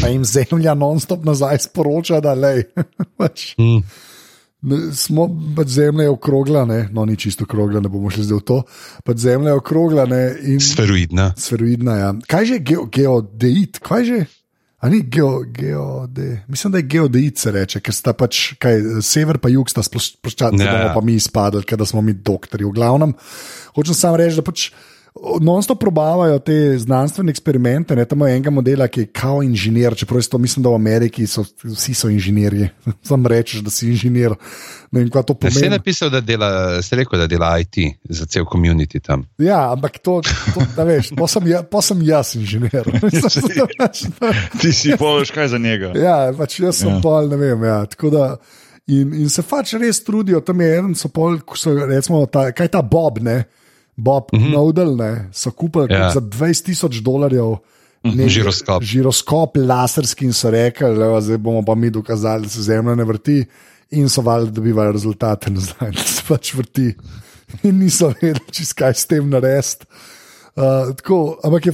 Pa 0.00 0.08
jim 0.12 0.24
zemlja 0.24 0.74
non-stop 0.76 1.24
nazaj 1.24 1.58
sporoča, 1.68 2.20
da 2.24 2.34
lej, 2.34 2.64
pač, 3.20 3.52
Mm. 3.60 3.84
Smo, 4.96 5.28
pač 5.54 5.68
zemlja 5.76 6.08
je 6.08 6.10
okrogla, 6.10 6.64
ne? 6.66 6.88
no 6.90 7.04
ni 7.06 7.14
čisto 7.16 7.44
okrogla, 7.44 7.78
ne 7.84 7.90
bomo 7.92 8.10
šli 8.10 8.24
zdaj 8.24 8.38
v 8.40 8.44
to. 8.48 8.56
Pač 9.06 9.20
zemlja 9.22 9.52
je 9.52 9.60
okrogla 9.60 10.06
ne? 10.10 10.22
in 10.42 10.58
Sferoidna. 10.64 11.28
sferoidna. 11.38 11.94
Ja. 12.00 12.08
Kaj 12.26 12.44
že 12.50 12.58
geo, 12.64 12.86
geodeit, 12.90 13.78
kaj 13.84 14.02
že? 14.08 14.18
A 14.86 14.90
ni 14.92 15.00
geo, 15.02 15.40
geode. 15.50 16.44
Mislim, 16.46 16.72
da 16.72 16.78
je 16.78 16.86
geodeit 16.86 17.40
se 17.42 17.50
reče, 17.50 17.80
ker 17.82 17.94
sta 17.94 18.12
pač 18.14 18.52
kaj, 18.62 19.00
sever 19.02 19.40
pa 19.42 19.50
jug 19.50 19.70
sta 19.72 19.82
sploščati, 19.82 20.60
Ja, 20.62 20.68
ja, 20.68 20.74
bomo 20.76 20.90
ja. 20.92 20.92
pa 20.94 21.02
mi 21.02 21.16
izpadli, 21.18 21.64
ker 21.66 21.80
da 21.80 21.88
smo 21.90 22.04
mi 22.06 22.14
doktori. 22.14 22.62
V 22.68 22.70
glavnem, 22.76 23.16
hočem 23.74 23.98
samo 23.98 24.20
reči, 24.20 24.38
da 24.38 24.46
pač. 24.46 24.68
Non-stop 25.40 25.78
probavajo 25.80 26.38
te 26.38 26.78
znanstvene 26.78 27.30
eksperimente. 27.30 27.96
Ne, 27.96 28.04
tam 28.04 28.20
je 28.26 28.34
enega 28.36 28.50
modela, 28.50 28.88
ki 28.88 29.00
je 29.00 29.06
kao 29.16 29.42
inženir, 29.42 29.94
čeprav 29.96 30.22
to 30.30 30.38
mislim, 30.38 30.62
da 30.62 30.68
v 30.70 30.74
Ameriki 30.74 31.26
so 31.26 31.44
vsi 31.64 31.94
so 31.94 32.08
inženirji. 32.08 32.68
Sam 33.08 33.26
rečeš, 33.26 33.60
da 33.64 33.70
si 33.70 33.88
inženir. 33.90 34.34
Ne 34.92 35.00
vem, 35.00 35.10
kaj 35.10 35.22
to 35.22 35.34
pomeni. 35.34 35.58
Ste 35.58 35.70
napisali, 35.70 36.10
da 36.12 36.20
dela, 36.20 36.50
ste 36.82 36.96
rekel, 36.96 37.18
da 37.18 37.26
dela 37.26 37.50
IT 37.58 37.76
za 38.08 38.26
cel 38.26 38.44
komunity 38.44 39.00
tam. 39.02 39.24
Ja, 39.38 39.72
ampak 39.72 39.98
to, 39.98 40.20
to 40.54 40.62
da 40.76 40.84
veš, 40.86 41.10
pa 41.18 41.26
sem, 41.26 41.48
ja, 41.50 41.62
pa 41.62 41.82
sem 41.82 42.02
jaz 42.06 42.34
inženir. 42.38 42.86
Ti 44.60 44.72
si 44.72 44.96
poveš, 44.98 45.30
kaj 45.30 45.48
za 45.48 45.58
njega. 45.58 45.92
Ja, 45.98 46.32
pač 46.38 46.60
jaz 46.60 46.80
sem 46.82 46.90
Ja. 46.90 47.00
pol, 47.02 47.28
ne 47.28 47.36
vem. 47.36 47.64
Ja, 47.64 47.82
tako 47.86 48.10
da, 48.10 48.24
in, 48.86 49.12
in 49.14 49.28
se 49.32 49.42
pač 49.42 49.74
res 49.80 50.00
trudijo, 50.04 50.40
tam 50.40 50.60
je 50.60 50.72
en, 50.78 50.94
so 50.94 51.08
pol, 51.08 51.38
so, 51.56 51.74
recimo, 51.86 52.24
ta, 52.26 52.50
kaj 52.52 52.68
ta 52.68 52.82
Bob, 52.82 53.18
ne, 53.24 53.44
Bob 53.96 54.24
mm 54.32 54.38
-hmm. 54.38 54.52
Nodel, 54.52 54.96
ne, 54.96 55.28
so 55.32 55.50
kupili 55.50 55.86
Ja. 55.90 56.10
za 56.10 56.20
20 56.20 56.64
tisoč 56.64 56.96
dolarjev. 56.96 57.56
nek 58.02 58.28
Žiroskop. 58.28 58.82
Žiroskop, 58.82 59.56
laserski 59.56 60.24
in 60.24 60.32
so 60.32 60.50
rekli, 60.50 60.94
da 60.98 61.20
zdaj 61.20 61.38
bomo 61.38 61.62
pa 61.62 61.74
mi 61.74 61.90
dokazali, 61.90 62.42
da 62.42 62.48
se 62.48 62.62
zemlja 62.62 62.94
ne 62.94 63.04
vrti. 63.04 63.44
In 63.90 64.08
so 64.08 64.22
valjda 64.22 64.50
dobivali 64.50 64.92
rezultate 64.92 65.50
nazaj, 65.50 65.90
da 65.90 66.02
se 66.14 66.22
pač 66.28 66.54
vrti. 66.54 66.94
In 67.62 67.78
niso 67.78 68.08
vedeli, 68.08 68.40
čez 68.50 68.72
kaj 68.72 68.94
s 68.94 69.06
tem 69.06 69.30
narediti. 69.30 69.86
Uh, 70.56 70.94
tako, 70.96 71.38
ampak 71.44 71.66
je, 71.66 71.72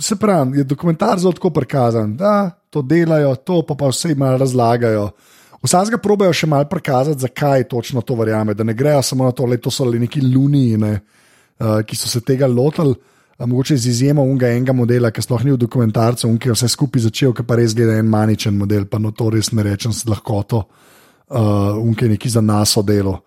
se 0.00 0.16
pravi, 0.16 0.58
je 0.58 0.64
dokumentar 0.64 1.18
zelo 1.18 1.32
tako 1.32 1.50
prikazan, 1.50 2.16
da 2.16 2.50
to 2.70 2.82
delajo, 2.82 3.34
to 3.34 3.62
pa, 3.62 3.74
pa 3.74 3.88
vse 3.88 4.14
malo 4.14 4.38
razlagajo. 4.38 5.10
Vsakega 5.62 5.98
probejo 5.98 6.32
še 6.32 6.46
malo 6.46 6.64
prikazati, 6.64 7.20
zakaj 7.20 7.64
točno 7.68 8.00
to 8.00 8.14
verjame, 8.14 8.54
da 8.54 8.64
ne 8.64 8.74
grejo 8.74 9.02
samo 9.02 9.24
na 9.24 9.30
to, 9.30 9.46
da 9.46 9.70
so 9.70 9.84
le 9.84 9.98
neki 9.98 10.20
luniji, 10.20 10.76
ne, 10.76 10.92
uh, 10.92 11.21
ki 11.58 11.96
so 11.96 12.08
se 12.08 12.20
tega 12.20 12.46
lotili. 12.46 12.94
Uh, 12.94 13.46
mogoče 13.46 13.76
z 13.76 13.86
izjemo 13.86 14.22
unga 14.22 14.48
enega 14.48 14.72
modela, 14.72 15.10
ki 15.10 15.22
sploh 15.22 15.44
ni 15.44 15.52
v 15.52 15.58
dokumentarcu, 15.58 16.28
unga 16.28 16.50
je 16.50 16.56
vse 16.56 16.68
skupaj 16.68 17.06
začel, 17.08 17.32
ki 17.34 17.46
pa 17.46 17.56
res 17.58 17.74
gleda 17.74 17.96
en 17.98 18.08
maničen 18.10 18.56
model, 18.58 18.86
pa 18.86 19.00
no 19.02 19.10
to 19.10 19.30
res 19.30 19.52
ne 19.52 19.64
rečem 19.66 19.92
s 19.92 20.06
lahkoto, 20.06 20.62
uh, 20.62 21.78
unga 21.80 22.06
je 22.06 22.12
neki 22.14 22.28
za 22.30 22.40
nas 22.40 22.76
delo. 22.86 23.20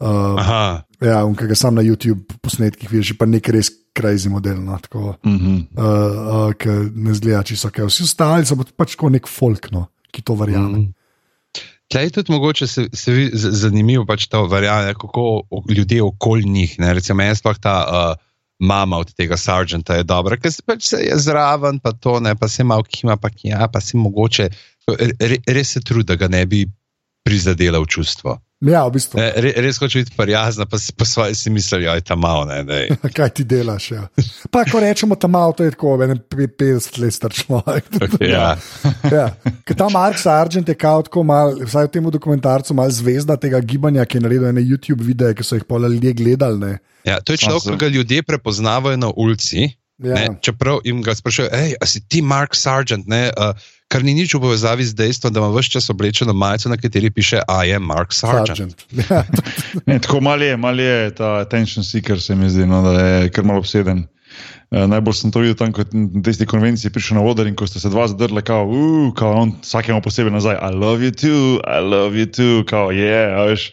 Uh, 0.00 0.36
Aha, 0.38 0.84
Ja, 1.04 1.20
in 1.26 1.34
ki 1.36 1.48
ga 1.50 1.56
sam 1.58 1.74
na 1.76 1.82
YouTube 1.84 2.38
posnetkih 2.40 2.88
vidiš, 2.88 3.14
pa 3.18 3.26
nek 3.28 3.48
res 3.52 3.68
krajzi 3.94 4.30
model. 4.32 4.62
No, 4.64 4.78
tako, 4.80 5.16
Mm 5.24 5.38
-hmm. 5.38 5.58
uh, 5.76 6.48
uh, 6.48 6.52
ki 6.54 6.68
ne 6.94 7.14
zgleda 7.14 7.42
čisto 7.42 7.70
kaj. 7.70 7.86
Vsi 7.86 8.02
ostali 8.02 8.46
so 8.46 8.56
pa 8.56 8.64
pač 8.76 8.96
tako 8.96 9.08
nek 9.08 9.28
folk, 9.28 9.70
no, 9.72 9.86
ki 10.12 10.22
to 10.22 10.34
verjame. 10.34 10.78
Mm. 10.78 10.92
Tle 11.92 12.02
je 12.06 12.10
tudi 12.10 12.32
mogoče 12.32 12.66
se, 12.66 12.86
se 12.92 13.12
vi, 13.12 13.24
zanimivo 13.34 14.06
pač 14.08 14.26
to 14.32 14.46
verjame, 14.48 14.94
kako 14.98 15.44
ljudje 15.68 16.02
okoli 16.02 16.48
njih. 16.48 16.78
Ne? 16.80 16.94
Recimo, 16.94 17.18
meni 17.20 17.36
sploh 17.36 17.58
ta 17.60 17.74
uh, 17.84 18.22
mama 18.58 18.98
od 18.98 19.12
tega 19.14 19.36
sargenta 19.36 19.98
je 19.98 20.06
dobra, 20.06 20.38
ker 20.40 20.52
se 20.52 20.62
pač 20.66 20.88
se 20.88 21.02
je 21.04 21.18
zraven, 21.18 21.80
pa 21.82 21.92
to 21.92 22.20
ne, 22.20 22.34
pa 22.36 22.48
se 22.48 22.64
malo 22.64 22.86
kima, 22.88 23.16
pa 23.16 23.30
kja, 23.30 23.68
pa 23.72 23.80
se 23.80 23.98
mogoče, 23.98 24.48
re, 25.20 25.38
res 25.46 25.74
se 25.76 25.80
trudi, 25.80 26.08
da 26.12 26.16
ga 26.16 26.28
ne 26.28 26.44
bi 26.46 26.64
prizadela 27.24 27.80
v 27.80 27.88
čustvo. 27.88 28.38
Ja, 28.64 28.86
v 28.88 28.94
bistvu, 28.96 29.20
Re, 29.20 29.50
res 29.60 29.78
hoče 29.80 30.00
biti 30.02 30.14
prijazna, 30.16 30.66
pa 30.66 30.78
si 30.80 30.92
po 30.96 31.04
svoje 31.04 31.34
si 31.34 31.50
mislijo, 31.50 31.90
da 31.90 31.94
je 31.94 32.04
ta 32.06 32.16
malo. 32.16 32.44
Ne, 32.48 32.62
daj. 32.64 32.88
kaj 33.16 33.30
ti 33.36 33.44
delaš. 33.44 33.90
Ja. 33.90 34.06
Pa, 34.50 34.64
ko 34.64 34.80
rečemo 34.80 35.18
tam 35.20 35.34
malo, 35.36 35.52
to 35.52 35.66
je 35.66 35.74
tako, 35.74 35.96
en 36.04 36.18
50 36.18 36.98
let 37.02 37.14
star 37.14 37.32
človek. 37.32 37.84
Ja. 38.24 38.56
ja. 39.18 39.26
Ker 39.66 39.76
ta 39.76 39.88
Mark 39.92 40.18
Sargent 40.18 40.68
je 40.68 40.74
kao 40.78 41.02
tako 41.04 41.22
mal, 41.26 41.54
vsaj 41.60 41.88
v 41.88 41.92
tem 41.92 42.10
dokumentarcu, 42.10 42.74
mal 42.74 42.90
zvezda 42.94 43.36
tega 43.40 43.60
gibanja, 43.60 44.06
ki 44.08 44.18
je 44.18 44.24
naredil 44.24 44.48
ene 44.48 44.64
YouTube 44.64 45.04
videe, 45.04 45.34
ki 45.36 45.44
so 45.44 45.58
jih 45.58 45.66
pol 45.68 45.84
ljudje 45.84 46.14
gledali. 46.16 46.60
Ne. 46.60 46.78
Ja, 47.04 47.20
to 47.20 47.34
je 47.34 47.42
človek, 47.44 47.74
ki 47.74 47.80
ga 47.84 47.92
ljudje 47.92 48.22
prepoznavajo 48.22 48.96
na 48.96 49.10
ulici. 49.10 49.74
Ja. 50.02 50.14
Ne, 50.14 50.38
čeprav 50.42 50.80
jim 50.84 51.02
ga 51.06 51.14
sprašujejo, 51.14 51.52
hej, 51.54 51.76
a 51.78 51.86
si 51.86 52.00
ti 52.02 52.22
Mark 52.22 52.56
Sargent, 52.58 53.06
ne, 53.06 53.28
uh, 53.30 53.54
kar 53.94 54.02
ni 54.02 54.10
nič 54.10 54.34
v 54.34 54.42
povezavi 54.42 54.82
z 54.82 54.98
dejstvom, 54.98 55.30
da 55.30 55.38
ima 55.38 55.54
vse 55.54 55.78
čas 55.78 55.86
oblečeno 55.90 56.34
majico, 56.34 56.66
na 56.66 56.74
kateri 56.74 57.14
piše, 57.14 57.38
I 57.46 57.70
am 57.78 57.86
Mark 57.86 58.10
Sargent. 58.10 58.58
Sargent. 58.58 58.78
Ja, 59.10 59.22
Ne, 59.86 60.00
tako 60.02 60.18
mal 60.20 60.42
je, 60.42 60.56
mal 60.58 60.80
je 60.80 61.14
ta 61.14 61.38
attention 61.38 61.86
seeker, 61.86 62.18
se 62.18 62.34
mi 62.34 62.50
zdi, 62.50 62.66
no, 62.66 62.82
da 62.82 62.98
je 62.98 63.30
kar 63.30 63.46
malo 63.46 63.62
obseden. 63.62 64.08
Uh, 64.74 64.88
najbolj 64.90 65.14
sem 65.14 65.30
to 65.30 65.44
videl 65.44 65.54
tam, 65.54 65.70
ko 65.70 65.84
je 65.84 65.94
na 65.94 66.22
tisti 66.26 66.46
konvenciji 66.46 66.90
prišel 66.90 67.20
na 67.20 67.22
oder 67.22 67.46
in 67.46 67.54
ko 67.54 67.68
ste 67.70 67.78
se 67.78 67.92
dva 67.92 68.08
zadrli, 68.10 68.42
kao, 68.42 68.66
uh, 68.66 69.14
kao 69.14 69.36
on 69.44 69.54
vsakemu 69.62 70.02
posebej 70.02 70.34
nazaj, 70.34 70.58
I 70.58 70.74
love 70.74 71.06
you 71.06 71.14
too, 71.14 71.62
I 71.62 71.78
love 71.78 72.18
you 72.18 72.26
too, 72.26 72.66
kao, 72.66 72.90
je, 72.90 73.06
yeah, 73.06 73.46
veš. 73.46 73.70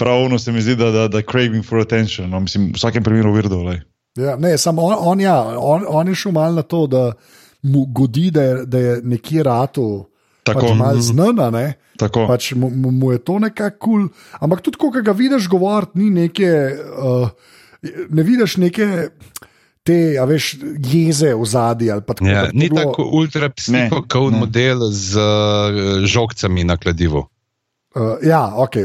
Pravno 0.00 0.38
se 0.40 0.52
mi 0.52 0.62
zdi, 0.64 0.76
da, 0.80 0.88
da, 0.90 1.08
da 1.12 1.20
craving 1.20 1.60
for 1.64 1.84
attention, 1.84 2.30
no, 2.30 2.40
mislim, 2.40 2.72
v 2.72 2.80
vsakem 2.80 3.04
primeru 3.04 3.34
virdo, 3.36 3.60
lej. 3.68 3.84
Ja, 4.16 4.36
ne, 4.36 4.56
samo 4.58 4.82
on, 4.82 4.96
on, 4.98 5.20
ja, 5.20 5.36
on, 5.58 5.84
on 5.88 6.08
je 6.08 6.14
šel 6.14 6.32
malo 6.32 6.56
na 6.56 6.62
to, 6.62 6.86
da 6.86 7.12
mu 7.62 7.86
godi, 7.86 8.30
da 8.30 8.42
je, 8.42 8.66
da 8.66 8.78
je 8.78 9.00
nekje 9.04 9.42
ratu. 9.42 10.06
Tako. 10.42 10.60
Pač 10.60 10.74
malo 10.74 11.00
znana, 11.00 11.50
ne? 11.50 11.66
Tako. 11.96 12.26
Pač 12.26 12.52
mu, 12.52 12.70
mu, 12.70 13.12
je 13.12 13.18
to 13.18 13.38
nekako 13.38 13.78
kul. 13.78 14.08
Cool. 14.08 14.08
Ampak 14.40 14.60
tudi, 14.60 14.76
ko 14.76 14.90
ga 14.90 15.12
vidiš 15.12 15.46
govoriti, 15.48 15.98
ni 15.98 16.10
neke, 16.10 16.50
uh, 16.98 17.30
ne 18.10 18.22
vidiš 18.22 18.56
neke 18.56 19.08
te, 19.82 20.16
a 20.18 20.24
veš, 20.24 20.56
jeze 20.78 21.34
v 21.34 21.46
zadnji 21.46 21.90
ali 21.90 22.02
pa 22.02 22.14
tako. 22.14 22.26
Ja, 22.26 22.48
ni 22.52 22.68
bilo- 22.68 22.82
tako 22.82 23.06
ultrapsihokov 23.12 24.30
Ne, 24.30 24.34
ne. 24.34 24.40
model 24.40 24.90
z 24.90 25.18
uh, 25.18 26.02
žogcami 26.06 26.64
na 26.64 26.76
kladivu. 26.76 27.26
Uh, 27.92 28.16
ja, 28.24 28.40
ok, 28.56 28.78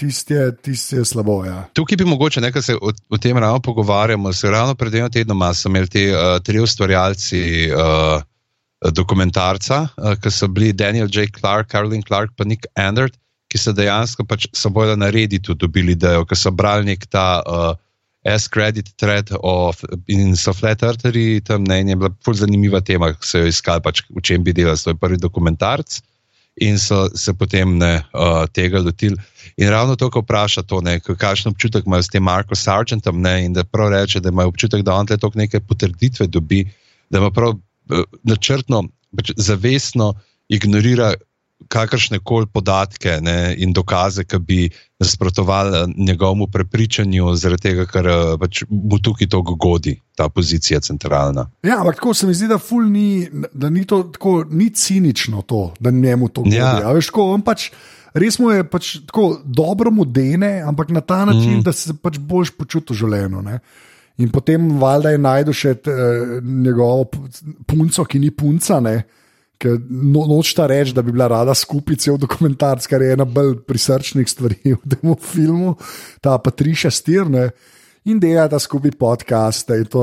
tisti 0.00 0.34
je, 0.34 0.44
tist 0.56 0.92
je 0.92 1.04
slabo. 1.04 1.42
Ja. 1.44 1.66
Tukaj 1.76 1.98
bi 2.00 2.04
mogoče 2.08 2.40
nekaj 2.40 2.62
se 2.62 2.76
o, 2.80 2.92
o 3.10 3.18
tem 3.20 3.38
ravno 3.38 3.60
pogovarjamo. 3.60 4.32
Se 4.32 4.50
ravno 4.50 4.74
pred 4.74 4.92
dvema 4.92 5.10
tednoma 5.12 5.52
so 5.54 5.68
imeli 5.68 5.88
ti 5.88 6.06
uh, 6.08 6.38
tri 6.42 6.60
ustvarjalci 6.60 7.42
uh, 7.72 8.22
dokumentarca, 8.92 9.82
uh, 9.96 10.14
ki 10.16 10.32
so 10.32 10.48
bili 10.48 10.72
Daniel 10.72 11.08
J. 11.12 11.28
Clark, 11.36 11.68
Carolyn 11.72 12.02
Clark 12.02 12.32
in 12.40 12.48
Nick 12.48 12.66
Andert, 12.80 13.18
ki 13.52 13.60
so 13.60 13.72
dejansko 13.76 14.24
pač 14.24 14.48
so 14.56 14.72
bojo 14.72 14.96
na 14.96 15.10
Redditu 15.12 15.54
dobili 15.54 15.92
idejo, 15.92 16.24
ker 16.24 16.38
so 16.38 16.50
brali 16.50 16.88
nek 16.88 17.04
ta 17.12 17.42
uh, 17.44 17.74
S-credit 18.24 18.94
thread 18.96 19.28
o, 19.36 19.72
in 20.08 20.32
so 20.40 20.54
flat 20.56 20.82
eartheri, 20.82 21.42
tam 21.44 21.64
ne, 21.68 21.82
je 21.84 21.96
bila 22.00 22.08
ful 22.24 22.34
zanimiva 22.34 22.80
tema, 22.80 23.12
ki 23.12 23.28
so 23.28 23.44
jo 23.44 23.52
iskali, 23.52 23.84
pač, 23.84 24.00
v 24.08 24.24
čem 24.24 24.44
bi 24.44 24.56
delali 24.56 24.80
svoj 24.80 24.96
prvi 24.96 25.20
dokumentarc. 25.20 26.00
In 26.62 26.78
so 26.78 27.08
se 27.18 27.32
potem 27.34 27.76
ne, 27.78 28.04
uh, 28.14 28.44
tega 28.54 28.78
lotili. 28.78 29.16
In 29.58 29.70
ravno 29.70 29.96
to, 29.96 30.06
ko 30.10 30.22
vpraša 30.22 30.62
to, 30.62 30.80
ne, 30.80 31.00
kakšen 31.00 31.50
občutek 31.50 31.86
imajo 31.86 32.02
s 32.06 32.12
tem 32.12 32.22
Marko 32.22 32.54
Sargentom, 32.54 33.18
ne, 33.22 33.44
in 33.44 33.52
da 33.52 33.64
prav 33.64 33.90
reče, 33.90 34.20
da 34.22 34.30
imajo 34.30 34.52
občutek, 34.54 34.84
da 34.86 34.94
on 34.94 35.06
te 35.06 35.16
toliko 35.18 35.38
neke 35.38 35.60
potrditve 35.60 36.26
dobi, 36.26 36.62
da 37.10 37.18
ima 37.18 37.30
prav 37.34 37.56
uh, 37.56 38.04
načrtno, 38.22 38.84
pač 39.16 39.32
zavestno 39.36 40.12
ignorira 40.48 41.14
kakršne 41.68 42.18
koli 42.18 42.46
podatke 42.46 43.18
ne, 43.22 43.54
in 43.58 43.72
dokaze, 43.72 44.24
ki 44.24 44.38
bi 44.38 44.58
nasprotovali 45.00 45.78
eh, 45.78 45.86
njegovemu 45.96 46.46
prepričanju, 46.52 47.34
zaradi 47.36 47.62
tega, 47.68 47.86
ker 47.90 48.08
eh, 48.10 48.22
pač 48.40 48.64
mu 48.68 48.98
tukaj 48.98 49.28
to 49.30 49.42
godi, 49.42 49.96
ta 50.16 50.28
pozicija 50.28 50.80
centralna. 50.80 51.48
Ja, 51.62 51.80
ampak 51.80 52.00
tako 52.00 52.14
se 52.14 52.26
mi 52.26 52.34
zdi, 52.34 52.48
da, 52.50 52.58
ful 52.58 52.86
ni, 52.90 53.28
da 53.52 53.70
ni 53.70 53.84
to 53.84 54.02
tako 54.12 54.44
ni 54.50 54.70
cinično, 54.70 55.42
to, 55.42 55.72
da 55.80 55.90
njemu 55.90 56.28
to 56.28 56.42
godi. 56.42 56.56
Ja. 56.56 56.78
Ja. 56.84 56.92
Veš, 56.92 57.10
tako, 57.12 57.30
on 57.34 57.42
pač, 57.46 57.70
res 58.14 58.38
mu 58.38 58.50
je 58.52 58.66
pač 58.68 58.96
tako 59.06 59.40
dobro 59.44 59.90
mu 59.94 60.04
dene, 60.04 60.60
ampak 60.66 60.92
na 60.94 61.00
ta 61.00 61.24
način, 61.24 61.58
mm. 61.58 61.64
da 61.66 61.72
se 61.72 61.96
pač 61.96 62.18
boljš 62.18 62.54
počuti 62.58 62.94
v 62.94 63.02
življenju. 63.04 63.42
Ne? 63.42 63.58
In 64.22 64.30
potem 64.30 64.76
valjda 64.78 65.10
je 65.10 65.18
najdel 65.18 65.56
še 65.56 65.74
t, 65.82 65.90
eh, 65.90 66.40
njegovo 66.42 67.08
pu- 67.10 67.28
punco, 67.66 68.04
ki 68.04 68.22
ni 68.22 68.30
punca. 68.30 68.80
Ne? 68.80 69.02
Ker 69.58 69.78
no, 69.88 70.24
nočta 70.28 70.66
reči, 70.70 70.94
da 70.96 71.02
bi 71.02 71.12
bila 71.14 71.28
rada 71.30 71.54
skupaj 71.54 72.00
cel 72.02 72.18
dokumentarc, 72.20 72.86
kar 72.90 73.02
je 73.02 73.14
ena 73.14 73.24
bolj 73.24 73.60
prisrčnih 73.68 74.28
stvari 74.28 74.74
v 74.80 74.96
tem 74.96 75.14
filmu, 75.20 75.76
ta 76.24 76.36
Patriša 76.38 76.92
Stirne. 76.94 77.50
In 78.04 78.18
delata 78.20 78.58
skupaj 78.60 78.90
podcaste, 79.00 79.78
in, 79.80 79.86
to, 79.88 80.02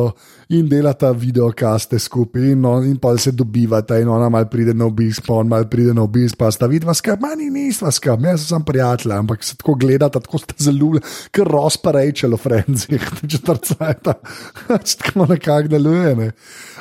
in 0.50 0.66
delata 0.66 1.12
videokaste 1.14 2.00
skupaj, 2.02 2.48
in, 2.56 2.64
on, 2.66 2.88
in 2.90 2.96
pa 2.98 3.12
se 3.22 3.30
dobivata, 3.32 4.00
in 4.02 4.10
ona 4.10 4.26
mal 4.34 4.48
pride 4.50 4.74
na 4.74 4.88
obisk, 4.90 5.28
pa 5.28 5.36
on 5.38 5.52
mal 5.52 5.68
pride 5.70 5.94
na 5.94 6.02
obisk, 6.08 6.34
pa 6.40 6.50
sta 6.50 6.66
vidva 6.66 6.96
skrb, 6.98 7.22
manj 7.22 7.46
nisva 7.54 7.92
skrb, 7.94 8.26
jaz 8.26 8.48
sem 8.50 8.66
prijatelj, 8.66 9.14
ampak 9.20 9.46
se 9.46 9.54
tako 9.62 9.76
gledata, 9.86 10.18
tako 10.20 10.42
sta 10.42 10.58
zelo, 10.66 10.98
ker 11.30 11.46
rozpa 11.46 11.94
rečelo, 12.00 12.42
frenzih, 12.42 13.06
četrcajta, 13.36 14.18
tako 14.66 15.30
nekako 15.30 15.68
deluje. 15.78 16.16
Ne. 16.16 16.32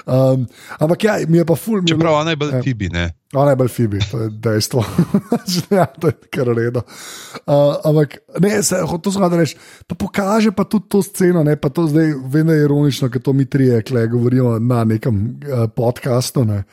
Um, 0.08 0.48
ampak 0.80 1.04
ja, 1.04 1.18
mi 1.28 1.36
je 1.42 1.44
pa 1.44 1.54
ful, 1.54 1.82
mi 1.82 1.90
je 1.90 1.98
bilo- 1.98 2.00
Čeprav 2.00 2.20
ona 2.22 2.30
je 2.32 2.36
bolj 2.36 2.62
Fibi, 2.64 2.88
ne. 2.88 3.10
Ona 3.34 3.50
je 3.50 3.56
bolj 3.56 3.68
Fibi, 3.68 3.98
to 4.10 4.18
je 4.24 4.30
dejstvo. 4.30 4.84
ja, 5.78 5.84
to 5.86 6.08
je 6.10 6.14
kar 6.34 6.48
redo. 6.50 6.82
Uh, 7.46 7.76
ampak 7.84 8.16
ne, 8.42 8.62
se, 8.62 8.80
to 9.02 9.10
zgodi 9.14 9.38
reči. 9.38 9.58
Pa 9.86 9.94
pokaže 9.94 10.50
pa 10.50 10.64
tudi 10.66 10.88
to 10.90 11.02
sceno, 11.02 11.44
ne, 11.46 11.54
pa 11.56 11.70
to 11.70 11.86
zdaj 11.86 12.10
vem, 12.26 12.50
da 12.50 12.58
je 12.58 12.64
ironično, 12.66 13.06
ker 13.10 13.22
to 13.22 13.32
mi 13.32 13.46
trije, 13.46 13.84
kle 13.86 14.08
govorimo 14.10 14.58
na 14.58 14.82
nekem 14.84 15.22
uh, 15.46 15.68
podkastu. 15.70 16.42
Ne. 16.44 16.64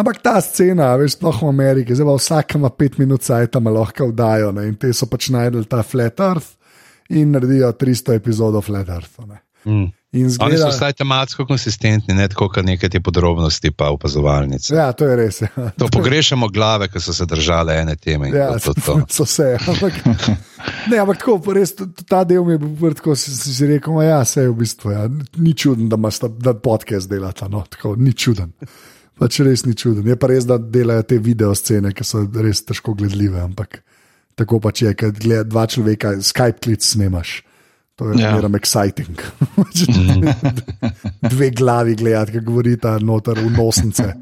Ampak 0.00 0.22
ta 0.24 0.38
scena, 0.40 0.94
veš, 0.96 1.18
sploh 1.18 1.42
v 1.42 1.52
Ameriki, 1.52 1.92
zdaj 1.92 2.08
pa 2.08 2.16
vsak 2.16 2.56
ima 2.56 2.72
pet 2.72 2.96
minut 2.98 3.28
cajt, 3.28 3.52
tam 3.52 3.68
lahko 3.68 4.08
vdajo 4.08 4.54
ne, 4.56 4.64
in 4.70 4.80
te 4.80 4.94
so 4.96 5.10
pač 5.12 5.28
najdel 5.34 5.68
ta 5.68 5.82
Flat 5.84 6.24
Earth 6.24 6.56
in 7.12 7.36
naredijo 7.36 7.68
300 7.76 8.16
epizodov 8.16 8.64
Flat 8.64 8.88
Earth. 8.88 9.20
Ne. 9.28 9.42
Mm. 9.68 9.92
In 10.12 10.24
Oni 10.24 10.30
so 10.30 10.38
zgleda, 10.40 10.68
vsaj 10.72 10.92
tematsko 10.96 11.44
konsistentni, 11.44 12.14
ne 12.16 12.24
tako, 12.32 12.46
kot 12.48 12.64
nekaj 12.64 12.88
te 12.94 13.00
podrobnosti, 13.04 13.70
pa 13.76 13.90
opazovalnice. 13.92 14.72
ja, 14.74 14.86
to 14.96 15.04
je 15.04 15.16
res. 15.20 15.40
Ja. 15.44 15.66
To 15.76 15.88
pogrešamo 15.92 16.48
glave, 16.48 16.88
ki 16.88 17.00
so 17.00 17.12
se 17.12 17.26
držale 17.28 17.76
ene 17.76 17.92
teme. 17.96 18.30
Ja, 18.32 18.54
to, 18.56 18.72
to, 18.72 18.80
to. 18.86 18.94
so 19.18 19.26
vse. 19.28 19.58
Ampak, 19.68 19.98
ne, 20.88 20.96
ampak 21.02 21.20
tako, 21.20 21.52
res, 21.52 21.74
ta 22.08 22.22
del 22.24 22.46
mi 22.46 22.56
je 22.56 22.60
bil 22.64 22.96
tako, 22.96 23.16
si, 23.20 23.34
si 23.36 23.52
si 23.52 23.68
rekel, 23.68 23.92
"Ma 23.92 24.06
ja, 24.06 24.22
se 24.24 24.46
je 24.46 24.48
v 24.48 24.56
bistvu. 24.62 24.94
Ja. 24.96 25.04
Ni 25.36 25.52
čuden, 25.52 25.90
da 25.92 26.00
imaš 26.00 26.22
ta 26.24 26.28
da 26.32 26.54
podcast 26.56 27.10
delata. 27.10 27.48
No, 27.52 27.66
tako, 27.68 27.92
ni 28.00 28.14
čuden. 28.16 28.54
Pač 29.18 29.40
res 29.44 29.66
ni 29.66 29.74
čuden. 29.76 30.08
Je 30.08 30.16
pa 30.16 30.32
res, 30.32 30.48
da 30.48 30.56
delajo 30.56 31.02
te 31.04 31.18
video 31.18 31.52
scene, 31.54 31.92
ki 31.92 32.04
so 32.06 32.24
res 32.32 32.64
težko 32.64 32.94
gledljive. 32.96 33.44
Ampak 33.44 33.82
tako 34.40 34.56
pač 34.62 34.86
je, 34.86 34.94
ker 34.96 35.12
dva 35.44 35.66
človeka, 35.68 36.16
Skype 36.24 36.64
klic 36.64 36.80
snemaš. 36.80 37.42
To 37.98 38.10
je 38.10 38.22
Ja. 38.22 38.38
ja. 38.38 38.48
exciting. 38.54 39.18
Dve 41.32 41.50
glavi 41.50 41.96
gledati, 41.98 42.32
ki 42.32 42.44
govorita 42.46 42.98
noter 43.02 43.40
v 43.42 43.50
nosnice, 43.50 44.14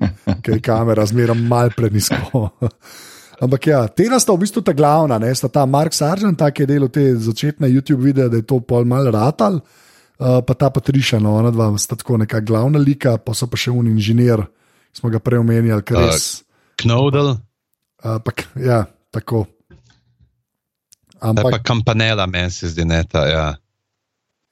ki 0.42 0.50
je 0.56 0.60
kamera 0.64 1.04
zmeraj 1.06 1.36
mal 1.36 1.70
prenisko. 1.76 2.48
Ampak 3.44 3.66
ja, 3.68 3.82
tega 3.92 4.16
sta 4.16 4.32
v 4.32 4.46
bistvu 4.46 4.62
ta 4.64 4.72
glavna, 4.72 5.18
ne? 5.20 5.28
sta 5.36 5.52
ta 5.52 5.66
Mark 5.68 5.92
Sargent, 5.92 6.38
ta, 6.40 6.48
ki 6.48 6.64
je 6.64 6.70
delal 6.72 6.88
te 6.88 7.04
začetne 7.20 7.68
YouTube 7.68 8.00
videe, 8.00 8.30
da 8.32 8.40
je 8.40 8.46
to 8.48 8.62
pol 8.64 8.88
mal 8.88 9.10
ratal, 9.12 9.60
uh, 9.60 10.40
pa 10.40 10.56
ta 10.56 10.72
Patriša, 10.72 11.20
no, 11.20 11.36
ona 11.36 11.52
dva 11.52 11.68
sta 11.76 12.00
tako 12.00 12.16
neka 12.24 12.40
glavna 12.40 12.80
lika, 12.80 13.18
pa 13.20 13.36
so 13.36 13.44
pa 13.44 13.60
še 13.60 13.74
un 13.76 13.92
inženir, 13.92 14.40
ki 14.88 15.02
smo 15.04 15.12
ga 15.12 15.20
prej 15.20 15.44
omenjali, 15.44 15.84
ker 15.84 16.00
Uh, 16.00 16.08
res. 16.08 16.30
Knodel, 16.80 17.36
Uh, 18.04 18.20
pa, 18.20 18.32
ja, 18.60 18.84
tako. 19.10 19.46
pa, 21.20 21.28
Ampak, 21.32 21.50
pa 21.50 21.58
kampanela, 21.64 22.26
meni 22.28 22.52
se 22.52 22.68
zdi, 22.68 22.84
ne 22.84 23.00
ta. 23.08 23.24
Ja. 23.26 23.46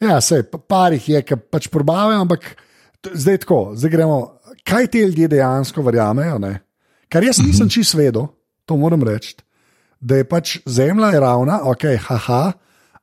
Ja, 0.05 0.21
sej, 0.21 0.45
pa 0.51 0.59
parih 0.59 1.09
je, 1.09 1.23
ki 1.25 1.39
pač 1.51 1.69
probavajo, 1.73 2.21
ampak 2.25 2.53
zdaj 3.13 3.43
tako, 3.45 3.61
zdaj 3.79 3.93
gremo, 3.93 4.19
kaj 4.67 4.91
te 4.93 5.05
ljudje 5.05 5.29
dejansko 5.37 5.83
verjamejo. 5.83 6.39
Ne? 6.43 6.59
Kar 7.13 7.25
jaz 7.25 7.41
nisem 7.45 7.69
čist 7.71 7.97
vedel, 7.99 8.29
to 8.65 8.77
moram 8.81 9.03
reči, 9.05 9.37
da 10.01 10.21
je 10.21 10.29
pač 10.29 10.59
zemlja 10.67 11.15
je 11.15 11.21
ravna, 11.21 11.61
ok, 11.71 11.89
haha, 12.09 12.43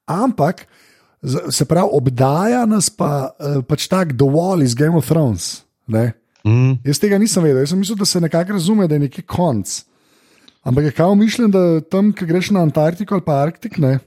ampak 0.06 0.66
se 1.54 1.66
pravi, 1.66 1.90
obdaja 1.94 2.66
nas 2.66 2.90
pa 2.90 3.32
eh, 3.38 3.62
pač 3.68 3.88
tak 3.90 4.14
dovolj 4.18 4.66
iz 4.66 4.76
Game 4.78 4.98
of 4.98 5.08
Thrones. 5.10 5.62
Ne? 5.88 6.12
Mm, 6.46 6.80
Jaz 6.86 7.00
tega 7.02 7.20
nisem 7.22 7.46
vedel, 7.46 7.62
jaz 7.62 7.74
sem 7.74 7.82
mislil, 7.82 8.00
da 8.00 8.08
se 8.10 8.22
nekako 8.22 8.58
razume, 8.58 8.88
da 8.90 8.98
je 8.98 9.06
neki 9.06 9.22
konc. 9.22 9.84
Ampak 10.66 10.90
je 10.90 10.94
kao 10.98 11.16
mišljen, 11.18 11.52
da 11.54 11.82
tam, 11.82 12.12
ki 12.14 12.26
greš 12.26 12.52
na 12.54 12.66
Antarktiko 12.66 13.18
ali 13.18 13.26
pa 13.26 13.40
Arktik, 13.42 13.78
ne, 13.82 14.00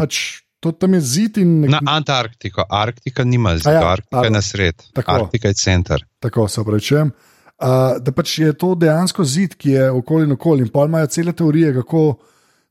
pač 0.00 0.40
to 0.60 0.72
tam 0.72 0.94
je 0.94 1.00
zid 1.00 1.38
in 1.38 1.60
nek... 1.60 1.70
na 1.70 1.80
Antarktiko. 1.96 2.64
Arktika 2.68 3.24
nima 3.24 3.56
zida, 3.58 3.70
A 3.70 3.72
ja, 3.72 3.88
Arktika 3.92 4.16
je 4.16 4.20
pardon. 4.20 4.32
na 4.32 4.42
sred. 4.42 4.82
Tako. 4.92 5.12
Arktika 5.12 5.48
je 5.48 5.54
center. 5.54 6.04
tako 6.20 6.48
se 6.48 6.60
opravičujem. 6.60 7.12
Uh, 7.60 7.66
da 8.00 8.12
pač 8.12 8.38
je 8.38 8.52
to 8.56 8.74
dejansko 8.74 9.24
zid, 9.24 9.54
ki 9.54 9.70
je 9.70 9.90
okoli 9.90 10.24
in 10.24 10.32
okoli. 10.32 10.64
In 10.64 10.68
pa 10.72 10.84
imajo 10.84 11.06
cele 11.06 11.32
teorije, 11.32 11.74
kako 11.74 12.16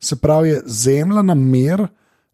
se 0.02 0.16
pravi, 0.16 0.50
je 0.50 0.62
Zemlja 0.66 1.22
na 1.22 1.36
mer, 1.36 1.88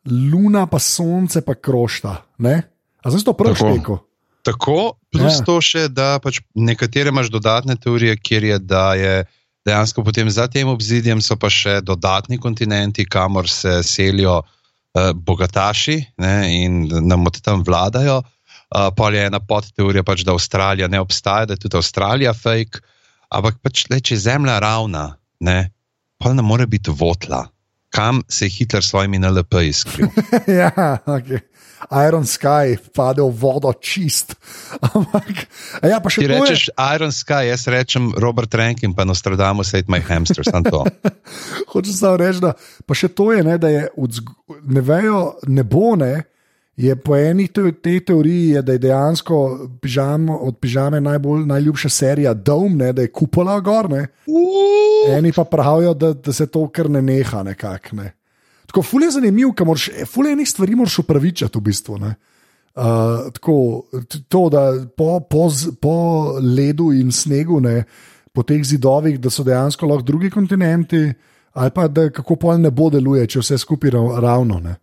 Luna 0.05 0.67
pa 0.67 0.79
Sonce 0.79 1.41
pa 1.41 1.55
krošta. 1.55 2.21
Ne? 2.37 2.61
A 3.03 3.11
zdaj 3.11 3.23
to 3.23 3.33
Tako. 3.33 3.67
rekel? 3.67 3.97
Tako, 4.45 4.93
plus 5.11 5.39
ja. 5.39 5.43
to 5.45 5.57
še, 5.61 5.87
da 5.89 6.19
pač 6.21 6.39
nekatere 6.53 7.09
imaš 7.09 7.31
dodatne 7.33 7.75
teorije, 7.81 8.17
kjer 8.21 8.43
je, 8.43 8.59
da 8.59 8.93
je 8.93 9.13
dejansko 9.65 10.03
potem 10.05 10.29
za 10.29 10.45
tem 10.47 10.69
obzidjem 10.69 11.21
so 11.21 11.33
pa 11.35 11.49
še 11.49 11.79
dodatni 11.81 12.37
kontinenti, 12.37 13.07
kamor 13.09 13.49
se 13.49 13.79
selijo 13.83 14.43
uh, 14.95 15.11
bogataši 15.13 15.99
ne, 16.17 16.35
in 16.63 16.85
nam 17.07 17.27
od 17.27 17.41
tam 17.41 17.63
vladajo. 17.67 18.21
Uh, 18.75 18.89
pol 18.97 19.15
je 19.15 19.27
ena 19.27 19.39
podteorija, 19.39 20.03
pač, 20.03 20.23
da 20.25 20.33
Avstralija 20.33 20.87
ne 20.91 20.99
obstaja, 20.99 21.45
da 21.45 21.53
je 21.53 21.65
tudi 21.67 21.77
Avstralija 21.77 22.33
fake, 22.33 22.81
ampak 23.29 23.59
pač, 23.63 23.85
le, 23.91 24.01
če 24.01 24.15
je 24.15 24.23
zemlja 24.25 24.57
ravna, 24.63 25.05
ne, 25.45 25.59
pol 26.19 26.35
ne 26.35 26.45
more 26.45 26.67
biti 26.67 26.91
votla. 26.91 27.45
Kam 27.95 28.23
se 28.27 28.49
je 28.49 28.55
Hitler 28.57 28.83
s 28.83 28.91
svojimi 28.91 29.19
NLP 29.21 29.61
izkril? 29.69 30.09
ja, 30.61 30.71
okay. 31.05 31.39
Iron 31.91 32.25
Sky 32.25 32.77
pade 32.93 33.21
v 33.21 33.29
vodo 33.31 33.73
čist. 33.73 34.35
Ampak, 34.95 35.45
a 35.81 35.87
ja, 35.87 35.99
pa 35.99 36.09
še 36.09 36.21
Ti 36.21 36.27
to 36.27 36.33
je- 36.33 36.41
rečeš 36.41 36.61
Iron 36.95 37.11
Sky, 37.11 37.47
jaz 37.49 37.67
rečem 37.67 38.11
Robert 38.17 38.53
Rankin, 38.53 38.93
pa 38.93 39.05
Nostradamus, 39.05 39.73
ate 39.73 39.89
my 39.91 39.99
hamster, 40.01 40.43
sem 40.43 40.63
to. 40.63 40.83
Hočem 41.71 41.93
samo 41.93 42.17
reči, 42.17 42.39
da 42.41 42.53
pa 42.85 42.93
še 42.93 43.09
to 43.09 43.31
je, 43.31 43.43
ne, 43.43 43.57
da 43.57 43.69
je 43.69 43.87
vzg- 43.97 44.33
ne 44.65 44.81
vejo, 44.81 45.35
ne 45.47 45.63
bo 45.63 45.95
ne. 45.95 46.23
Je 46.75 46.91
po 46.91 47.15
eni 47.15 47.47
te, 47.47 47.61
te 47.79 48.03
teoriji, 48.03 48.49
je, 48.57 48.61
da 48.61 48.73
je 48.75 48.79
dejansko 48.83 49.35
pižam, 49.79 50.27
od 50.27 50.57
pižame 50.59 50.99
najbolj 50.99 51.45
najljubša 51.47 51.89
serija 51.89 52.33
Dome, 52.35 52.75
ne, 52.75 52.89
da 52.91 53.01
je 53.01 53.11
kupola 53.15 53.55
gor. 53.63 53.87
Ne. 53.87 54.01
Eni 55.07 55.31
pa 55.31 55.45
pravijo, 55.47 55.93
da, 55.95 56.11
da 56.13 56.33
se 56.35 56.47
to 56.47 56.67
kar 56.67 56.89
ne 56.89 56.99
neha. 57.01 57.43
Nekak, 57.43 57.93
ne. 57.95 58.11
Tako 58.75 58.83
ful 58.83 59.05
je 59.05 59.11
zanimiv, 59.15 59.53
ker 59.55 59.63
moraš, 59.63 59.85
ful 60.11 60.27
enih 60.27 60.49
stvari 60.49 60.75
moraš 60.75 60.97
upravičiti 60.99 61.55
v 61.55 61.61
bistvu. 61.63 61.95
Ne. 62.01 62.09
Uh, 62.75 63.29
tako, 63.31 63.53
to, 64.27 64.41
da 64.51 64.63
po, 64.97 65.21
po, 65.23 65.45
po 65.79 65.93
ledu 66.43 66.89
in 66.91 67.11
snegu, 67.11 67.61
ne, 67.63 67.85
po 68.35 68.43
teh 68.43 68.59
zidovih, 68.67 69.15
da 69.15 69.31
so 69.31 69.45
dejansko 69.47 69.87
lahko 69.87 70.03
drugi 70.03 70.27
kontinenti, 70.29 71.05
ali 71.55 71.71
pa 71.71 71.87
da 71.87 72.09
kako 72.11 72.35
pol 72.35 72.59
ne 72.59 72.71
bo 72.75 72.89
deluje, 72.91 73.23
če 73.31 73.45
vse 73.45 73.61
skupaj 73.63 73.95
rav- 73.95 74.19
ravno. 74.19 74.59
Ne. 74.59 74.75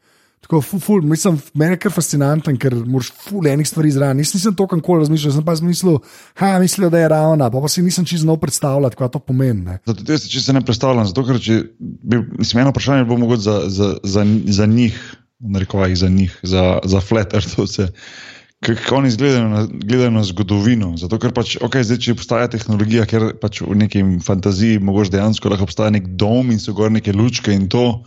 Tako, 0.42 0.58
ful, 0.60 0.80
ful, 0.82 1.02
mislim, 1.06 1.36
meni 1.54 1.76
je 1.76 1.78
kar 1.84 1.92
fascinanten, 1.94 2.56
ker 2.58 2.74
moraš 2.74 3.12
ful 3.28 3.46
enih 3.46 3.68
stvari 3.68 3.92
izraven. 3.92 4.18
Jaz 4.24 4.32
nisem 4.34 4.56
to 4.58 4.66
kankoli 4.66 5.04
razmišljal, 5.04 5.36
sem 5.36 5.44
pa 5.46 5.54
zmislil, 5.54 6.00
ha, 6.40 6.56
mislijo, 6.58 6.90
da 6.90 6.98
je 6.98 7.10
ravna, 7.12 7.46
pa, 7.50 7.60
pa 7.62 7.70
si 7.70 7.84
nisem 7.86 8.04
čisto 8.04 8.24
znal 8.24 8.40
predstavljati, 8.42 8.98
kaj 8.98 9.12
to 9.14 9.20
pomeni. 9.22 9.62
Ne. 9.68 9.78
Zato 9.86 10.02
jaz 10.12 10.24
se 10.24 10.32
čisto 10.32 10.52
ne 10.56 10.64
predstavljam, 10.66 11.06
zato 11.06 11.22
ker 11.28 11.38
če 11.42 11.60
bi, 11.78 12.18
mislim, 12.40 12.64
eno 12.64 12.72
vprašanje 12.74 13.06
bo 13.06 13.20
mogoče 13.22 13.44
za, 13.46 13.56
za, 13.68 13.88
za, 14.02 14.24
za 14.58 14.66
njih, 14.66 14.98
narekovajih 15.38 15.98
za 15.98 16.08
njih, 16.08 16.34
za, 16.42 16.64
za 16.84 17.00
flat 17.00 17.34
earthovce. 17.34 17.92
Kako 18.62 18.96
oni 18.96 19.14
gledajo 19.16 19.46
na, 19.48 19.62
gledajo 19.70 20.10
na 20.10 20.24
zgodovino. 20.26 20.92
Zato, 20.98 21.18
ker 21.22 21.32
pač, 21.34 21.56
okay, 21.62 21.86
zdaj, 21.86 21.98
če 22.02 22.16
obstaja 22.18 22.50
tehnologija, 22.50 23.06
ker 23.10 23.32
pač 23.38 23.62
v 23.62 23.78
neki 23.78 24.02
fantaziji 24.22 24.82
mogoče 24.82 25.16
dejansko 25.16 25.50
lahko 25.50 25.66
obstaja 25.70 25.94
nek 25.94 26.12
dom 26.18 26.50
in 26.54 26.62
so 26.62 26.74
gor 26.74 26.90
neke 26.94 27.14
lučke 27.14 27.54
in 27.54 27.66
to. 27.70 28.02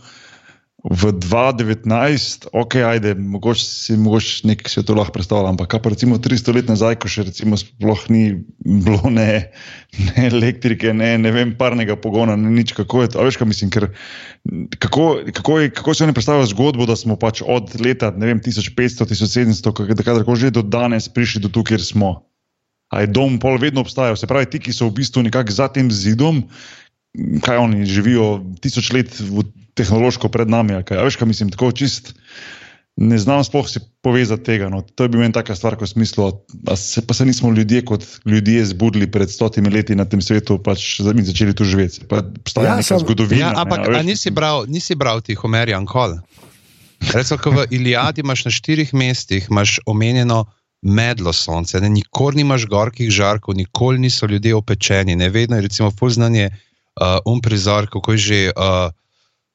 V 0.86 1.10
2019, 1.10 2.46
ok, 2.54 2.74
ajde, 2.86 3.14
mogoče 3.18 3.64
si, 3.64 3.96
mogoče 3.98 4.46
nek 4.46 4.60
to 4.70 4.94
lahko 4.94 5.16
predstavljam, 5.16 5.56
ampak 5.56 5.72
kaj 5.72 5.80
pa 5.82 5.90
recimo 5.90 6.18
300 6.22 6.54
let 6.54 6.68
nazaj, 6.70 6.94
ko 7.02 7.10
še 7.10 7.24
recimo 7.26 7.58
sploh 7.58 8.04
ni 8.14 8.38
bilo 8.62 9.10
ne, 9.10 9.50
ne 9.98 10.26
elektrike, 10.30 10.94
ne, 10.94 11.16
ne 11.18 11.32
vem, 11.34 11.56
parnega 11.58 11.96
pogona, 11.98 12.36
ne 12.38 12.54
nič, 12.54 12.70
kako 12.78 13.02
je 13.02 13.10
to. 13.16 13.26
Veš, 13.26 13.40
kaj 13.40 13.50
mislim, 13.50 13.72
ker 13.74 13.88
kako, 14.78 15.08
kako, 15.34 15.58
je, 15.64 15.74
kako 15.74 15.96
se 15.98 16.06
oni 16.06 16.14
predstavljajo 16.14 16.52
zgodbo, 16.54 16.86
da 16.86 16.94
smo 16.94 17.18
pač 17.18 17.42
od 17.42 17.74
leta, 17.82 18.12
ne 18.14 18.30
vem, 18.30 18.44
1500, 18.46 19.10
1700, 19.10 19.74
kadarkoli 19.90 20.38
že 20.46 20.54
do 20.54 20.62
danes 20.62 21.10
prišli 21.10 21.42
do 21.42 21.50
tu, 21.50 21.66
kjer 21.66 21.82
smo. 21.82 22.20
A 22.94 23.02
je 23.02 23.10
dom 23.10 23.40
pol 23.42 23.58
vedno 23.58 23.82
obstajal, 23.82 24.14
se 24.14 24.30
pravi, 24.30 24.46
ti, 24.54 24.62
ki 24.62 24.70
so 24.70 24.86
v 24.86 25.02
bistvu 25.02 25.26
nekako 25.26 25.50
za 25.50 25.66
tem 25.66 25.90
zidom, 25.90 26.44
kaj 27.42 27.58
oni 27.58 27.82
živijo 27.90 28.44
tisoč 28.62 28.94
let 28.94 29.10
v 29.18 29.42
tehnološko 29.76 30.28
pred 30.32 30.48
nami. 30.50 30.80
Kaj, 30.84 30.98
A 30.98 31.06
veš, 31.06 31.20
kaj 31.20 31.28
mislim, 31.28 31.52
tako 31.52 31.70
čist. 31.72 32.14
Ne 32.96 33.18
znam 33.20 33.42
sploh 33.44 33.66
si 33.68 33.80
povezati 34.00 34.40
tega. 34.44 34.70
No. 34.72 34.80
To 34.80 35.04
je 35.04 35.12
bi 35.12 35.18
meni 35.20 35.34
taka 35.36 35.52
stvar, 35.52 35.76
ko 35.76 35.84
smislu, 35.84 36.30
da 36.64 36.76
se 36.80 37.02
pa 37.04 37.12
se 37.14 37.26
nismo 37.28 37.50
ljudje 37.52 37.84
kot 37.84 38.04
ljudje 38.24 38.64
zbudili 38.72 39.10
pred 39.12 39.28
stotimi 39.30 39.68
leti 39.70 39.92
na 39.94 40.06
tem 40.08 40.22
svetu 40.24 40.56
pač, 40.62 41.00
in 41.04 41.20
začeli 41.24 41.52
tu 41.52 41.64
živeti. 41.68 42.08
Pa 42.08 42.24
Obstaja 42.24 42.70
Ja, 42.70 42.76
neka 42.80 42.88
sam- 42.88 43.04
zgodovina. 43.04 43.40
Ja, 43.40 43.52
ne, 43.52 43.60
ampak 43.60 43.84
a 43.84 43.90
veš, 43.90 44.00
a 44.00 44.02
nisi 44.02 44.32
bral, 44.32 44.64
nisi 44.68 44.96
bral 44.96 45.20
ti 45.20 45.36
Homerja 45.36 45.76
Ankol? 45.76 46.16
Recimo, 47.12 47.36
ko 47.36 47.50
v 47.52 47.66
Iliadi 47.76 48.24
imaš 48.24 48.48
na 48.48 48.50
štirih 48.50 48.94
mestih 48.96 49.52
imaš 49.52 49.76
omenjeno 49.84 50.46
medlo 50.82 51.32
sonce, 51.36 51.80
ne? 51.80 51.92
nikoli 51.92 52.40
nimaš 52.40 52.64
gorkih 52.64 53.10
žarkov, 53.12 53.54
nikoli 53.60 53.98
niso 53.98 54.24
ljudje 54.26 54.54
opečeni, 54.56 55.16
ne 55.16 55.28
vedno 55.28 55.56
je 55.60 55.68
recimo 55.68 55.90
poznanje 55.90 56.48
uh, 56.48 57.20
um 57.28 57.44
prizor, 57.44 57.92
kako 57.92 58.16
je 58.16 58.18
že. 58.18 58.40
Uh, 58.56 58.88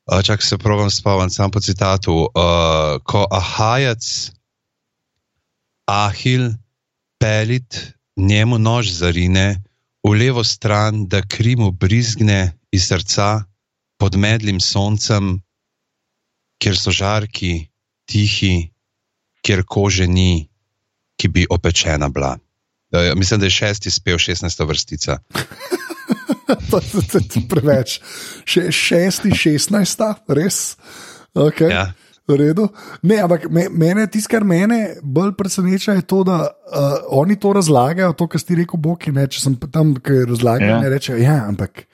Uh, 0.06 0.22
čak 0.24 0.42
se 0.44 0.58
provam 0.58 0.90
spomniti, 0.90 1.36
sam 1.36 1.52
po 1.52 1.60
citatu. 1.60 2.14
Uh, 2.14 2.98
ko 3.04 3.28
Ahajac, 3.32 4.32
Ahil, 5.86 6.52
pelit, 7.20 7.94
njemu 8.18 8.58
nož 8.58 8.90
zarine, 8.90 9.62
v 10.04 10.14
levo 10.18 10.44
stran, 10.44 11.06
da 11.06 11.22
kri 11.22 11.56
mu 11.56 11.72
brizgne 11.72 12.58
iz 12.72 12.88
srca 12.90 13.44
pod 14.02 14.18
medlim 14.18 14.60
soncem, 14.60 15.38
kjer 16.58 16.78
so 16.78 16.92
žarki, 16.92 17.70
tihi, 18.10 18.72
kjer 19.46 19.62
kože 19.64 20.08
ni, 20.08 20.50
ki 21.18 21.28
bi 21.30 21.46
opečena 21.50 22.10
bila. 22.10 22.38
Uh, 22.90 23.14
mislim, 23.16 23.40
da 23.40 23.46
je 23.46 23.58
šesti 23.62 23.92
spev, 23.92 24.18
šestnajsta 24.18 24.66
vrstica. 24.66 25.20
to 26.72 26.80
je 27.20 27.44
preveč. 27.50 28.00
Še, 28.46 28.68
šesti, 28.72 29.32
šestnajsta, 29.36 30.16
res. 30.28 30.78
Okay. 31.34 31.70
Ja. 31.72 31.92
V 32.30 32.36
redu. 32.38 32.68
Ne, 33.04 33.18
ampak 33.20 33.48
me, 33.50 33.66
mene, 33.70 34.06
tisto, 34.08 34.30
kar 34.32 34.44
mene 34.46 34.98
bolj 35.04 35.34
preseneča, 35.36 35.96
je 35.98 36.04
to, 36.06 36.22
da 36.24 36.38
uh, 36.44 36.84
oni 37.18 37.36
to 37.36 37.52
razlagajo, 37.54 38.14
to, 38.14 38.28
kar 38.28 38.40
si 38.40 38.56
rekel, 38.56 38.80
Boki. 38.80 39.12
Ne, 39.12 39.26
če 39.28 39.42
sem 39.42 39.56
tam, 39.68 39.96
ki 39.98 40.22
razlagajo, 40.30 40.70
Ja. 40.70 40.80
ne 40.80 40.90
rečejo, 40.90 41.18
ja, 41.18 41.40
ampak 41.48 41.86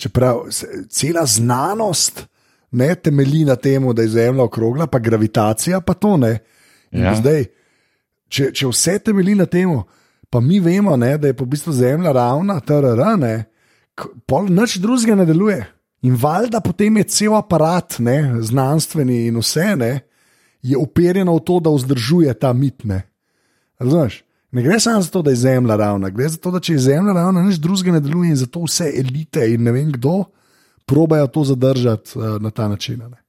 čeprav 0.00 0.46
cela 0.88 1.26
znanost 1.28 2.24
ne 2.72 2.94
temelji 2.94 3.44
na 3.44 3.54
tem, 3.56 3.84
da 3.94 4.02
je 4.02 4.08
Zemlja 4.08 4.42
okrogla, 4.42 4.86
pa 4.86 4.98
gravitacija 4.98 5.80
pa 5.80 5.94
to 5.94 6.16
ne. 6.16 6.38
In 6.90 7.04
Ja. 7.04 7.14
Zdaj, 7.14 7.44
če, 8.28 8.50
če 8.52 8.66
vse 8.66 8.98
temelji 8.98 9.34
na 9.34 9.46
tem, 9.46 9.70
pa 10.30 10.40
mi 10.40 10.58
vemo, 10.60 10.96
ne, 10.96 11.18
da 11.18 11.26
je 11.26 11.34
po 11.34 11.44
bistvu 11.44 11.72
Zemlja 11.72 12.12
ravna, 12.12 12.60
TRR, 12.60 13.02
ne, 13.18 13.34
k- 13.44 13.49
pol 14.26 14.48
nič 14.50 14.78
drugega 14.78 15.14
ne 15.14 15.26
deluje. 15.26 15.66
In 16.02 16.16
valjda 16.16 16.60
potem 16.64 16.96
je 16.96 17.04
cel 17.04 17.34
aparat, 17.36 17.98
ne, 17.98 18.40
znanstveni 18.40 19.26
in 19.28 19.36
vse, 19.36 19.76
ne, 19.76 19.92
je 20.62 20.76
operjeno 20.78 21.36
v 21.36 21.44
to, 21.44 21.60
da 21.60 21.70
vzdržuje 21.70 22.34
ta 22.40 22.52
mit. 22.52 22.84
Ne. 22.84 23.02
Razumeš? 23.78 24.22
Ne 24.52 24.62
gre 24.62 24.80
samo 24.80 25.02
za 25.02 25.10
to, 25.10 25.22
da 25.22 25.30
je 25.30 25.36
zemlja 25.36 25.76
ravna, 25.76 26.10
gre 26.10 26.28
za 26.28 26.36
to, 26.36 26.50
da 26.50 26.60
če 26.60 26.72
je 26.72 26.78
zemlja 26.88 27.12
ravna, 27.14 27.42
nič 27.42 27.60
drugega 27.62 27.92
ne 27.92 28.00
deluje 28.00 28.32
in 28.32 28.36
zato 28.40 28.64
vse 28.64 28.88
elite 28.98 29.44
in 29.52 29.62
ne 29.62 29.72
vem 29.72 29.92
kdo 29.92 30.24
probajo 30.86 31.26
to 31.26 31.44
zadržati 31.44 32.18
uh, 32.18 32.40
na 32.42 32.50
ta 32.50 32.68
način. 32.68 32.98
Ne. 32.98 33.20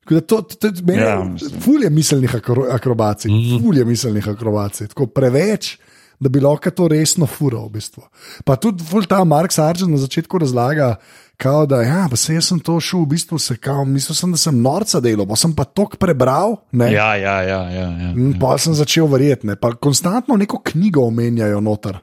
Tako 0.00 0.14
da 0.14 0.20
To, 0.20 0.42
to, 0.42 0.54
to, 0.54 0.84
mene, 0.86 1.02
Ja, 1.02 1.08
ja, 1.08 1.24
mislim. 1.24 1.60
ful 1.60 1.82
je 1.82 1.90
miselnih 1.90 2.34
akro, 2.34 2.68
akrobacij, 2.70 3.30
mm 3.30 3.34
-hmm. 3.34 3.62
ful 3.62 3.78
je 3.78 3.84
miselnih 3.84 4.28
akrobacij, 4.28 4.86
tako 4.86 5.06
preveč, 5.06 5.78
da 6.20 6.28
bi 6.28 6.40
lahko 6.40 6.70
to 6.70 6.88
resno 6.88 7.26
furo. 7.26 7.66
V 7.66 7.76
bistvu. 7.76 8.02
Pa 8.44 8.56
tudi 8.56 8.84
ta 9.08 9.24
Mark 9.24 9.52
Sargent 9.52 9.90
na 9.90 10.00
začetku 10.00 10.38
razlaga, 10.38 10.96
kao, 11.36 11.66
da 11.66 11.82
ja, 11.82 12.06
pa 12.10 12.16
se 12.16 12.34
jaz 12.34 12.48
sem 12.48 12.60
to 12.60 12.78
šel, 12.80 13.04
v 13.04 13.12
bistvu 13.14 13.38
se 13.38 13.56
kao, 13.56 13.84
mislil 13.84 14.16
sem, 14.16 14.32
da 14.32 14.40
sem 14.40 14.60
norca 14.62 15.00
delal, 15.00 15.26
pa 15.28 15.36
sem 15.36 15.52
pa 15.52 15.64
tok 15.64 15.98
prebral. 16.00 16.56
Ne, 16.72 16.92
Ja, 16.92 17.14
ja, 17.16 17.40
ja. 17.42 17.60
ja, 17.70 17.88
ja. 17.90 18.12
In 18.16 18.36
pa 18.40 18.56
sem 18.58 18.74
začel 18.74 19.08
verjeti, 19.12 19.46
ne. 19.46 19.56
pa 19.56 19.74
konstantno 19.74 20.36
neko 20.36 20.62
knjigo 20.64 21.04
omenjajo 21.06 21.60
noter, 21.60 22.00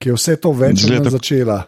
ki 0.00 0.12
je 0.12 0.16
vse 0.16 0.36
to 0.40 0.52
več 0.56 0.86
Zgleda 0.86 1.12
začela. 1.12 1.62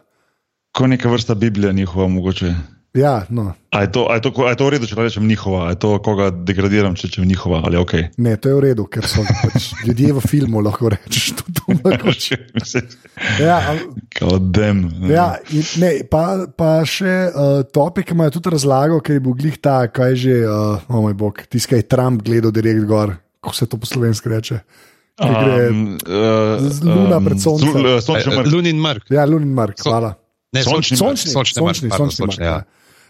Ko 0.75 0.89
neka 0.91 1.09
vrsta 1.09 1.37
Biblija 1.39 1.73
njihova, 1.73 2.09
mogoče. 2.09 2.55
Ja, 2.95 3.27
no. 3.27 3.51
A 3.75 3.81
je 3.83 3.91
to, 3.91 4.07
a 4.07 4.15
je 4.15 4.23
to, 4.23 4.31
a 4.47 4.51
je 4.55 4.57
to 4.57 4.67
v 4.69 4.71
redu, 4.77 4.87
če 4.87 4.95
rečem 4.95 5.27
njihova, 5.27 5.65
a 5.67 5.71
je 5.75 5.79
to, 5.83 5.97
koga 5.99 6.29
degradiram, 6.31 6.95
če 6.95 7.09
rečem 7.09 7.25
njihova 7.27 7.65
ali 7.67 7.75
ok. 7.75 7.95
Ne, 8.23 8.37
to 8.39 8.53
je 8.53 8.55
v 8.55 8.61
redu, 8.69 8.85
ker 8.87 9.03
so 9.03 9.25
pač 9.27 9.73
ljudje 9.89 10.13
v 10.15 10.23
filmu, 10.23 10.63
lahko 10.63 10.93
rečeš. 10.95 11.33
To, 11.41 11.43
to 11.59 11.75
lahko. 11.83 12.15
ja, 13.49 13.59
Kao 14.15 14.39
dem. 14.39 14.85
ja, 15.11 15.27
in, 15.51 15.67
ne, 15.83 15.91
pa, 16.07 16.47
pa 16.47 16.71
še 16.87 17.17
uh, 17.35 17.67
topik, 17.67 18.07
ki 18.13 18.15
imajo 18.15 18.37
tudi 18.39 18.55
razlago, 18.55 19.01
ker 19.03 19.19
je 19.19 19.25
bil 19.27 19.35
glih 19.43 19.59
ta, 19.59 19.81
kaj 19.91 20.15
je 20.15 20.21
že, 20.23 20.37
uh, 20.47 20.87
o 20.87 21.03
moj 21.09 21.19
bog, 21.19 21.43
tiskaj 21.51 21.83
Trump 21.91 22.23
gledal 22.23 22.55
direkt 22.55 22.87
gor, 22.87 23.17
kako 23.43 23.57
se 23.59 23.67
to 23.67 23.81
po 23.83 23.91
slovenski 23.91 24.31
reče. 24.31 24.61
Ki 25.19 25.31
gre, 25.31 25.59
Um, 25.71 25.83
uh, 26.11 26.63
luna 26.83 27.19
pred 27.23 27.39
soncem. 27.43 27.75
Sončni 28.03 28.35
mrk. 28.35 28.49
Lunin 28.51 28.79
Mrk. 28.83 29.11
ja, 29.15 29.27
Lunin 29.27 29.51
Mark, 29.55 29.79
hvala. 29.83 30.15
Ne, 30.55 30.63
Sončni 30.63 30.95
sončni, 30.99 31.31
mrk. 31.31 31.35
sončni, 31.35 31.59
sončni, 31.59 31.91
pardon, 31.91 32.11
sončni, 32.11 32.35
sončni, 32.35 32.47
ja. 32.47 32.57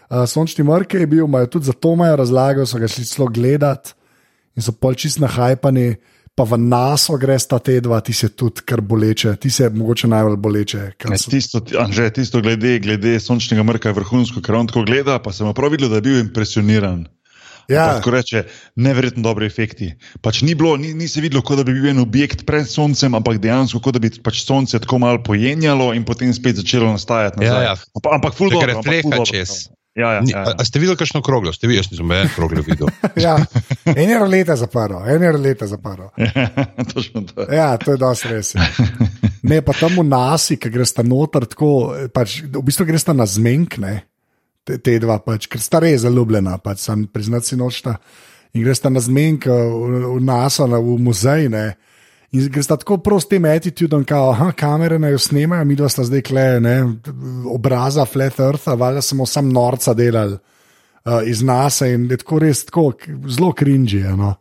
Uh, 0.09 0.25
sončni 0.29 0.63
mrk 0.63 0.93
je 0.93 1.07
bil, 1.07 1.25
imajo 1.25 1.47
tudi 1.47 1.65
zato 1.65 1.93
imajo 1.93 2.15
razlago, 2.15 2.65
so 2.65 2.79
ga 2.79 2.87
šli 2.87 3.05
celo 3.05 3.27
gledati 3.27 3.93
in 4.55 4.61
so 4.63 4.71
pol 4.71 4.93
čist 4.93 5.19
nahajpani. 5.19 5.95
Pa 6.35 6.43
v 6.43 6.57
nas 6.59 7.07
greš 7.07 7.45
ta 7.47 7.61
te 7.63 7.77
dva, 7.79 8.01
ti 8.03 8.11
se 8.11 8.27
tudi 8.27 8.59
kar 8.67 8.81
boleče, 8.83 9.37
ti 9.39 9.47
se 9.49 9.69
mogoče 9.71 10.07
najbolj 10.11 10.35
boleče. 10.35 10.79
Ne, 11.07 11.15
so- 11.17 11.31
Tisto, 11.31 11.61
Anže, 11.79 12.09
tisto 12.11 12.41
glede, 12.43 12.73
glede 12.83 13.13
sončnega 13.23 13.63
mrka 13.63 13.89
je 13.89 13.95
vrhunsko, 13.95 14.41
ker 14.43 14.55
on 14.59 14.67
tako 14.67 14.83
gleda, 14.83 15.15
pa 15.23 15.31
sem 15.31 15.47
prav 15.55 15.71
videl, 15.71 15.87
da 15.89 15.95
je 15.95 16.01
bil 16.01 16.19
impresioniran. 16.19 17.05
Ja, 17.71 17.85
Pa 17.87 17.93
Tako 17.97 18.11
reče, 18.11 18.43
neverjetno 18.75 19.23
dobri 19.23 19.47
efekti. 19.47 19.93
Pač 20.21 20.41
ni, 20.45 20.53
bilo, 20.55 20.75
ni, 20.77 20.93
ni 20.93 21.07
se 21.07 21.21
videlo, 21.21 21.41
kot 21.41 21.57
da 21.57 21.63
bi 21.63 21.73
bil 21.73 21.87
en 21.89 22.03
objekt 22.03 22.43
pred 22.45 22.67
soncem, 22.67 23.15
ampak 23.15 23.39
dejansko, 23.41 23.79
kot 23.79 23.95
da 23.95 24.03
bi 24.03 24.11
pač 24.21 24.43
sonce 24.43 24.79
tako 24.79 24.99
malo 25.01 25.23
pojenjalo 25.23 25.93
in 25.95 26.03
potem 26.05 26.33
spet 26.35 26.59
začelo 26.61 26.91
nastajati. 26.91 27.41
Ja, 27.41 27.55
nazaj. 27.55 27.65
ja. 27.65 27.73
Ampak, 27.95 28.13
ampak 28.19 28.37
ful 28.37 28.51
Tako 28.51 28.59
dobro. 28.59 28.75
ampak 28.75 28.85
ful 28.85 28.93
refleha 28.93 29.17
dobro. 29.23 29.75
Ja, 29.95 30.11
ja, 30.13 30.21
Ni- 30.21 30.31
ja, 30.31 30.43
A, 30.43 30.55
a 30.59 30.65
ste 30.67 30.79
videli 30.79 30.97
kakšno 30.99 31.21
kroglo? 31.23 31.53
Ste 31.55 31.69
videli, 31.69 31.79
jaz 31.85 31.91
nisem 31.91 32.11
en 32.17 32.31
kroglo 32.35 32.63
videl. 32.67 32.91
ja. 33.15 33.37
eno 33.95 34.25
leto 34.27 34.55
zaprl, 34.59 34.97
eno 35.07 35.31
leto 35.39 35.67
zaprl. 35.67 36.09
ja. 36.19 36.49
Točno 36.93 37.21
to. 37.21 37.47
Ja, 37.53 37.77
to 37.79 37.95
je 37.95 38.01
dosti 38.01 38.33
res. 38.33 38.55
ja. 38.55 38.67
Ne, 39.45 39.61
pa 39.61 39.75
tam 39.77 39.95
v 40.01 40.03
nasi, 40.09 40.57
ki 40.57 40.71
greš 40.73 40.97
noter, 41.05 41.45
tako, 41.47 41.93
pač, 42.11 42.41
v 42.43 42.63
bistvu 42.65 42.87
greš 42.89 43.07
na 43.13 43.27
zmenk, 43.29 43.77
ne, 43.77 44.01
te, 44.65 44.79
te 44.81 44.97
dva, 44.99 45.19
pač, 45.21 45.45
ker 45.47 45.61
sta 45.61 45.79
res 45.83 46.01
zaljubljena, 46.03 46.57
pač, 46.65 46.81
sem 46.89 47.05
priznati 47.07 47.53
si 47.53 47.59
nočta. 47.59 47.95
In 48.55 48.63
greš 48.65 48.81
na 48.89 49.03
zmenk 49.03 49.45
v, 49.47 49.55
v 50.17 50.19
NASA, 50.23 50.65
na, 50.67 50.79
v 50.81 50.97
muzej. 51.03 51.47
Ne, 51.51 51.75
In 52.35 52.49
greš 52.51 52.67
tako 52.67 52.97
prav 52.99 53.21
s 53.23 53.29
tem 53.31 53.45
attitudom, 53.47 54.03
kao, 54.03 54.29
aha, 54.33 54.49
kamere 54.57 54.99
naj 54.99 55.15
jo 55.15 55.19
snemajo, 55.23 55.65
mi 55.65 55.77
dva 55.79 55.87
sta 55.89 56.03
zdaj 56.03 56.23
kle, 56.27 56.45
ne, 56.59 56.75
obraza 57.51 58.05
Flat 58.05 58.39
Earth, 58.43 58.67
valjda 58.75 59.01
smo 59.01 59.25
sam 59.25 59.53
norca 59.53 59.93
delali 59.93 60.35
uh, 60.35 61.21
iz 61.25 61.43
NASA 61.43 61.87
in 61.87 62.09
je 62.11 62.17
tako 62.17 62.39
res 62.43 62.65
tako, 62.65 62.91
zelo 63.27 63.53
krinži. 63.53 64.03
No. 64.17 64.33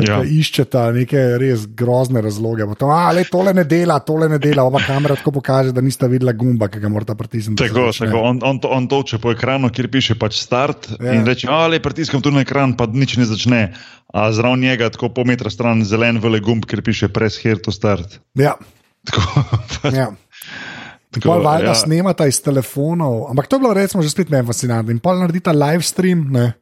Ja. 0.00 0.16
Ja. 0.16 0.18
Iščeta 0.24 0.86
neke 0.96 1.20
res 1.42 1.66
grozne 1.76 2.22
razloge. 2.24 2.66
Potem, 2.70 2.90
a, 2.92 3.12
le, 3.12 3.24
tole 3.28 3.52
ne 3.56 3.64
dela, 3.68 3.98
tole 4.00 4.28
ne 4.32 4.38
dela, 4.42 4.64
ova 4.68 4.80
kamera 4.84 5.16
tako 5.18 5.34
pokaže, 5.38 5.72
da 5.76 5.84
nista 5.84 6.08
videla 6.10 6.32
gumba, 6.32 6.68
ki 6.72 6.80
ga 6.82 6.90
morata 6.92 7.16
pritisniti. 7.18 7.60
Tako, 7.62 7.90
tako. 7.98 8.22
On, 8.32 8.40
on, 8.42 8.60
to, 8.62 8.72
on 8.72 8.88
toče 8.88 9.20
po 9.22 9.32
ekranu, 9.32 9.70
kjer 9.74 9.90
piše 9.92 10.18
pač 10.18 10.40
start 10.40 10.90
Ja. 11.00 11.12
in 11.16 11.26
reče: 11.26 11.48
Ali 11.50 11.80
pritiskam 11.82 12.22
tu 12.22 12.30
na 12.30 12.42
ekran, 12.46 12.76
pa 12.76 12.86
nič 12.86 13.16
ne 13.16 13.26
začne. 13.28 13.62
A 14.12 14.28
zraven 14.32 14.60
njega, 14.60 14.90
tako 14.92 15.08
pol 15.08 15.24
metra 15.24 15.50
stran, 15.50 15.84
zelen 15.88 16.20
vele 16.20 16.40
gumb, 16.40 16.66
kjer 16.68 16.82
piše 16.84 17.08
press 17.08 17.40
here 17.40 17.56
to 17.60 17.72
start. 17.72 18.20
Ja, 18.36 18.56
Tako, 19.02 19.22
pač, 19.82 19.94
ja. 19.96 20.08
tako, 21.10 21.26
Pol 21.26 21.44
valjda 21.44 21.72
ja. 21.72 21.78
snemata 21.78 22.26
iz 22.30 22.38
telefonov, 22.42 23.26
ampak 23.32 23.50
to 23.50 23.58
je 23.58 23.64
bilo 23.64 23.74
recimo 23.74 24.02
že 24.02 24.12
spet 24.12 24.30
meni 24.30 24.46
fascinantno. 24.46 24.94
In 24.94 25.02
pol 25.02 25.18
naredita 25.18 25.54
live 25.54 25.82
stream, 25.86 26.28
ne, 26.32 26.52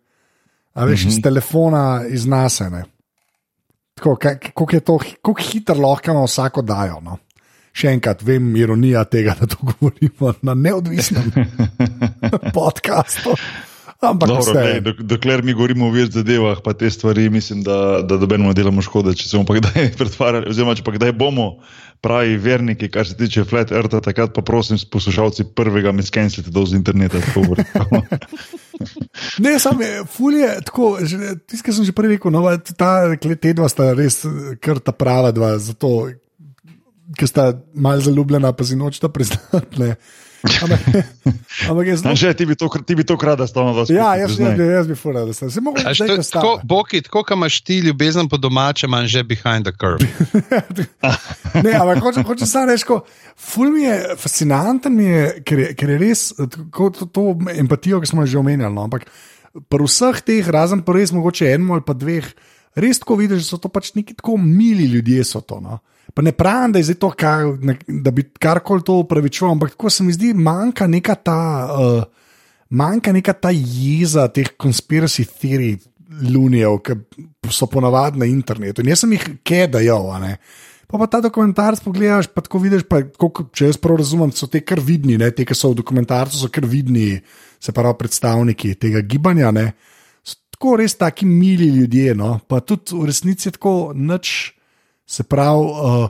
a 0.74 0.84
veš, 0.84 1.04
mm 1.04 1.08
-hmm. 1.08 1.18
iz 1.18 1.22
telefona 1.22 1.84
iz 2.08 2.26
nas. 2.26 2.60
Tako, 4.00 4.16
kako 4.16 4.66
je 4.72 4.80
to, 4.80 4.98
kako 4.98 5.34
hitro 5.42 5.74
lahko 5.74 6.10
ima 6.10 6.22
vsako 6.24 6.62
dajo. 6.62 7.00
No. 7.04 7.18
Še 7.76 7.92
enkrat, 7.92 8.22
vem, 8.24 8.46
ironija 8.56 9.02
tega, 9.04 9.34
da 9.36 9.46
to 9.46 9.58
govorimo 9.68 10.32
na 10.42 10.54
neodvisnem 10.56 11.28
podkastu. 12.56 13.36
Ampak 14.00 14.30
Dobro, 14.30 14.46
vse. 14.46 14.52
glej, 14.56 14.80
dok, 14.80 15.02
dokler 15.04 15.42
mi 15.44 15.52
govorimo 15.52 15.90
o 15.90 15.92
več 15.92 16.14
zadevah, 16.16 16.62
pa 16.64 16.72
te 16.72 16.88
stvari, 16.88 17.26
mislim, 17.28 17.60
da, 17.66 18.00
da 18.00 18.16
dobenemo 18.16 18.54
delamo 18.56 18.80
škode. 18.80 19.12
Če 19.12 19.28
se 19.28 19.36
bomo 19.36 19.50
pa 19.50 19.58
kdaj 19.58 19.90
pretvarjali, 20.00 20.48
oziroma 20.48 20.78
če 20.78 20.86
pa 20.86 20.96
kdaj 20.96 21.12
bomo 21.20 21.50
pravi 22.00 22.40
verniki, 22.40 22.88
kar 22.88 23.04
se 23.04 23.18
tiče 23.20 23.44
Flat 23.44 23.74
Eartha, 23.76 24.00
takrat 24.00 24.32
pa 24.32 24.40
prosim, 24.40 24.80
poslušalci 24.88 25.50
prvega 25.52 25.92
mi 25.92 26.00
skenslite 26.00 26.48
do 26.48 26.64
z 26.64 26.80
interneta. 26.80 27.20
Ne, 29.44 29.58
samo 29.58 29.84
fulje, 30.08 30.48
tako, 30.66 30.96
tisto, 31.46 31.64
kar 31.66 31.74
sem 31.76 31.86
že 31.88 31.94
prej 31.96 32.14
rekel, 32.14 32.32
no, 32.34 32.44
ta, 32.76 32.92
te 33.18 33.52
dva 33.56 33.68
sta 33.72 33.92
res 33.96 34.22
eh, 34.28 34.56
kar 34.62 34.80
ta 34.82 34.94
prava 34.96 35.32
dva, 35.36 35.54
zato, 35.62 36.10
ker 37.12 37.26
sta 37.26 37.44
malo 37.74 38.00
zaljubljena, 38.00 38.52
pa 38.52 38.64
si 38.64 38.76
nočeta 38.76 39.08
priznati. 39.08 39.94
Ampak, 40.40 40.80
ampak 41.68 41.84
je 41.84 41.96
zelo. 41.96 42.10
Anže, 42.10 42.30
ti 42.32 42.46
bi 42.46 42.54
to, 42.54 42.64
ti 42.80 42.94
bi 42.94 43.04
to 43.04 43.12
krada 43.14 43.44
stalno 43.44 43.74
vas. 43.74 43.90
Ja, 43.90 44.14
jaz, 44.16 44.32
jaz, 44.32 44.54
bi- 44.56 44.64
jaz 44.64 44.86
bi 44.86 44.94
fural, 44.94 45.26
da 45.26 45.32
sem 45.32 45.50
se 45.50 45.60
mogel 45.60 45.84
predstaviti. 45.84 46.30
Tako, 46.30 46.60
Boki, 46.64 47.02
tako 47.02 47.20
kot 47.20 47.36
imaš 47.36 47.60
ti 47.60 47.78
ljubezen 47.80 48.24
po 48.24 48.38
domačem, 48.38 48.88
imaš 48.88 49.10
že 49.10 49.22
behind 49.22 49.64
the 49.64 49.74
curve. 49.74 50.00
Ne, 51.60 51.72
ampak 51.72 52.00
hoče, 52.00 52.22
hoče 52.22 52.46
samo 52.46 52.66
reči, 52.66 52.84
ko- 52.84 53.02
ful 53.36 53.70
mi 53.70 53.82
je 53.82 54.14
fascinanten, 54.16 54.94
mi 54.94 55.04
je, 55.04 55.42
ker, 55.42 55.58
je, 55.58 55.68
ker 55.74 55.90
je 55.90 55.98
res 55.98 56.22
tako, 56.32 56.90
to, 56.90 57.06
to 57.06 57.24
empatijo, 57.54 58.00
ki 58.00 58.06
smo 58.06 58.22
jo 58.22 58.26
že 58.26 58.38
omenjali. 58.38 58.72
No, 58.72 58.84
ampak 58.84 59.06
pri 59.68 59.82
vseh 59.82 60.22
teh, 60.22 60.48
razen 60.48 60.80
pa 60.80 60.94
res 60.94 61.12
mogoče 61.12 61.50
enemu 61.50 61.76
ali 61.76 61.84
pa 61.84 61.92
dveh, 61.92 62.26
res 62.78 63.02
tako 63.02 63.18
vidiš, 63.20 63.44
da 63.44 63.48
so 63.48 63.58
to 63.58 63.68
pač 63.68 63.92
neki 63.92 64.14
tako 64.14 64.38
mili 64.38 64.86
ljudje. 64.86 65.24
So 65.26 65.42
to, 65.42 65.60
no. 65.60 65.80
Pa 66.14 66.22
ne 66.22 66.32
pravim, 66.32 66.72
da 66.72 66.82
je 66.82 66.94
to, 66.94 67.10
kar, 67.16 67.46
ne, 67.62 67.76
da 67.86 68.10
bi 68.10 68.24
karkoli 68.38 68.82
to 68.86 69.00
upravičoval, 69.04 69.54
ampak 69.54 69.76
tako 69.76 69.90
se 69.90 70.04
mi 70.04 70.12
zdi, 70.12 70.34
manjka 70.34 70.86
neka 70.86 71.14
ta. 71.14 71.42
Uh, 71.76 72.02
Manjka 72.70 73.10
neka 73.10 73.32
ta 73.34 73.50
jeza 73.50 74.28
teh 74.30 74.52
konspiracy 74.54 75.24
theory 75.26 75.72
lunijev, 76.22 76.76
ki 76.86 76.94
so 77.50 77.66
ponavadi 77.66 78.20
na 78.22 78.28
internetu. 78.30 78.82
In 78.82 78.92
jaz 78.92 79.02
sem 79.04 79.14
jih 79.16 79.24
kedajal. 79.46 80.06
Pa 80.90 80.98
pa 80.98 81.06
ta 81.06 81.20
dokumentarc 81.22 81.82
pogledaš, 81.84 82.26
pa 82.34 82.42
tako 82.42 82.58
vidiš, 82.64 82.82
pa, 82.90 83.02
tako, 83.06 83.46
če 83.54 83.70
jaz 83.70 83.78
prav 83.78 84.00
razumem, 84.00 84.32
so 84.34 84.48
te 84.50 84.62
kar 84.66 84.82
vidni, 84.82 85.14
ne? 85.18 85.30
te, 85.30 85.46
ki 85.46 85.54
so 85.54 85.70
v 85.70 85.78
dokumentarcu, 85.78 86.38
so 86.40 86.50
kar 86.50 86.66
vidni, 86.66 87.20
se 87.62 87.74
pravi, 87.74 87.94
predstavniki 87.98 88.74
tega 88.80 89.02
gibanja. 89.06 89.52
Ne? 89.54 89.68
So 90.26 90.40
tako 90.56 90.76
res 90.82 90.98
taki 90.98 91.28
mili 91.30 91.70
ljudje, 91.76 92.16
no? 92.18 92.36
pa 92.46 92.58
tudi 92.62 92.98
v 92.98 93.06
resnici 93.10 93.54
tako 93.54 93.92
nič, 93.94 94.34
se 95.10 95.22
pravi, 95.22 95.58
uh, 95.60 96.08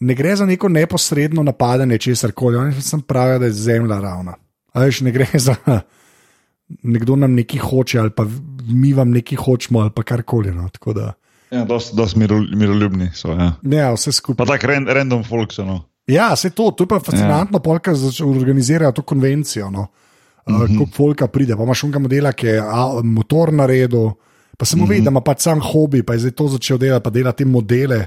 ne 0.00 0.14
gre 0.14 0.32
za 0.36 0.46
neko 0.46 0.68
neposredno 0.68 1.42
napadanje 1.42 1.98
česar 1.98 2.32
koli, 2.32 2.56
oni 2.56 2.82
sem 2.82 3.02
pravijo, 3.02 3.38
da 3.38 3.46
je 3.46 3.52
zemlja 3.52 4.00
ravna. 4.00 4.34
Veš, 4.74 5.00
ne 5.00 5.12
gre 5.12 5.26
za. 5.34 5.54
nekdo 6.82 7.16
nam 7.16 7.34
nekaj 7.34 7.60
hoče, 7.60 7.98
ali 7.98 8.10
pa 8.10 8.24
mi 8.68 8.92
vam 8.92 9.10
nekaj 9.10 9.36
hočemo, 9.36 9.80
ali 9.80 9.90
pa 9.90 10.02
karkoli. 10.02 10.50
No. 10.50 10.68
Tako 10.68 10.92
da, 10.92 11.12
Ja, 11.50 11.64
dosti 11.64 11.96
dost 11.96 12.16
miroljubni 12.16 13.10
so. 13.14 13.28
Ja. 13.28 13.52
ja, 13.62 13.92
vse 13.92 14.08
Pa 14.08 14.12
skupaj. 14.12 14.46
tako 14.46 14.66
ran, 14.66 14.86
random 14.88 15.24
folk 15.24 15.52
so. 15.52 15.64
No. 15.64 15.82
Ja, 16.06 16.36
se 16.36 16.50
to, 16.50 16.70
to 16.70 16.84
je 16.84 16.88
pa 16.88 16.98
fascinantno, 17.00 17.60
ja. 17.64 17.78
ker 17.78 17.94
organizirajo 18.24 18.92
to 18.92 19.02
konvencijo. 19.02 19.70
No. 19.70 19.80
Uh, 19.80 19.88
Mhm. 20.46 20.78
Ko 20.78 20.86
folka 20.96 21.26
pride, 21.26 21.56
pa 21.56 21.62
imaš 21.62 21.84
unga 21.84 21.98
modela, 21.98 22.32
ki 22.32 22.46
je 22.46 22.62
motor 23.02 23.52
naredil, 23.52 24.10
pa 24.58 24.64
se 24.64 24.76
mu 24.76 24.84
Mhm. 24.84 24.90
ve, 24.90 25.00
da 25.00 25.10
ima 25.10 25.20
pač 25.20 25.42
sam 25.42 25.60
hobi, 25.60 26.02
pa 26.02 26.14
je 26.14 26.18
zdaj 26.18 26.32
to 26.32 26.48
začel 26.48 26.78
delati, 26.78 27.02
pa 27.04 27.10
dela 27.10 27.32
te 27.32 27.44
modele, 27.44 28.06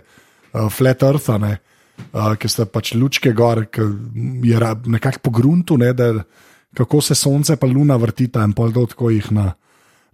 uh, 0.54 0.70
flat 0.70 1.04
eartha, 1.04 1.38
ne, 1.38 1.58
uh, 2.14 2.36
ki 2.36 2.48
so 2.48 2.66
pač 2.66 2.94
lučke 2.94 3.34
gor, 3.34 3.66
ki 3.66 3.82
je 4.44 4.60
nekako 4.86 5.20
po 5.24 5.32
gruntu, 5.32 5.78
ne, 5.78 5.94
da 5.94 6.24
kako 6.76 7.02
se 7.02 7.16
sonce 7.16 7.56
pa 7.56 7.68
luna 7.68 7.98
vrtita 7.98 8.44
in 8.44 8.54
pol 8.54 8.72
do 8.72 8.86
tako 8.86 9.10
jih 9.10 9.32
na, 9.32 9.54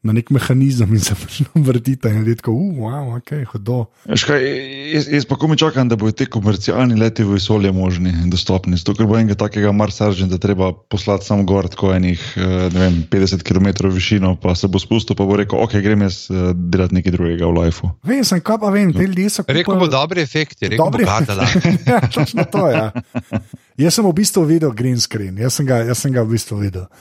na 0.04 0.14
nek 0.16 0.30
mehanizem 0.36 0.92
in 0.94 1.00
se 1.00 1.16
pač 1.16 1.40
vrtita 1.56 2.12
in 2.12 2.26
je 2.28 2.36
tako, 2.36 2.52
uh, 2.52 2.76
wow, 2.84 3.14
ok, 3.18 3.32
hodo. 3.54 3.78
Veš 4.10 4.26
Kaj, 4.28 4.44
jaz, 4.92 5.08
jaz 5.16 5.28
pa 5.30 5.38
komi 5.40 5.56
čakam, 5.60 5.88
da 5.88 5.96
bodo 6.00 6.12
te 6.20 6.28
komercialni 6.28 6.98
leti 7.00 7.24
v 7.24 7.38
vesolje 7.38 7.72
možni 7.72 8.12
in 8.12 8.28
dostopni. 8.34 8.76
Zato, 8.80 8.98
ker 9.00 9.08
bo 9.08 9.16
enega 9.16 9.38
takega 9.40 9.72
Mars 9.72 10.02
Argenta 10.04 10.40
treba 10.44 10.74
poslati 10.74 11.30
sam 11.30 11.46
gor, 11.48 11.70
tako 11.72 11.94
enih 11.96 12.20
eh, 12.36 12.68
ne 12.76 12.84
vem, 12.84 13.00
50 13.12 13.48
km 13.48 13.88
višino, 13.88 14.36
pa 14.44 14.58
se 14.60 14.68
bo 14.68 14.82
spustil, 14.84 15.16
pa 15.16 15.28
bo 15.30 15.40
rekel, 15.40 15.64
ok, 15.64 15.80
grem 15.86 16.04
jaz 16.04 16.26
eh, 16.28 16.52
delati 16.52 17.00
nekaj 17.00 17.16
drugega 17.16 17.48
v 17.48 17.56
lifeu. 17.62 17.96
Vem, 18.04 18.28
sem 18.28 18.44
kaj 18.44 18.60
pa 18.60 18.76
vem, 18.76 18.92
te 18.92 19.08
ljudje 19.08 19.32
so 19.40 19.48
Rekel 19.48 19.80
bo 19.80 19.88
dobri 19.88 20.24
efekti, 20.26 20.68
rekel 20.68 20.84
Dobri- 20.84 21.08
bo 21.08 21.16
gadala. 21.16 21.48
ja, 21.90 22.04
točno 22.12 22.44
to 22.52 22.68
je. 22.68 22.76
Ja. 22.76 23.44
Jaz 23.88 23.96
sem 23.98 24.06
v 24.06 24.14
bistvu 24.20 24.44
videl 24.46 24.76
green 24.76 25.00
screen, 25.02 25.40
jaz 25.40 25.56
sem 25.58 25.66
ga, 25.66 25.80
jaz 25.88 26.04
sem 26.04 26.12
ga 26.14 26.28
v 26.28 26.36
bistvu 26.36 26.60
videl. 26.60 26.92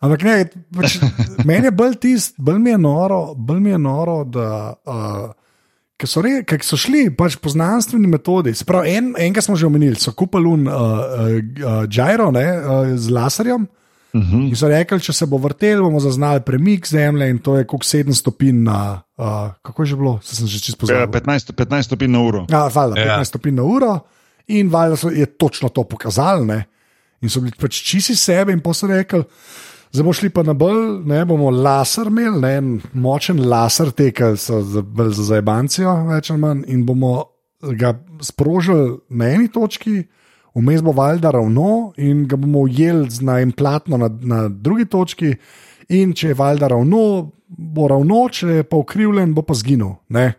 Ampak 0.00 0.22
ne, 0.24 0.36
pač, 0.76 0.96
meni 1.44 1.68
je 1.68 1.74
bolj 1.76 1.98
tist, 2.00 2.34
bolj 2.40 2.58
mi 2.58 2.70
je 2.70 2.78
noro, 2.80 3.34
bolj 3.36 3.60
mi 3.60 3.70
je 3.74 3.78
noro 3.78 4.24
da. 4.24 4.48
Uh, 4.86 5.28
Ker 6.00 6.08
so, 6.08 6.22
re, 6.24 6.38
ker 6.48 6.62
so 6.64 6.78
šli 6.80 7.10
pač 7.12 7.34
po 7.36 7.50
znanstveni 7.52 8.08
metodi. 8.08 8.54
Se 8.56 8.64
Pravi, 8.64 8.94
en, 8.96 9.10
enega 9.20 9.42
smo 9.44 9.52
že 9.60 9.66
omenili, 9.68 9.98
so 10.00 10.14
kupili 10.16 10.48
un, 10.48 10.62
uh, 10.64 10.72
uh, 10.72 11.82
gyro 11.92 12.30
ne, 12.32 12.44
uh, 12.56 12.94
z 12.96 13.12
laserjem. 13.12 13.66
Uh 14.16 14.22
-huh. 14.22 14.48
In 14.48 14.56
so 14.56 14.68
rekli, 14.68 14.96
če 15.00 15.12
se 15.12 15.26
bo 15.26 15.36
vrtel, 15.36 15.82
bomo 15.82 16.00
zaznali 16.00 16.40
premik 16.40 16.88
zemlje 16.88 17.28
in 17.30 17.38
to 17.38 17.56
je 17.58 17.66
kot 17.66 17.84
7 17.84 18.14
stopinj 18.14 18.62
na. 18.64 19.02
Uh, 19.16 19.52
kako 19.62 19.82
je 19.82 19.86
že 19.86 19.96
bilo? 19.96 20.18
Se 20.22 20.36
sem 20.36 20.46
že 20.46 20.60
čisto 20.60 20.86
Ja, 20.88 21.06
pozabil. 21.06 21.20
15, 21.20 21.52
15 21.52 21.82
stopinj 21.82 22.10
na 22.10 22.20
uro. 22.20 22.46
Ja, 22.50 22.66
valjda, 22.74 22.96
15 22.96 23.06
Ja. 23.06 23.24
stopinj 23.24 23.54
na 23.54 23.62
uro, 23.62 23.98
in 24.48 24.68
valjda 24.68 24.96
so, 24.96 25.10
je 25.10 25.26
točno 25.26 25.68
to 25.68 25.84
pokazali. 25.84 26.46
Ne? 26.46 26.64
In 27.20 27.28
so 27.28 27.40
bili 27.40 27.52
pač 27.60 27.82
čisti 27.82 28.16
sebe, 28.16 28.52
in 28.52 28.60
pa 28.60 28.72
so 28.74 28.86
rekli, 28.86 29.22
zdaj 29.92 30.02
bomo 30.02 30.12
šli 30.12 30.30
pa 30.30 30.42
na 30.42 30.52
bolj, 30.54 31.02
ne 31.06 31.24
bomo 31.24 31.50
laser 31.50 32.06
imeli, 32.06 32.40
ne, 32.40 32.52
en 32.56 32.70
močen 32.92 33.40
laser, 33.48 33.90
te, 33.90 34.10
ki 34.12 34.34
so 34.36 34.60
za, 34.62 34.82
za 35.10 35.22
zajbancijo, 35.34 35.94
več 36.12 36.30
ali 36.30 36.40
manj, 36.40 36.64
in 36.68 36.86
bomo 36.86 37.24
ga 37.76 37.94
sprožili 38.22 38.98
na 39.08 39.30
eni 39.34 39.48
točki. 39.48 40.02
Vmes 40.54 40.82
bo 40.82 40.90
valjda 40.92 41.30
ravno 41.30 41.92
in 41.96 42.24
ga 42.26 42.36
bomo 42.36 42.64
ujeli 42.66 43.10
z- 43.10 43.22
na 43.22 43.40
en 43.40 43.52
platno 43.52 43.96
na, 43.96 44.08
na 44.08 44.48
drugi 44.48 44.84
točki, 44.84 45.34
in 45.88 46.12
če 46.14 46.28
je 46.28 46.34
valjda 46.34 46.68
ravno, 46.68 47.30
bo 47.48 47.88
ravno, 47.88 48.28
če 48.30 48.46
je 48.48 48.64
pa 48.66 48.76
ukrivljen, 48.76 49.34
bo 49.34 49.42
pa 49.42 49.54
zginil. 49.54 49.92
Ne? 50.08 50.32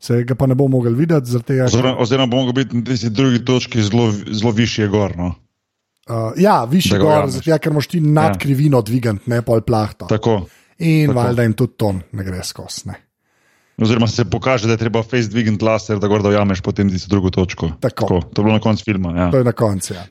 Se 0.00 0.22
ga 0.24 0.34
pa 0.34 0.46
ne 0.46 0.54
bo 0.54 0.68
mogel 0.68 0.94
videti, 0.94 1.36
tega, 1.42 1.64
Oziroma, 1.64 1.96
oziroma 2.00 2.30
bo 2.30 2.36
mogel 2.36 2.52
biti 2.62 2.76
na 2.76 2.84
tisti 2.84 3.10
drugi 3.10 3.44
točki 3.44 3.82
zelo, 3.82 4.12
zelo 4.12 4.52
višje 4.52 4.88
gor. 4.88 5.12
Uh, 6.08 6.32
ja, 6.36 6.64
višji 6.64 6.98
gor, 6.98 7.26
zato 7.30 7.50
ja, 7.50 7.58
ker 7.58 7.72
moš 7.72 7.86
ti 7.86 8.00
nad 8.00 8.32
Ja. 8.32 8.38
krivino 8.38 8.80
dvigant, 8.82 9.26
ne 9.26 9.42
pol 9.42 9.60
plahto. 9.60 10.06
Tako. 10.08 10.46
In 10.78 11.08
tako. 11.10 11.18
valjda 11.20 11.42
jim 11.42 11.52
tudi 11.52 11.72
ton 11.76 12.00
ne 12.12 12.24
gre 12.24 12.42
skozi. 12.44 12.90
Oziroma 13.78 14.06
se 14.06 14.24
pokaže, 14.24 14.66
da 14.66 14.72
je 14.72 14.80
treba 14.80 15.02
face 15.02 15.28
dvigant 15.28 15.62
laser, 15.62 15.98
da 15.98 16.06
gor 16.06 16.18
da 16.18 16.28
ujameš 16.28 16.60
potem 16.60 16.90
tisto 16.90 17.06
drugo 17.08 17.30
točko. 17.30 17.70
Tako. 17.80 18.20
To 18.24 18.42
je 18.42 18.44
bilo 18.44 18.52
na 18.52 18.60
koncu 18.60 18.82
filma. 18.84 19.12
Ja. 19.12 19.30
To 19.30 19.36
je 19.36 19.44
na 19.44 19.52
koncu. 19.52 19.94
Ja. 19.94 20.02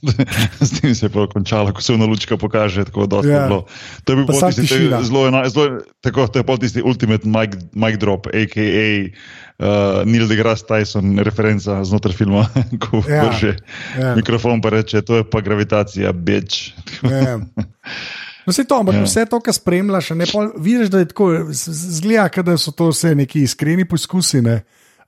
S 0.60 0.80
tem 0.80 0.94
se 0.94 1.06
je 1.06 1.10
pa 1.10 1.26
končalo, 1.26 1.72
ko 1.72 1.82
se 1.82 1.92
vna 1.92 2.06
lučka 2.06 2.36
pokaže. 2.36 2.84
Tako, 2.84 3.04
Ja. 3.20 3.30
je 3.34 3.48
bilo. 3.48 3.60
To 4.04 4.08
je 4.08 4.16
bil 4.16 4.26
Pa 4.26 4.32
pol 4.32 4.40
tisti, 4.48 4.64
te- 4.64 5.04
zelo, 5.04 5.28
zelo, 5.44 5.64
tako, 6.00 6.24
to 6.26 6.38
je 6.38 6.44
pol 6.44 6.56
tisti 6.56 6.80
ultimate 6.80 7.28
mic, 7.28 7.50
mic 7.72 7.96
drop, 7.96 8.26
a.k.a. 8.26 9.12
Uh, 9.58 9.68
Neil 10.04 10.26
deGrasse 10.26 10.64
Tyson, 10.64 11.20
referenca 11.20 11.84
znotraj 11.84 12.16
filma, 12.16 12.48
ko 12.82 13.04
Ja. 13.04 13.28
vrže 13.28 13.60
Ja. 13.94 14.16
mikrofon 14.16 14.58
pa 14.58 14.70
reče, 14.70 15.02
to 15.02 15.16
je 15.16 15.24
pa 15.24 15.40
gravitacija, 15.40 16.10
beč. 16.12 16.72
Ja. 17.02 17.38
No, 18.46 18.52
vse 18.52 18.64
to, 18.64 18.78
ampak 18.78 18.94
Ja. 18.94 19.02
vse 19.04 19.26
to, 19.30 19.40
kar 19.40 19.54
spremljaš, 19.54 20.10
ne, 20.18 20.26
pol, 20.32 20.50
vidiš, 20.58 20.88
da 20.90 20.98
je 20.98 21.08
tako, 21.08 21.28
zgleda, 21.52 22.42
da 22.42 22.56
so 22.58 22.72
to 22.72 22.88
vse 22.90 23.14
neki 23.14 23.42
iskreni 23.42 23.84
poskusi. 23.84 24.42
Ne. 24.42 24.62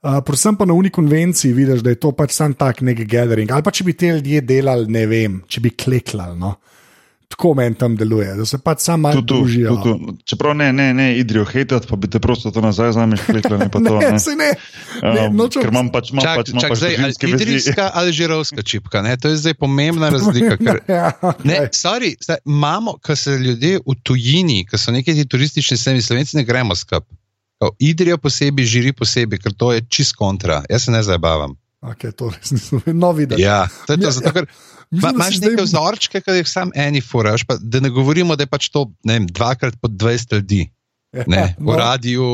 Uh, 0.05 0.19
predvsem 0.21 0.55
pa 0.55 0.65
na 0.65 0.73
uni 0.73 0.89
konvenciji 0.89 1.53
vidiš, 1.53 1.81
da 1.81 1.89
je 1.89 1.99
to 1.99 2.11
pač 2.11 2.31
sam 2.31 2.53
tak 2.53 2.81
nek 2.81 2.99
gathering. 3.09 3.51
Ali 3.51 3.63
pa 3.65 3.71
če 3.71 3.83
bi 3.83 3.93
te 3.97 4.11
ljudje 4.13 4.41
delali, 4.41 4.85
ne 4.91 5.05
vem, 5.09 5.39
če 5.47 5.61
bi 5.61 5.71
kleklali. 5.73 6.37
No. 6.39 6.55
Tako 7.27 7.53
meni 7.53 7.75
tam 7.75 7.95
deluje, 7.95 8.27
da 8.31 8.45
se 8.45 8.57
pač 8.57 8.79
sam 8.79 9.01
malo 9.01 9.21
družijo. 9.21 9.75
tu, 9.75 9.93
tu. 9.97 10.13
Čeprav 10.25 10.53
ne, 10.53 10.67
ne, 10.71 10.93
ne, 10.93 11.17
idrijo 11.17 11.43
hejtat, 11.43 11.87
pa 11.87 11.95
bi 11.95 12.07
te 12.07 12.19
prosto 12.19 12.51
to 12.51 12.61
nazaj 12.61 12.91
z 12.91 12.97
nami 12.97 13.17
špekli, 13.17 13.57
ne 13.57 13.67
pa 13.67 13.79
to. 13.81 13.95
Ne, 13.95 14.11
Ne. 14.11 14.19
se 14.19 14.31
ne. 14.31 14.51
ne 15.03 15.23
Um, 15.23 15.35
nočem- 15.35 15.61
ker 15.61 15.69
imam 15.69 15.89
pač, 15.89 16.11
Čak, 16.11 16.35
pač, 16.35 16.47
čak 16.53 16.69
pač 16.69 16.77
zdaj, 16.77 16.93
ali 16.97 17.13
idrijska 17.33 17.91
ali 17.91 18.11
žirovska 18.11 18.61
čipka. 18.61 19.01
Ne? 19.01 19.17
To 19.17 19.27
je 19.27 19.37
zdaj 19.37 19.53
pomembna 19.55 20.09
razlika. 20.15 20.55
Ker, 20.55 20.79
Ja, 20.87 21.11
ne, 21.43 21.59
okay. 21.61 21.73
sorry, 21.73 22.13
zdaj, 22.17 22.37
imamo, 22.45 22.95
ko 22.97 23.15
se 23.15 23.31
ljudje 23.33 23.79
v 23.79 23.95
tujini, 23.99 24.63
ko 24.63 24.77
so 24.77 24.91
neki 24.91 25.13
ti 25.13 25.25
turistični 25.25 25.77
semi, 25.77 25.99
slovenci 25.99 26.37
ne 26.37 26.43
gremo 26.43 26.73
skup. 26.73 27.03
Idrijo 27.79 28.17
posebej, 28.17 28.65
žiri 28.65 28.91
posebej, 28.93 29.39
ker 29.39 29.51
to 29.51 29.71
je 29.71 29.81
čist 29.83 30.13
kontra. 30.13 30.61
Jaz 30.67 30.83
se 30.83 30.91
ne 30.91 31.01
zabavam. 31.01 31.55
Okay, 31.81 32.11
to 32.11 32.29
res 32.29 32.51
nisem 32.51 32.81
no, 32.93 33.11
videl. 33.11 33.37
Ja, 33.37 33.65
to 33.85 33.93
je 33.93 33.97
to, 33.97 34.05
Ja, 34.05 34.11
zato, 34.11 34.31
ker 34.31 34.45
Mislim, 34.91 35.17
Ma, 35.17 35.25
imaš 35.25 35.39
neke 35.41 35.63
vzorčke, 35.63 36.21
ki 36.21 36.37
jih 36.39 36.49
sam 36.49 36.71
eni 36.75 37.01
furaš, 37.01 37.43
pa 37.47 37.57
da 37.61 37.79
ne 37.79 37.89
govorimo, 37.89 38.35
da 38.35 38.43
je 38.45 38.51
pač 38.51 38.69
to 38.69 38.87
ne 39.03 39.19
vem, 39.19 39.27
dvakrat 39.27 39.77
po 39.81 39.87
20 39.87 40.33
ljudi 40.39 40.65
ne, 41.27 41.55
v 41.57 41.71
no. 41.71 41.77
radiju 41.79 42.29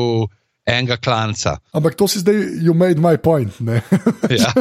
enega 0.66 0.96
klanca. 0.96 1.56
Ampak 1.72 1.94
to 1.98 2.08
si 2.08 2.22
zdaj, 2.22 2.34
you 2.62 2.74
made 2.74 3.00
my 3.00 3.16
point. 3.18 3.60
Ne? 3.60 3.82
Ja. 4.30 4.52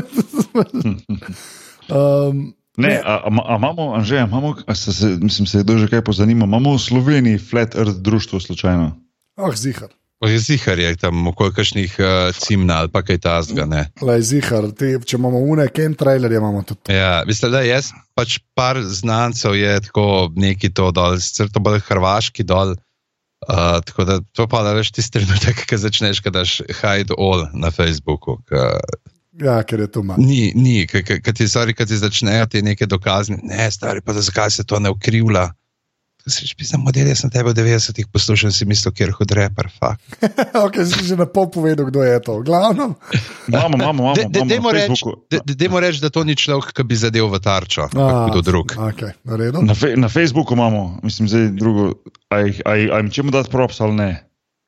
um, 1.98 2.54
Ne, 2.78 3.02
a, 3.04 3.28
a, 3.28 3.28
a 3.28 3.56
imamo, 3.60 3.94
Anže, 3.94 4.16
a 4.16 4.26
imamo, 4.26 4.56
a 4.64 4.76
se, 4.76 4.94
se, 4.94 5.06
mislim, 5.22 5.46
se 5.48 5.58
je 5.58 5.64
kdo 5.64 5.78
že 5.78 5.88
kaj 5.92 6.02
pozanima, 6.08 6.46
imamo 6.48 6.72
v 6.76 6.80
Sloveniji 6.80 7.38
Flat 7.38 7.76
Earth 7.76 8.00
društvo 8.00 8.40
slučajno? 8.40 8.96
oh, 9.36 9.56
zihar. 9.56 9.92
Zihar 10.22 10.80
je 10.80 10.96
tam 11.02 11.28
okoli 11.28 11.54
kakšnih 11.54 11.96
uh, 12.00 12.36
cimna 12.38 12.76
ali 12.84 12.92
pa 12.94 13.02
kaj 13.02 13.18
tasga. 13.24 13.66
Ne. 13.66 13.88
Lej, 14.06 14.22
zihar. 14.22 14.68
Te, 14.78 14.94
če 15.02 15.18
imamo 15.18 15.42
une, 15.42 15.66
ken 15.74 15.96
trailerje 15.98 16.38
imamo 16.38 16.62
tudi. 16.62 16.94
Ja, 16.94 17.24
mislim, 17.26 17.52
da 17.52 17.64
jaz 17.66 17.90
pač 18.14 18.38
par 18.54 18.78
znancev 18.86 19.56
je 19.58 19.80
tako 19.88 20.30
neki 20.36 20.70
to 20.74 20.92
dol, 20.94 21.18
sicer 21.18 21.50
to 21.50 21.60
bolj 21.60 21.82
hrvaški 21.88 22.46
dol. 22.46 22.76
Uh, 23.50 23.80
tako 23.82 24.06
da 24.06 24.20
to 24.38 24.46
pa 24.48 24.62
da 24.62 24.76
veš 24.78 24.92
tisti 24.94 25.18
trenutek, 25.18 25.66
ki 25.66 25.78
začneš, 25.82 26.22
da 26.30 26.36
daš 26.42 26.60
hide 26.70 27.18
all 27.18 27.48
na 27.54 27.72
Facebooku. 27.74 28.38
Ka, 28.46 28.78
Ja, 29.42 29.64
ker 29.64 29.80
je 29.80 29.88
to 29.88 30.04
manj. 30.04 30.20
ni, 30.20 30.52
ni, 30.56 30.86
ki 30.86 31.34
ti, 31.34 31.48
sorry, 31.48 31.74
ki 31.74 31.86
ti 31.88 31.98
začnejo 31.98 32.46
ti 32.52 32.62
neke 32.62 32.86
dokazni, 32.86 33.40
ne, 33.48 33.72
stari, 33.72 34.04
pa 34.04 34.14
zakaj 34.14 34.52
se 34.52 34.64
to 34.68 34.78
ne 34.80 34.92
ukrivlja. 34.92 35.48
Pisal 36.30 36.82
model, 36.86 37.10
jaz 37.10 37.24
sem 37.24 37.32
tebe 37.34 37.50
v 37.50 37.58
90-ih 37.58 38.06
poslušal, 38.14 38.54
si 38.54 38.68
mislil, 38.70 38.94
kjer 38.94 39.10
hud 39.18 39.32
reper, 39.34 39.72
okay, 40.66 40.86
si 40.86 41.02
že 41.02 41.18
na 41.18 41.26
pol 41.26 41.50
povedal, 41.50 41.90
kdo 41.90 42.06
je 42.06 42.18
to. 42.22 42.46
Glavno. 42.46 42.94
Imamo, 43.52 43.76
imamo, 43.76 44.00
imamo. 44.14 44.30
Dajmo 44.30 44.70
reči, 44.72 45.04
reči, 45.82 46.00
da 46.00 46.10
to 46.14 46.22
ni 46.24 46.38
človek, 46.38 46.78
ki 46.78 46.84
bi 46.86 46.96
zadev 46.96 47.26
v 47.34 47.42
tarčo, 47.42 47.90
ampak 47.90 48.32
kdo 48.32 48.42
drug. 48.46 48.68
Okay, 48.94 49.18
na 49.66 49.74
fe, 49.74 49.98
na 49.98 50.08
Facebooku 50.08 50.54
imamo, 50.54 51.02
mislim, 51.04 51.28
zdaj 51.28 51.48
drugo. 51.58 51.98
Aj, 52.30 52.46
aj, 52.46 52.80
aj, 52.94 53.02
če 53.12 53.26
mu 53.26 53.34
dati 53.34 53.52
props 53.52 53.82
ali 53.82 53.98
ne? 53.98 54.12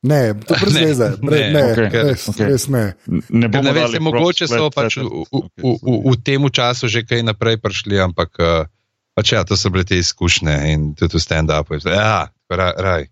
Ne, 0.04 0.34
to 0.34 0.54
brez 0.60 0.74
Ne, 0.76 0.84
veze. 0.84 1.08
Bre, 1.22 1.38
ne, 1.38 1.52
ne, 1.52 1.62
okej, 1.72 2.02
res, 2.04 2.28
okej. 2.28 2.46
res 2.50 2.66
ne. 2.68 2.84
Ne 3.08 3.48
Ker 3.48 3.62
bomo 3.62 3.72
props, 3.72 4.00
mogoče 4.04 4.48
so 4.50 4.68
pač 4.68 4.98
v, 5.00 5.24
v, 5.32 5.72
v, 5.80 5.96
v 6.12 6.14
tem 6.20 6.44
času 6.44 6.92
že 6.92 7.06
kaj 7.08 7.24
naprej 7.24 7.56
prišli, 7.64 7.96
ampak 8.04 8.30
uh, 8.36 8.68
pač 9.14 9.32
ja, 9.32 9.44
to 9.46 9.56
so 9.56 9.70
bile 9.70 9.86
te 9.88 9.98
izkušnje 9.98 10.54
in 10.72 10.92
tudi 10.98 11.18
v 11.18 11.22
stand-upu. 11.22 11.80
Ja, 11.86 12.28
ra, 12.50 12.70
raj. 12.76 13.08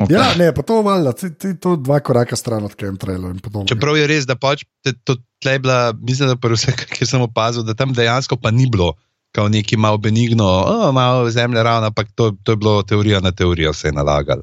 Okay. 0.00 0.16
Ja, 0.16 0.30
ne, 0.32 0.48
pa 0.56 0.64
to 0.64 0.78
valjda, 0.80 1.12
ti, 1.12 1.28
ti 1.36 1.50
to 1.60 1.74
dva 1.76 1.98
koraka 2.00 2.36
stran 2.36 2.64
od 2.64 2.72
kem 2.72 2.96
trailer 2.96 3.34
in 3.34 3.40
podobno. 3.44 3.68
Čeprav 3.68 3.98
je 4.00 4.06
res, 4.08 4.24
da 4.24 4.32
pač 4.32 4.64
te, 4.80 4.94
to 5.04 5.18
tle 5.44 5.58
je 5.58 5.60
bila, 5.60 5.92
mislim, 5.92 6.30
da 6.32 6.36
prvo 6.40 6.56
vse, 6.56 6.72
kar 6.72 7.08
sem 7.08 7.20
opazil, 7.20 7.66
da 7.68 7.76
tam 7.76 7.92
dejansko 7.96 8.40
pa 8.40 8.52
ni 8.54 8.64
bilo. 8.70 8.94
Kao 9.36 9.46
neki 9.48 9.76
malo 9.78 10.00
benigno, 10.00 10.46
oh, 10.46 10.88
malo 10.90 11.28
zemlja 11.30 11.62
ravna, 11.62 11.92
ampak 11.92 12.08
to, 12.18 12.32
to 12.42 12.56
je 12.56 12.58
bilo 12.58 12.80
teorija 12.82 13.20
na 13.20 13.30
teorijo, 13.30 13.72
se 13.76 13.88
je 13.88 13.92
nalagal. 13.92 14.40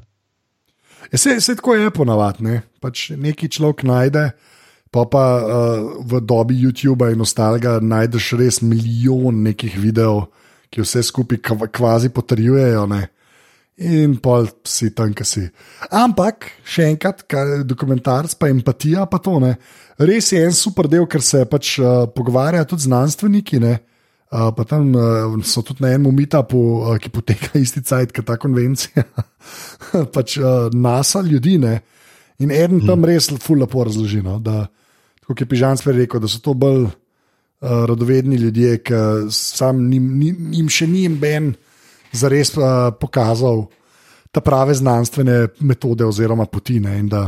Ja, 1.12 1.18
se, 1.18 1.40
se 1.40 1.56
tako 1.56 1.74
je 1.74 1.90
ponavadi, 1.90 2.44
ne? 2.44 2.62
pač 2.80 3.10
neki 3.16 3.50
človek 3.50 3.82
najde, 3.82 4.30
pa 4.94 5.04
pa 5.10 5.24
uh, 5.42 5.90
v 6.06 6.20
dobi 6.24 6.56
YouTube 6.56 7.10
in 7.12 7.20
ostalega 7.20 7.80
najdeš 7.82 8.30
res 8.38 8.62
milijon 8.62 9.42
nekih 9.42 9.76
videov, 9.76 10.28
ki 10.70 10.84
vse 10.84 11.02
skupaj 11.02 11.40
kva- 11.44 11.70
kvazi 11.72 12.12
potrjujejo. 12.14 12.86
Ne? 12.90 13.06
in 13.78 14.16
pol 14.18 14.48
si 14.66 14.90
tam, 14.94 15.12
ki 15.14 15.24
si. 15.26 15.44
Ampak, 15.94 16.50
še 16.66 16.88
enkrat, 16.90 17.22
dokumentarc, 17.66 18.34
pa 18.38 18.50
empatija, 18.50 19.06
pa 19.06 19.20
to 19.22 19.38
ne. 19.42 19.54
Res 20.02 20.32
je 20.34 20.42
en 20.42 20.54
super 20.54 20.88
del, 20.90 21.06
ker 21.10 21.22
se 21.22 21.44
pač 21.50 21.76
uh, 21.78 22.06
pogovarjajo 22.14 22.72
tudi 22.72 22.88
znanstveniki. 22.88 23.60
Ne? 23.62 23.76
Uh, 24.28 24.50
pa 24.54 24.66
tam 24.68 24.90
uh, 24.92 25.38
so 25.46 25.62
tudi 25.64 25.86
na 25.86 25.94
enem 25.94 26.10
meetupu, 26.14 26.58
uh, 26.58 26.96
ki 27.00 27.12
poteka 27.14 27.54
isti 27.64 27.84
cajt, 27.86 28.12
kot 28.16 28.26
ta 28.28 28.38
konvencija, 28.40 29.06
pač 30.16 30.36
uh, 30.42 30.66
NASA 30.74 31.22
ljudi. 31.22 31.56
Ne? 31.62 31.78
In 32.42 32.50
eden 32.54 32.82
tam 32.82 32.98
hmm. 32.98 33.08
res 33.08 33.30
lepo 33.30 33.86
razloži. 33.86 34.24
No? 34.26 34.40
Da, 34.42 34.66
kot 35.26 35.38
je 35.38 35.46
Pižan 35.46 35.78
spet 35.78 36.02
rekel, 36.02 36.22
da 36.22 36.30
so 36.30 36.42
to 36.42 36.54
bolj 36.58 36.88
radovedni 37.60 38.36
ljudje, 38.36 38.78
ki 38.82 38.94
sam 39.34 39.88
njim, 39.90 40.36
njim 40.50 40.68
še 40.70 40.86
ni 40.86 41.04
imben 41.08 41.54
zares 42.12 42.54
uh, 42.56 42.92
pokazal 43.00 43.66
te 44.32 44.40
prave 44.44 44.74
znanstvene 44.74 45.48
metode 45.60 46.06
oziroma 46.06 46.46
poti. 46.46 46.78
Ne? 46.80 46.98
In 46.98 47.08
da 47.08 47.24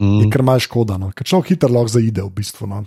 mm. 0.00 0.20
je 0.22 0.30
kar 0.32 0.44
malce 0.46 0.68
škoda, 0.68 0.96
no? 1.00 1.10
ker 1.12 1.28
človek 1.28 1.54
hitro 1.54 1.72
lahko 1.72 1.98
zaide 1.98 2.24
v 2.24 2.32
bistvu. 2.40 2.70
No? 2.70 2.80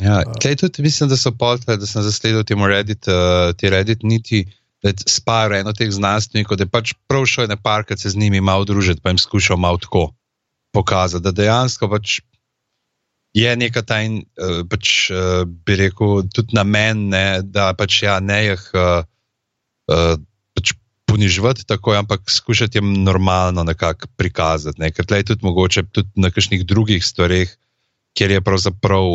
Ja, 0.00 0.22
uh, 0.24 0.54
tudi 0.56 0.86
mislim, 0.86 1.10
da 1.12 1.18
so 1.20 1.34
poltle, 1.36 1.76
da 1.76 1.86
sem 1.86 2.02
zasledil 2.06 2.44
temu 2.48 2.70
Reddit, 2.70 3.10
uh, 3.10 3.52
ti 3.56 3.70
Reddit 3.70 4.06
niti. 4.06 4.46
Sparo 4.80 5.52
eno 5.58 5.74
teh 5.76 5.90
znanstvenikov, 5.92 6.56
da 6.56 6.64
je 6.64 6.70
pač 6.72 6.94
prav 7.04 7.26
šel 7.28 7.50
na 7.50 7.58
park, 7.60 7.90
se 8.00 8.08
z 8.08 8.16
njimi 8.16 8.40
malo 8.40 8.64
družiti, 8.64 9.02
pa 9.04 9.12
jim 9.12 9.18
skušal 9.20 9.58
malo 9.60 9.76
tako 9.76 10.06
pokazati, 10.72 11.20
da 11.20 11.34
dejansko 11.36 11.84
pač 11.92 12.14
je 13.36 13.56
neka 13.56 13.82
ta, 13.86 14.00
in, 14.02 14.22
uh, 14.40 14.62
pač, 14.66 15.10
uh, 15.14 15.44
bi 15.46 15.78
rekel, 15.78 16.24
tudi 16.34 16.56
namen, 16.56 17.08
ne, 17.12 17.42
da 17.46 17.70
pač 17.78 18.02
ja, 18.02 18.18
ne 18.20 18.40
jih 18.48 18.64
uh, 18.74 19.06
uh, 19.90 20.14
pač 20.56 20.74
ponižvati 21.10 21.66
tako, 21.66 21.94
ampak 21.98 22.30
skušati 22.30 22.78
jim 22.78 22.92
normalno 23.06 23.64
nekako 23.66 24.10
prikazati. 24.18 24.82
Ne, 24.82 24.90
ker 24.94 25.06
tle 25.06 25.22
je 25.22 25.30
tudi 25.32 25.46
mogoče 25.46 25.86
tudi 25.94 26.10
na 26.16 26.30
kakšnih 26.34 26.66
drugih 26.66 27.06
stvareh, 27.06 27.50
kjer 28.18 28.38
je 28.38 28.42
pravzaprav 28.42 29.06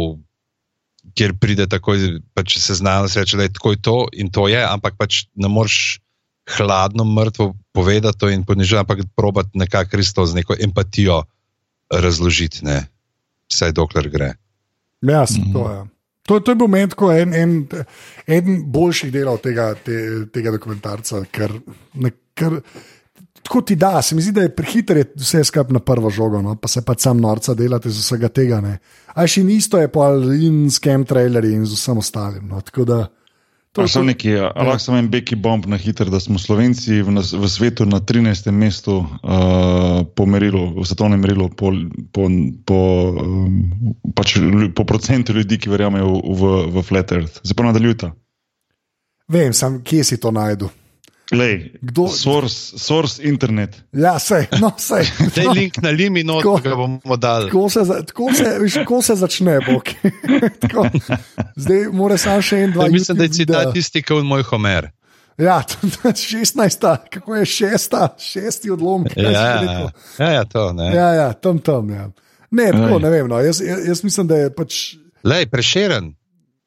kjer 1.13 1.35
pride 1.39 1.67
tako, 1.69 1.95
da 1.99 2.17
pač 2.33 2.57
se 2.59 2.75
znajo 2.75 3.07
reči, 3.15 3.37
da 3.37 3.45
je 3.45 3.53
tako 3.53 3.75
to 3.75 3.97
in 4.13 4.31
to 4.31 4.47
je, 4.47 4.61
ampak 4.63 4.97
pač 4.97 5.25
ne 5.35 5.47
moreš 5.51 5.99
hladno, 6.57 7.05
mrtvo 7.05 7.53
povedati 7.73 8.33
in 8.33 8.45
ponižati, 8.45 8.81
ampak 8.81 9.05
probati 9.15 9.57
nekako 9.57 9.97
res 9.97 10.13
to 10.13 10.25
z 10.25 10.41
neko 10.41 10.57
empatijo 10.59 11.23
razložiti, 11.89 12.65
ne? 12.65 12.85
Vsaj 13.51 13.75
dokler 13.75 14.09
gre. 14.09 14.33
Ja, 15.01 15.21
mm 15.21 15.25
-hmm. 15.25 15.53
to 15.53 15.71
je. 15.71 15.83
To, 16.25 16.39
to 16.39 16.51
je 16.51 16.55
bil 16.55 16.67
moment, 16.67 16.93
ko 16.93 17.11
je 17.11 17.21
en, 17.21 17.33
en, 17.33 17.67
en 18.27 18.63
boljših 18.71 19.11
delov 19.13 19.37
tega, 19.43 19.75
te, 19.75 20.25
tega 20.33 20.51
dokumentarca, 20.51 21.21
ker, 21.31 21.53
ne, 21.93 22.11
ker 22.33 22.61
tako 23.45 23.61
ti 23.61 23.75
da, 23.75 24.01
se 24.01 24.15
mi 24.15 24.21
zdi, 24.21 24.31
da 24.31 24.41
je 24.41 24.55
prehiter 24.55 25.03
vse 25.15 25.43
skupaj 25.43 25.73
na 25.73 25.79
prvo 25.79 26.09
žogo, 26.09 26.41
no? 26.41 26.55
pa 26.55 26.67
se 26.67 26.81
pa 26.85 26.95
sam 26.97 27.21
norca 27.21 27.53
delate 27.53 27.89
z 27.89 28.01
vsega 28.01 28.29
tega. 28.29 28.61
Aj 29.13 29.27
še 29.27 29.41
in 29.41 29.51
isto 29.53 29.77
je 29.77 29.91
pa 29.91 30.09
in 30.33 30.65
s 30.71 30.81
kem 30.81 31.05
trailerji 31.05 31.53
in 31.53 31.65
z 31.65 31.77
vsem 31.77 32.01
ostalim. 32.01 32.47
No? 32.49 32.61
To 33.75 33.83
je 33.83 34.03
nekaj, 34.07 34.31
ja. 34.31 34.49
lahko 34.55 34.79
samo 34.79 34.97
en 34.97 35.09
beki 35.11 35.35
bomb 35.35 35.65
na 35.67 35.75
hiter, 35.75 36.07
da 36.09 36.19
smo 36.23 36.39
Slovenci 36.39 37.01
v, 37.03 37.11
nas, 37.11 37.33
v 37.35 37.47
svetu 37.51 37.83
na 37.85 37.99
13. 37.99 38.47
mestu 38.55 39.01
uh, 39.03 40.07
po 40.15 40.25
merilu, 40.25 40.69
v 40.79 40.85
svetovnem 40.87 41.19
merilu, 41.19 41.49
po, 41.51 41.73
po, 42.15 42.29
po, 42.63 42.79
um, 43.19 43.59
pač, 44.15 44.37
po 44.71 44.87
procentu 44.87 45.35
ljudi, 45.35 45.59
ki 45.59 45.73
verjamejo 45.73 46.07
v, 46.07 46.23
v, 46.23 46.53
v 46.71 46.85
Flat 46.87 47.11
Earth. 47.11 47.43
Zdaj 47.43 47.57
pa 47.59 47.67
nadaljujte. 47.67 48.11
Vem, 49.27 49.51
sam, 49.51 49.81
kje 49.83 50.07
si 50.07 50.21
to 50.23 50.31
najdu. 50.31 50.71
Lej, 51.31 51.73
Kdo, 51.81 52.07
source, 52.07 52.77
source 52.77 53.23
internet. 53.23 53.83
Ja, 53.91 54.19
sej, 54.19 54.45
no, 54.61 54.69
sej. 54.77 55.09
Dej 55.35 55.45
no. 55.45 55.53
link 55.57 55.77
na 55.81 55.89
limi, 55.89 56.23
no, 56.23 56.37
tako 56.37 56.59
ga 56.61 56.75
bomo 56.75 57.17
dali. 57.17 57.49
Tako 57.49 57.69
se, 57.69 57.79
tako 58.05 58.33
se, 58.33 58.57
viš, 58.61 58.73
tako 58.73 59.01
se 59.01 59.15
začne, 59.15 59.59
bok. 59.65 59.89
tako, 60.61 60.85
zdaj 61.55 61.87
mora 61.93 62.17
samo 62.21 62.43
še 62.45 62.59
en, 62.67 62.75
dva. 62.75 62.85
Ja, 62.85 62.93
mislim, 62.93 63.17
da 63.17 63.25
je 63.25 63.33
citat 63.39 63.73
tisti, 63.73 64.03
kot 64.05 64.21
moj 64.25 64.45
Homer. 64.51 64.91
Ja, 65.41 65.63
16, 66.03 66.85
kako 67.09 67.35
je 67.35 67.45
šesta, 67.45 68.07
šesti 68.19 68.71
odlom. 68.71 69.09
Ja, 69.15 69.31
ja, 69.31 69.89
ja, 70.19 70.29
ja, 70.31 70.45
to 70.45 70.73
ne. 70.73 70.91
Ja, 70.95 71.09
ja, 71.13 71.33
tam, 71.33 71.59
tam. 71.59 71.89
Ja. 71.89 72.11
Ne, 72.51 72.69
tako, 72.71 72.99
ne 72.99 73.09
vem. 73.09 73.27
No. 73.27 73.41
Jaz, 73.41 73.61
jaz, 73.65 73.81
jaz 73.87 74.03
mislim, 74.03 74.27
da 74.27 74.37
je 74.45 74.53
pač. 74.53 74.93
Lej, 75.23 75.49
preširen. 75.49 76.13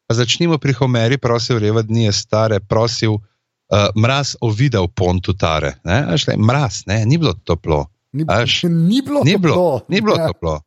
Začnimo 0.09 0.59
pri 0.59 0.73
Homeri, 0.73 1.19
prosil, 1.21 1.61
reva 1.61 1.83
dni 1.85 2.09
je 2.09 2.13
stare, 2.17 2.61
prosil 2.65 3.21
uh, 3.69 3.89
mraz 3.97 4.37
ovidel 4.41 4.89
pontutare. 4.89 5.75
Ne? 5.85 6.17
Mraz, 6.37 6.83
ne? 6.87 7.05
ni 7.07 7.19
bilo 7.19 7.35
toplo. 7.45 7.87
Ni, 8.13 8.25
ni 8.25 9.03
bilo 9.03 9.23
ni 9.25 9.33
toplo. 9.33 9.39
Bilo, 9.39 9.81
ni 9.89 10.01
bilo 10.01 10.17
ja. 10.17 10.27
toplo. 10.27 10.61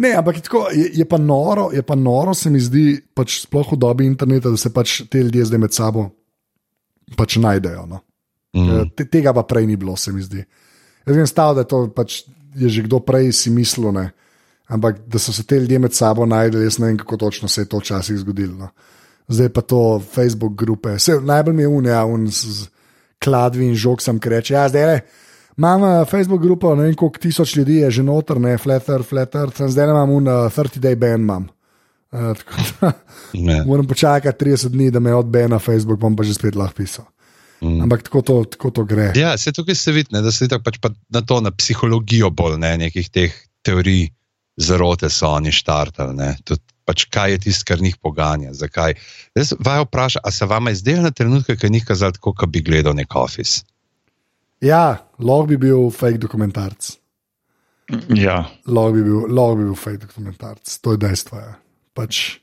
Ne, 0.00 0.14
ampak 0.16 0.36
je, 0.36 0.42
tako, 0.42 0.68
je, 0.72 0.90
je, 0.94 1.04
pa 1.04 1.18
noro, 1.18 1.68
je 1.72 1.82
pa 1.82 1.94
noro, 1.94 2.32
se 2.34 2.50
mi 2.50 2.60
zdi, 2.60 3.02
pač 3.14 3.42
sploh 3.42 3.74
v 3.74 3.76
dobi 3.76 4.06
interneta, 4.08 4.48
da 4.48 4.56
se 4.56 4.72
pač 4.72 5.02
te 5.12 5.20
ljudje 5.20 5.50
zdaj 5.50 5.60
med 5.60 5.76
sabo 5.76 6.06
pač 7.16 7.36
najdejo. 7.36 7.84
No? 7.90 8.00
Mm. 8.56 8.94
Te, 8.96 9.04
tega 9.12 9.34
pa 9.36 9.44
prej 9.44 9.68
ni 9.68 9.76
bilo, 9.76 9.96
se 10.00 10.12
mi 10.12 10.24
zdi. 10.24 10.40
Jaz 11.04 11.16
vem, 11.16 11.28
stav, 11.28 11.52
da 11.58 11.66
to 11.68 11.84
pač 11.92 12.22
je 12.56 12.68
že 12.68 12.86
kdo 12.88 13.02
prej 13.04 13.30
si 13.36 13.52
mislil, 13.52 13.92
ne? 13.92 14.10
ampak 14.70 15.02
da 15.10 15.18
so 15.18 15.34
se 15.34 15.42
te 15.44 15.58
ljudje 15.58 15.78
med 15.82 15.94
sabo 15.94 16.26
najdeli, 16.26 16.64
jaz 16.64 16.78
ne 16.78 16.86
vem, 16.86 16.96
kako 16.98 17.16
točno 17.16 17.48
se 17.48 17.62
je 17.62 17.68
to 17.68 17.78
včasih 17.82 18.18
zgodilo. 18.22 18.56
No? 18.56 18.68
Zdaj 19.30 19.48
pa 19.48 19.60
to 19.60 20.02
Facebook 20.14 20.54
grupe. 20.54 20.98
Se, 20.98 21.20
najbolj 21.20 21.54
mi 21.54 21.62
je 21.62 21.68
unija, 21.68 21.94
ja, 21.94 22.04
un 22.04 22.26
z 22.30 22.68
kladvi 23.22 23.66
in 23.66 23.74
žog 23.74 24.02
sem 24.02 24.20
reče. 24.24 24.54
Ja, 24.54 24.68
zdaj 24.68 24.86
le. 24.86 25.00
Imam 25.58 26.06
Facebook 26.08 26.42
grupo, 26.42 26.74
ne 26.74 26.88
vem 26.88 26.94
koliko 26.94 27.18
tisoč 27.18 27.56
ljudi 27.56 27.82
je 27.82 27.90
že 27.90 28.02
noter, 28.02 28.40
ne 28.40 28.58
flatter, 28.58 29.02
flatter, 29.02 29.50
zdaj 29.68 29.90
imam 29.90 30.10
un 30.10 30.28
uh, 30.28 30.52
30-day 30.52 30.96
ban. 30.96 31.20
Imam. 31.20 31.48
Uh, 32.10 32.34
moram 33.66 33.86
počakati 33.86 34.44
30 34.44 34.68
dni, 34.68 34.88
da 34.90 34.98
me 35.00 35.12
odbe 35.14 35.44
na 35.48 35.58
Facebook, 35.58 36.00
bom 36.00 36.16
pa 36.16 36.24
že 36.26 36.34
spet 36.34 36.56
lahko 36.58 36.74
pisal. 36.74 37.04
Mm. 37.62 37.84
Ampak 37.84 38.02
tako 38.02 38.22
to, 38.22 38.38
tako 38.50 38.70
to 38.70 38.84
gre. 38.84 39.12
Ja, 39.14 39.36
se 39.38 39.52
tukaj 39.52 39.74
se 39.74 39.92
vidi, 39.92 40.08
da 40.10 40.32
se 40.32 40.48
pač 40.48 40.80
pa 40.82 40.90
na 41.08 41.22
to, 41.22 41.38
na 41.40 41.52
psihologijo 41.54 42.30
bolj, 42.30 42.56
ne 42.58 42.72
nekih 42.82 43.10
teh 43.14 43.36
teorij 43.62 44.08
zarote 44.58 45.08
so 45.08 45.30
oni 45.36 45.52
štartali 45.52 46.16
pač 46.90 47.06
kaj 47.06 47.36
je 47.36 47.42
tisto, 47.46 47.66
kar 47.70 47.78
njih 47.78 47.94
poganja. 48.02 48.50
Zakaj? 48.56 48.96
Jaz 49.38 49.54
vaju 49.62 49.86
vprašam, 49.86 50.26
ali 50.26 50.34
se 50.34 50.46
vam 50.50 50.66
je 50.66 50.74
zdelo 50.82 51.06
na 51.06 51.14
trenutke, 51.14 51.54
ki 51.56 51.70
njih 51.70 51.86
kazali, 51.86 52.18
kot 52.18 52.48
bi 52.50 52.64
gledal 52.66 52.96
nek 52.98 53.14
office? 53.14 53.62
Ja, 54.60 54.98
lahko 55.18 55.46
bi 55.52 55.56
bil 55.56 55.86
fake 55.94 56.18
dokumentarc. 56.18 56.96
Ja. 58.14 58.42
Lahko 58.66 58.96
bi, 58.98 59.04
bi 59.06 59.64
bil 59.64 59.74
fake 59.78 60.02
dokumentarc, 60.02 60.66
to 60.82 60.96
je 60.96 61.00
dejstvo. 61.06 61.38
Ja. 61.38 61.54
Pač, 61.94 62.40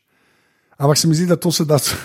ampak 0.79 0.97
se 0.97 1.11
mi 1.11 1.17
zdi, 1.19 1.27
da 1.27 1.35
to 1.35 1.51
se 1.51 1.65
da 1.67 1.77
z, 1.79 1.97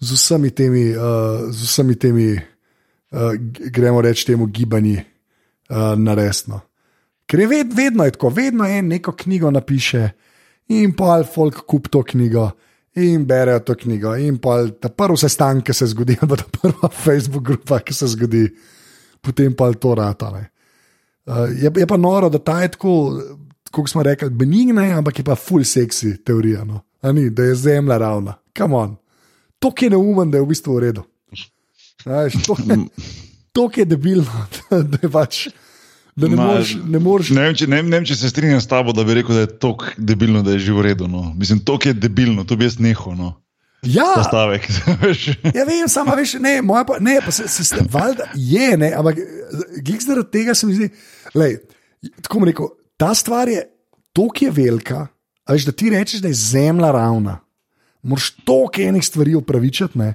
z 0.00 0.18
vsemi 0.18 0.52
temi, 0.52 0.90
uh, 0.92 1.48
z 1.48 1.70
vsemi 1.70 1.96
temi 1.96 2.28
uh, 2.36 3.32
gremo 3.72 4.04
reči, 4.04 4.28
temu 4.28 4.46
gibanju 4.46 5.00
uh, 5.00 5.96
na 5.96 6.14
resno. 6.18 6.60
Ker 7.26 7.40
je 7.40 7.48
ved, 7.48 7.72
vedno 7.72 8.04
je 8.04 8.12
tako, 8.12 8.28
vedno 8.28 8.68
je 8.68 8.82
neko 8.82 9.16
knjigo 9.16 9.50
napiše, 9.50 10.10
in 10.80 10.92
pa 10.96 11.14
ali 11.16 11.28
folk 11.28 11.64
kup 11.68 11.90
to 11.92 12.02
knjigo. 12.02 12.50
In 13.02 13.24
berejo 13.26 13.62
to 13.64 13.74
knjigo, 13.80 14.14
in 14.20 14.36
pa 14.38 14.58
ta 14.68 14.90
prvi 14.92 15.16
sestanek, 15.16 15.64
ki 15.64 15.76
se 15.76 15.86
zgodi, 15.94 16.16
ali 16.20 16.28
pa 16.28 16.36
ta 16.42 16.48
prva 16.52 16.90
Facebook 16.92 17.46
grupa, 17.46 17.78
ki 17.80 17.94
se 17.96 18.10
zgodi, 18.12 18.42
potem 19.24 19.54
pa 19.56 19.70
to 19.72 19.94
rata. 19.96 20.28
Uh, 21.24 21.46
je, 21.56 21.70
je 21.72 21.86
pa 21.88 21.96
noro, 21.96 22.28
da 22.28 22.38
ta 22.38 22.58
je 22.62 22.74
tako, 22.74 22.96
kot 23.72 23.88
smo 23.88 24.04
rekli, 24.04 24.28
benigna, 24.30 24.84
ampak 24.98 25.22
je 25.22 25.24
pa 25.24 25.38
full 25.40 25.64
sexy 25.64 26.18
teorija. 26.24 26.66
No? 26.68 26.82
Ni, 27.14 27.30
da 27.30 27.48
je 27.48 27.54
zemlja 27.64 27.98
ravna. 27.98 28.36
Kam 28.52 28.76
on. 28.76 28.96
To, 29.58 29.70
ki 29.72 29.88
je 29.88 29.94
neumen, 29.96 30.30
da 30.30 30.38
je 30.38 30.44
v 30.44 30.52
bistvu 30.52 30.76
v 30.76 30.84
redu. 30.88 31.06
To, 33.52 33.66
ki 33.68 33.82
je 33.82 33.84
debilno, 33.84 34.46
da 34.90 34.98
je 35.02 35.08
pač. 35.12 35.42
Da 36.16 36.28
ne, 36.28 36.36
moreš, 36.36 36.74
ne, 36.84 36.98
moreš... 36.98 37.30
ne, 37.32 37.46
vem, 37.46 37.54
če, 37.56 37.66
ne, 37.72 37.78
ne 37.82 37.96
vem, 37.96 38.04
če 38.04 38.16
se 38.20 38.28
strinjam 38.28 38.60
s 38.60 38.68
tabo, 38.68 38.92
da 38.92 39.04
bi 39.08 39.16
rekel, 39.16 39.32
da 39.38 39.46
je 39.46 39.52
to 39.62 39.72
debilno, 39.96 40.42
da 40.44 40.56
je 40.56 40.66
že 40.66 40.74
v 40.76 40.84
redu. 40.84 41.08
No. 41.08 41.30
Mislim, 41.38 41.62
to 41.64 41.78
je 41.80 41.94
debilno, 41.96 42.44
to 42.44 42.58
bi 42.60 42.68
jaz 42.68 42.76
nehal. 42.82 43.16
No. 43.16 43.30
Ja, 43.88 44.12
stavek. 44.22 44.68
ja, 45.56 45.64
vem, 45.66 45.88
samo 45.90 46.14
veš, 46.18 46.36
ne, 46.42 46.58
moja 46.62 46.84
pa, 46.86 47.00
ne, 47.02 47.16
pa 47.24 47.32
se, 47.34 47.48
se, 47.48 47.64
se 47.64 47.80
valjda, 47.90 48.28
je, 48.36 48.76
ne, 48.78 48.92
ampak 48.94 49.18
gig 49.82 50.04
zaradi 50.04 50.30
tega 50.36 50.54
se 50.54 50.68
mi 50.68 50.76
zdi, 50.76 50.90
lej, 51.34 51.56
tako 52.20 52.38
bom 52.42 52.46
rekel, 52.46 52.70
ta 53.00 53.10
stvar 53.18 53.50
je 53.50 53.64
tako 54.12 54.44
je 54.44 54.52
velika, 54.54 55.06
veš, 55.50 55.66
da 55.66 55.74
ti 55.74 55.90
rečeš, 55.90 56.22
da 56.22 56.30
je 56.30 56.38
zemlja 56.38 56.92
ravna. 56.94 57.40
Moraš 58.06 58.30
toliko 58.44 58.84
enih 58.84 59.06
stvari 59.06 59.34
upravičiti, 59.34 59.98
ne, 59.98 60.12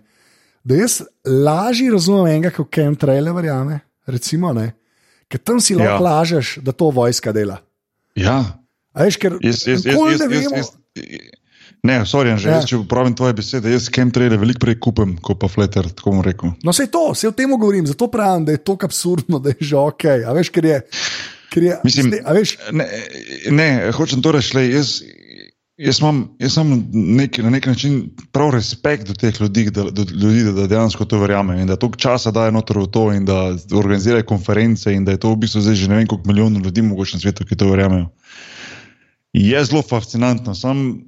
da 0.63 0.77
jaz 0.77 1.01
lažje 1.25 1.91
razumem 1.91 2.37
enega, 2.37 2.53
kot 2.55 2.69
Kem 2.71 2.95
Trailer 2.95 3.35
verjame, 3.35 3.81
recimo, 4.07 4.53
ne 4.53 4.71
ker 5.31 5.41
tam 5.43 5.61
si 5.63 5.75
lahko 5.77 5.97
ja. 5.97 6.03
lažeš, 6.09 6.57
da 6.65 6.71
to 6.71 6.91
vojska 6.93 7.33
dela. 7.35 7.61
Ja. 8.17 8.41
Veš, 8.97 9.19
ker 9.21 9.37
jaz, 9.43 9.65
jaz, 9.67 9.85
jaz, 9.85 9.95
jaz, 9.95 10.31
jaz, 10.31 10.53
jaz, 10.55 10.71
Ne, 11.85 12.05
sorry, 12.05 12.33
že 12.37 12.49
Ja. 12.49 12.57
ja. 12.57 12.65
če 12.65 12.79
uporabim 12.81 13.13
tvoje 13.15 13.35
besede, 13.37 13.69
jaz 13.71 13.87
chemtraile 13.93 14.39
veliko 14.41 14.65
prej 14.65 14.79
kupim, 14.81 15.15
kot 15.21 15.39
pa 15.39 15.47
flatter, 15.51 15.85
tako 15.93 16.17
bom 16.17 16.23
rekel. 16.25 16.55
No, 16.65 16.73
vse 16.73 16.87
to, 16.91 17.11
vse 17.13 17.29
o 17.29 17.35
tem 17.37 17.53
govorim, 17.53 17.85
zato 17.87 18.09
pravim, 18.11 18.47
da 18.47 18.55
je 18.55 18.63
to 18.65 18.77
absurdno, 18.81 19.39
da 19.39 19.53
je 19.53 19.69
že 19.71 19.77
ok. 19.77 20.05
A 20.25 20.33
veš, 20.33 20.49
ker 20.49 20.65
je. 20.65 20.81
Ker 21.47 21.63
je 21.63 21.77
Mislim, 21.85 22.11
ste, 22.11 22.23
a 22.25 22.33
veš, 22.35 22.57
Ne, 22.75 22.87
ne 23.55 23.67
hočem 23.95 24.19
to 24.25 24.33
reči, 24.35 24.65
jaz, 24.73 24.97
jaz 25.77 25.99
imam, 25.99 26.23
jaz 26.39 26.57
imam 26.57 26.83
nek, 26.93 27.37
na 27.37 27.49
nek 27.49 27.65
način 27.65 28.09
prav 28.31 28.49
respekt 28.55 29.07
do 29.07 29.13
teh 29.13 29.41
ljudi, 29.41 29.69
da, 29.71 29.83
do 29.83 30.05
ljudi, 30.11 30.43
da, 30.43 30.51
da 30.51 30.67
dejansko 30.67 31.05
to 31.05 31.19
verjamejo 31.19 31.61
in 31.61 31.67
da 31.67 31.75
toliko 31.75 31.97
časa 31.97 32.31
dajo 32.31 32.51
noter 32.51 32.77
v 32.77 32.87
to 32.91 33.11
in 33.13 33.25
da 33.25 33.55
organizirajo 33.73 34.25
konference 34.25 34.93
in 34.93 35.05
da 35.05 35.11
je 35.11 35.21
to 35.21 35.31
v 35.31 35.41
bistvu 35.45 35.61
zdaj 35.61 35.75
že 35.75 35.89
ne 35.89 35.95
vem 35.95 36.07
koliko 36.07 36.27
milijonov 36.27 36.61
ljudi 36.61 36.81
mogoče 36.81 37.17
na 37.17 37.21
svetu, 37.21 37.45
ki 37.45 37.55
to 37.55 37.69
verjamejo. 37.69 38.09
Je 39.33 39.65
zelo 39.65 39.81
fascinantno, 39.81 40.55
sam 40.55 41.01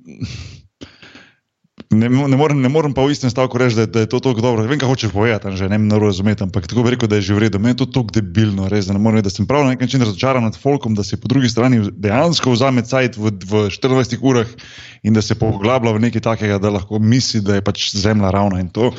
ne, 1.89 2.09
ne, 2.09 2.37
morem, 2.37 2.61
ne 2.61 2.69
morem 2.69 2.93
pa 2.93 3.01
v 3.01 3.13
istem 3.13 3.31
stavku 3.33 3.57
reči, 3.57 3.75
da, 3.75 3.85
da 3.89 4.03
je 4.05 4.09
to 4.09 4.19
tako 4.21 4.41
dobro. 4.41 4.65
Vem, 4.69 4.77
kaj 4.77 4.89
hočeš 4.89 5.13
povedati, 5.13 5.57
že 5.57 5.69
ne 5.69 5.79
narobe 5.81 6.13
razumeti, 6.13 6.45
ampak 6.45 6.69
tako 6.69 6.85
bi 6.85 6.93
rekel, 6.93 7.09
da 7.09 7.17
je 7.17 7.29
že 7.29 7.33
v 7.33 7.41
redu. 7.45 7.57
Meni 7.57 7.73
je 7.73 7.81
to 7.81 7.89
tako 7.89 8.13
debilno, 8.13 8.69
res, 8.69 8.85
da 8.85 8.93
ne 8.93 9.01
morem 9.01 9.17
reči, 9.19 9.29
da 9.29 9.33
sem 9.33 9.49
prav 9.49 9.65
na 9.65 9.73
nek 9.73 9.81
način 9.81 10.05
razočaran 10.05 10.45
nad 10.45 10.53
folkom, 10.53 10.93
da 10.93 11.03
si 11.03 11.17
po 11.17 11.27
drugi 11.31 11.49
strani 11.49 11.81
dejansko 11.89 12.53
vzame 12.53 12.85
cajt 12.85 13.17
v, 13.17 13.33
v 13.33 13.65
24 13.73 14.21
urah 14.21 14.47
in 15.01 15.17
da 15.17 15.25
se 15.25 15.33
poglablja 15.33 15.97
v 15.97 16.05
nekaj 16.05 16.21
takega, 16.29 16.61
da 16.61 16.77
lahko 16.77 17.01
misli, 17.01 17.41
da 17.41 17.57
je 17.57 17.65
pač 17.65 17.89
zemlja 17.97 18.29
ravna 18.29 18.61
in 18.61 18.69
to. 18.69 18.93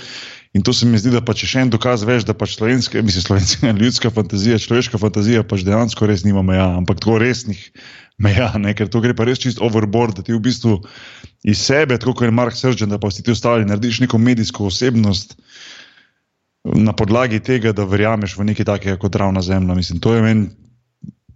In 0.50 0.66
to 0.66 0.74
se 0.74 0.82
mi 0.82 0.98
zdi, 0.98 1.12
da 1.14 1.22
pač 1.22 1.44
je 1.44 1.48
še 1.52 1.62
en 1.62 1.70
dokaz 1.70 2.02
več, 2.02 2.26
da 2.26 2.34
pač 2.34 2.54
slovenska, 2.58 2.98
mislim, 3.06 3.22
slovenska 3.22 3.70
ljudska 3.70 4.10
fantazija, 4.10 4.58
človeška 4.58 4.98
fantazija 4.98 5.46
pač 5.46 5.62
dejansko 5.62 6.10
res 6.10 6.26
nima 6.26 6.42
meja, 6.42 6.66
ampak 6.74 6.98
tako 6.98 7.22
resnih 7.22 7.70
meja, 8.20 8.52
ne? 8.60 8.74
ker 8.76 8.90
to 8.92 9.00
gre 9.02 9.16
pa 9.16 9.26
res 9.28 9.40
čist 9.42 9.60
overboard, 9.64 10.20
da 10.20 10.26
ti 10.26 10.36
v 10.36 10.42
bistvu 10.44 10.76
iz 11.48 11.60
sebe, 11.64 11.98
tako 11.98 12.18
kot 12.20 12.28
je 12.28 12.36
Mark 12.36 12.56
Sržen, 12.56 12.92
da 12.92 13.00
pa 13.00 13.10
vsi 13.10 13.24
ti 13.24 13.32
ostali 13.32 13.68
narediš 13.68 14.02
neko 14.04 14.20
medijsko 14.20 14.68
osebnost 14.68 15.38
na 16.64 16.92
podlagi 16.92 17.40
tega, 17.40 17.72
da 17.72 17.88
verjameš 17.88 18.36
v 18.36 18.50
nekaj 18.52 18.68
takega 18.68 18.98
kot 19.00 19.16
ravna 19.16 19.40
zemlja. 19.42 19.74
Mislim, 19.74 20.00
to 20.04 20.12
je 20.14 20.22
meni 20.22 20.50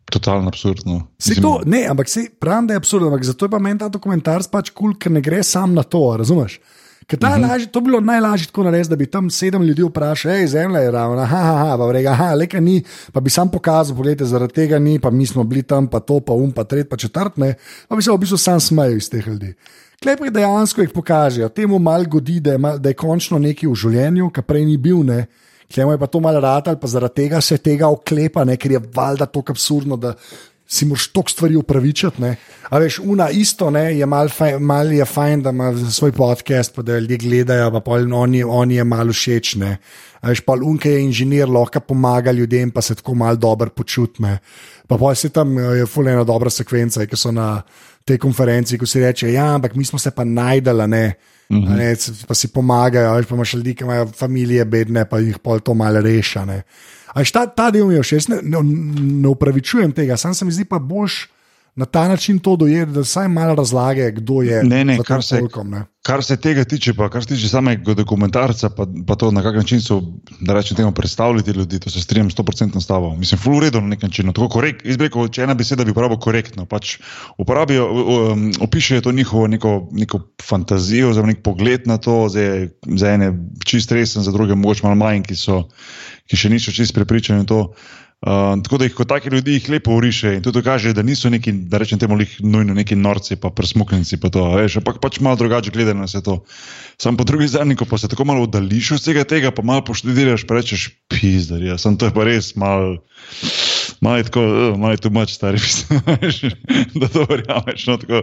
totalno 0.05 0.53
absurdno. 0.53 1.01
Se 1.19 1.41
to, 1.41 1.61
ne, 1.67 1.87
ampak 1.89 2.09
se 2.09 2.27
pravim, 2.41 2.67
da 2.69 2.75
je 2.75 2.83
absurdno, 2.83 3.09
ampak 3.09 3.25
zato 3.25 3.47
je 3.47 3.51
pa 3.51 3.59
meni 3.59 3.81
ta 3.81 3.89
dokumentarc 3.89 4.51
pač 4.53 4.71
kul, 4.71 4.93
cool, 4.93 4.99
ker 5.01 5.13
ne 5.13 5.25
gre 5.25 5.43
sam 5.43 5.75
na 5.75 5.83
to, 5.83 6.03
razumeš? 6.21 6.61
Ker 7.07 7.19
ta 7.19 7.29
uh 7.29 7.37
-huh. 7.37 7.49
lažje, 7.49 7.67
to 7.67 7.81
bi 7.81 7.85
bilo 7.85 8.01
najlažje 8.01 8.47
tako 8.47 8.63
narediti, 8.63 8.91
da 8.91 8.97
bi 8.97 9.07
tam 9.07 9.31
sedem 9.31 9.63
ljudi 9.63 9.83
vprašal, 9.83 10.33
hej, 10.33 10.47
zemlja 10.47 10.81
je 10.81 10.91
ravna, 10.91 11.23
aha, 11.23 11.39
aha, 11.39 11.77
pa 11.79 11.93
rega, 11.93 12.11
aha, 12.11 12.35
leka 12.35 12.61
ni, 12.61 12.83
pa 13.13 13.21
bi 13.21 13.31
sam 13.31 13.51
pokazal, 13.51 13.97
pogledajte, 13.97 14.25
zaradi 14.25 14.53
tega 14.53 14.79
ni, 14.79 14.99
pa 14.99 15.11
mi 15.11 15.27
smo 15.27 15.45
bili 15.45 15.63
tam, 15.63 15.87
pa 15.87 16.01
to, 16.01 16.21
pa 16.21 16.33
um, 16.33 16.53
pa 16.53 16.65
tret, 16.65 16.89
pa 16.89 16.97
četrt, 16.97 17.37
ne, 17.37 17.55
pa 17.89 17.97
bi 17.97 18.03
se 18.03 18.11
v 18.11 18.19
bistvu 18.19 18.37
sam 18.37 18.61
smejal 18.61 18.97
iz 18.97 19.11
teh 19.11 19.27
ljudi. 19.27 19.55
Klepri 20.03 20.31
dejansko 20.31 20.81
jih 20.81 20.91
pokažejo, 20.95 21.49
temu 21.49 21.79
mal 21.79 22.05
godi, 22.05 22.41
da 22.41 22.53
je, 22.53 22.59
mal, 22.59 22.79
da 22.79 22.89
je 22.89 22.95
končno 22.95 23.39
nekaj 23.39 23.69
v 23.69 23.75
življenju, 23.75 24.31
kar 24.31 24.45
prej 24.45 24.65
ni 24.65 24.77
bil, 24.77 25.05
ne. 25.05 25.27
Klemo 25.75 25.93
je 25.93 25.99
pa 25.99 26.07
to 26.07 26.21
malo 26.21 26.41
rad 26.41 26.69
ali 26.69 26.77
pa 26.81 26.87
zaradi 26.87 27.15
tega 27.15 27.41
se 27.41 27.59
tega 27.59 27.89
oklepa, 27.89 28.45
ne, 28.45 28.57
ker 28.57 28.73
je 28.73 28.81
valjda 28.95 29.27
tako 29.27 29.53
absurdno, 29.53 29.97
da 29.97 30.15
si 30.75 30.87
moraš 30.87 31.07
toliko 31.09 31.31
stvari 31.31 31.57
upravičiti. 31.57 32.23
Ne. 32.23 32.37
A 32.71 32.79
veš, 32.79 32.99
una 33.05 33.29
isto 33.31 33.71
ne, 33.71 33.85
je 33.99 34.07
malo 34.07 34.29
faj, 34.29 34.59
mal 34.59 34.93
je 34.93 35.05
fajn, 35.05 35.43
da 35.43 35.51
ima 35.51 35.73
svoj 35.91 36.13
podcast, 36.13 36.75
pa 36.75 36.83
da 36.83 36.99
ljudje 36.99 37.19
gledajo, 37.19 37.71
pa 37.71 37.81
pol 37.81 38.09
oni, 38.15 38.43
oni 38.43 38.81
je 38.81 38.85
malo 38.85 39.13
všeč. 39.13 39.55
Ne. 39.63 39.77
A 40.21 40.33
veš, 40.33 40.43
pol 40.47 40.65
unke 40.67 40.91
je 40.91 41.03
inženir, 41.05 41.49
lahko 41.49 41.81
pomaga 41.81 42.33
ljudem, 42.33 42.71
pa 42.71 42.83
se 42.83 42.95
tako 42.95 43.15
malo 43.15 43.37
dobro 43.37 43.71
počutne. 43.71 44.39
Pa 44.89 44.99
pol 44.99 45.15
se 45.15 45.29
tam 45.29 45.59
eh, 45.59 45.77
je 45.83 45.87
fulena 45.87 46.25
dobra 46.25 46.51
sekvenca, 46.51 47.07
ki 47.07 47.17
so 47.17 47.33
na 47.33 47.63
tej 48.05 48.19
konferenci, 48.19 48.79
ko 48.79 48.87
si 48.87 49.01
reče, 49.01 49.33
ja, 49.33 49.55
ampak 49.55 49.77
mi 49.77 49.85
smo 49.85 49.99
se 49.99 50.11
pa 50.11 50.25
najdela, 50.25 50.87
ne. 50.87 51.15
Uh 51.51 51.57
-huh. 51.57 51.77
ne, 51.77 51.97
pa 52.27 52.35
si 52.35 52.49
pomagajo, 52.49 53.15
veš, 53.15 53.27
pa 53.27 53.35
imaš 53.35 53.55
ljudi, 53.55 53.75
ki 53.75 53.85
imajo 53.85 54.05
družine 54.05 54.65
bedne, 54.65 55.05
pa 55.05 55.19
jih 55.19 55.39
pol 55.39 55.61
to 55.61 55.75
malo 55.75 56.01
reša. 56.01 56.45
Ne. 57.15 57.21
A 57.21 57.23
veš, 57.23 57.31
ta, 57.31 57.47
ta 57.47 57.71
del 57.71 57.87
mi 57.87 57.95
je 57.95 58.03
všeč, 58.03 58.29
ne, 58.29 58.41
ne, 58.43 58.63
ne 59.23 59.29
upravičujem 59.31 59.93
tega, 59.95 60.17
sam 60.19 60.35
se 60.35 60.45
mi 60.45 60.53
zdi 60.53 60.67
pa 60.67 60.79
boš 60.83 61.29
na 61.77 61.85
ta 61.85 62.09
način 62.09 62.39
to 62.39 62.57
dojeti, 62.57 62.93
da 62.93 63.01
vsaj 63.01 63.29
malo 63.29 63.55
razlage, 63.55 64.11
kdo 64.11 64.43
je 64.43 64.63
Ne, 64.65 64.85
ne, 64.85 64.99
kar 65.03 65.23
se- 65.23 65.39
folkom, 65.39 65.71
ne. 65.71 65.85
Kar 66.03 66.21
se 66.25 66.37
tega 66.37 66.65
tiče, 66.65 66.93
pa 66.95 67.09
kar 67.09 67.23
se 67.23 67.29
tiče 67.29 67.49
samega 67.49 67.95
dokumentarca, 67.95 68.69
pa, 68.71 68.85
pa 69.07 69.15
to 69.15 69.31
na 69.31 69.43
kak 69.43 69.57
način 69.57 69.81
so, 69.81 70.03
da 70.41 70.55
rečem 70.55 70.77
temu, 70.77 70.93
predstavljati 70.93 71.51
ljudi, 71.51 71.81
to 71.81 71.91
se 71.91 72.01
strinjam 72.01 72.31
100% 72.31 72.81
s 72.81 72.87
tabo. 72.87 73.17
Mislim, 73.17 73.39
ful 73.39 73.57
uredo 73.57 73.81
na 73.81 73.89
nek 73.89 74.03
način. 74.03 74.27
no, 74.27 74.33
Tako 74.33 74.49
korekt, 74.49 74.85
jaz 74.87 74.97
bi 74.97 75.05
rekel, 75.05 75.29
če 75.29 75.43
ena 75.43 75.55
beseda 75.55 75.85
bi 75.85 75.91
uporabil 75.91 76.19
korektno, 76.19 76.67
pač 76.67 76.99
uporabijo, 77.39 77.89
um, 78.33 78.53
opišejo 78.61 79.01
to 79.01 79.13
njihovo 79.13 79.47
neko, 79.47 79.89
neko 79.93 80.21
fantazijo, 80.43 81.13
za 81.13 81.23
nek 81.23 81.43
pogled 81.43 81.87
na 81.87 81.97
to, 81.99 82.29
za, 82.29 82.69
za 82.87 83.11
ene 83.11 83.33
čist 83.65 83.93
resen, 83.93 84.23
za 84.23 84.33
druge 84.33 84.55
mogoče 84.55 84.83
malo 84.85 84.95
manj, 84.95 85.23
ki, 85.23 85.37
so, 85.37 85.63
ki 86.29 86.37
še 86.37 86.49
niso 86.53 86.73
čist 86.73 86.95
prepričani 86.95 87.43
v 87.43 87.47
to. 87.47 87.61
Uh, 88.25 88.57
tako 88.65 88.79
da 88.81 88.87
jih 88.87 88.95
kot 88.97 89.09
take 89.09 89.29
ljudi 89.29 89.59
jih 89.59 89.67
lepo 89.69 89.93
uriše 89.93 90.31
in 90.39 90.43
to 90.43 90.49
dokaže, 90.51 90.95
da 90.97 91.03
niso 91.05 91.29
neki, 91.29 91.53
da 91.69 91.77
rečem 91.79 91.99
temu, 92.01 92.17
lih 92.17 92.31
nujno 92.41 92.73
neki 92.75 92.97
norci, 92.97 93.37
pa 93.37 93.51
presmuknjenci, 93.53 94.17
pa 94.17 94.31
to, 94.33 94.47
veš, 94.57 94.79
ampak 94.81 94.97
pač 95.03 95.19
malo 95.21 95.37
drugače 95.37 95.75
gledajo 95.75 95.99
na 95.99 96.09
vse 96.09 96.23
to. 96.25 96.39
Sam 96.97 97.19
po 97.21 97.27
drugi 97.29 97.51
strani, 97.53 97.77
ko 97.77 97.85
pa 97.85 97.99
se 98.01 98.09
tako 98.09 98.25
malo 98.25 98.47
oddališ 98.49 98.95
od 98.97 99.03
vsega 99.03 99.27
tega, 99.29 99.53
pa 99.53 99.61
malo 99.63 99.85
poštediraš, 99.85 100.47
pa 100.49 100.57
rečeš, 100.57 100.89
pizdar, 101.13 101.61
ja, 101.69 101.77
sem 101.77 102.01
to 102.01 102.09
je 102.09 102.17
pa 102.17 102.25
res 102.25 102.55
malo. 102.57 103.03
Malo 104.01 104.17
je 104.17 104.25
tako, 104.29 104.43
malo 104.79 104.93
je 104.93 105.03
tu 105.05 105.11
mač, 105.11 105.35
stari, 105.35 105.59
da 107.01 107.09
to 107.09 107.27
verjameš. 107.31 107.87
No, 107.87 107.97
tako, 107.99 108.23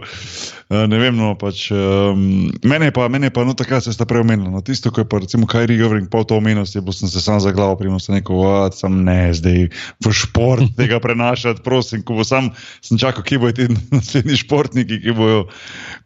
ne 0.86 0.98
vem, 0.98 1.16
no, 1.16 1.32
pač, 1.38 1.66
um, 1.74 2.50
mene 2.64 2.88
je 2.88 2.94
pa, 2.96 3.08
mene 3.12 3.28
je 3.28 3.34
pa 3.34 3.44
no, 3.44 3.54
takrat 3.58 3.84
se 3.84 3.92
sta 3.92 4.06
prej 4.08 4.24
omenila. 4.24 4.50
No, 4.50 4.62
tisto, 4.64 4.92
ko 4.94 5.02
je 5.02 5.08
pa 5.08 5.20
recimo 5.22 5.46
Kairi 5.50 5.78
Govering 5.80 6.08
pol 6.12 6.24
to 6.28 6.38
omenil, 6.40 6.66
si 6.68 6.80
bo 6.80 6.94
sem 6.94 7.10
se 7.10 7.20
sam 7.20 7.40
za 7.40 7.52
glavo 7.52 7.76
primal, 7.80 8.00
sem 8.00 8.16
rekel, 8.16 8.36
"What, 8.36 8.78
sam 8.78 9.02
ne, 9.04 9.32
zdaj 9.34 9.68
v 10.04 10.12
šport 10.12 10.72
tega 10.80 11.00
prenašati, 11.00 11.62
prosim, 11.64 12.02
ko 12.02 12.20
bo 12.20 12.24
sam, 12.24 12.52
sem 12.80 12.98
čakal, 12.98 13.24
kje 13.24 13.38
bojo 13.38 13.56
ti 13.56 13.68
naslednji 13.96 14.36
športniki, 14.44 15.00
ki 15.02 15.16
bojo 15.16 15.46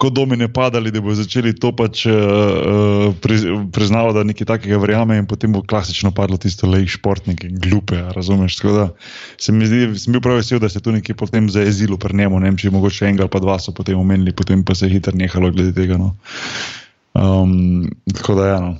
kot 0.02 0.12
domine 0.16 0.48
padali, 0.52 0.90
da 0.90 1.00
bojo 1.00 1.20
začeli 1.22 1.54
to 1.56 1.72
pač 1.76 2.06
uh, 2.10 3.12
pri, 3.22 3.36
priznavati, 3.72 4.18
da 4.18 4.26
nekaj 4.26 4.46
takega 4.46 4.80
verjame 4.82 5.18
in 5.20 5.26
potem 5.26 5.52
bo 5.52 5.62
klasično 5.62 6.12
padlo 6.14 6.38
tisto 6.40 6.68
lej 6.68 6.88
športnike, 6.96 7.48
glupe, 7.62 8.00
razumeš. 8.16 8.58
Tako 8.60 8.74
da 8.76 8.86
se 9.46 9.52
mi 9.54 9.66
zdi, 9.66 9.92
sem 10.00 10.14
bil 10.14 10.22
prav 10.24 10.40
vesel, 10.40 10.58
da 10.62 10.68
ste 10.70 10.82
tu 10.82 10.92
nekje 10.94 11.14
potem 11.14 11.46
zaezilo 11.52 11.98
pri 12.02 12.16
njemu, 12.18 12.40
ne 12.42 12.50
vem, 12.50 12.58
če 12.58 12.72
mogoče 12.74 13.06
enega 13.06 13.26
ali 13.26 13.32
pa 13.32 13.42
dva 13.42 13.58
so 13.62 13.74
potem 13.76 13.98
omenili, 13.98 14.34
potem 14.34 14.64
pa 14.66 14.74
se 14.74 14.88
je 14.88 14.96
hitro 14.96 15.14
nehalo 15.14 15.52
glede 15.54 15.74
tega. 15.76 15.98
No. 16.00 16.16
Um, 17.14 17.86
tako 18.10 18.34
da, 18.40 18.48
ja, 18.50 18.58
no. 18.64 18.74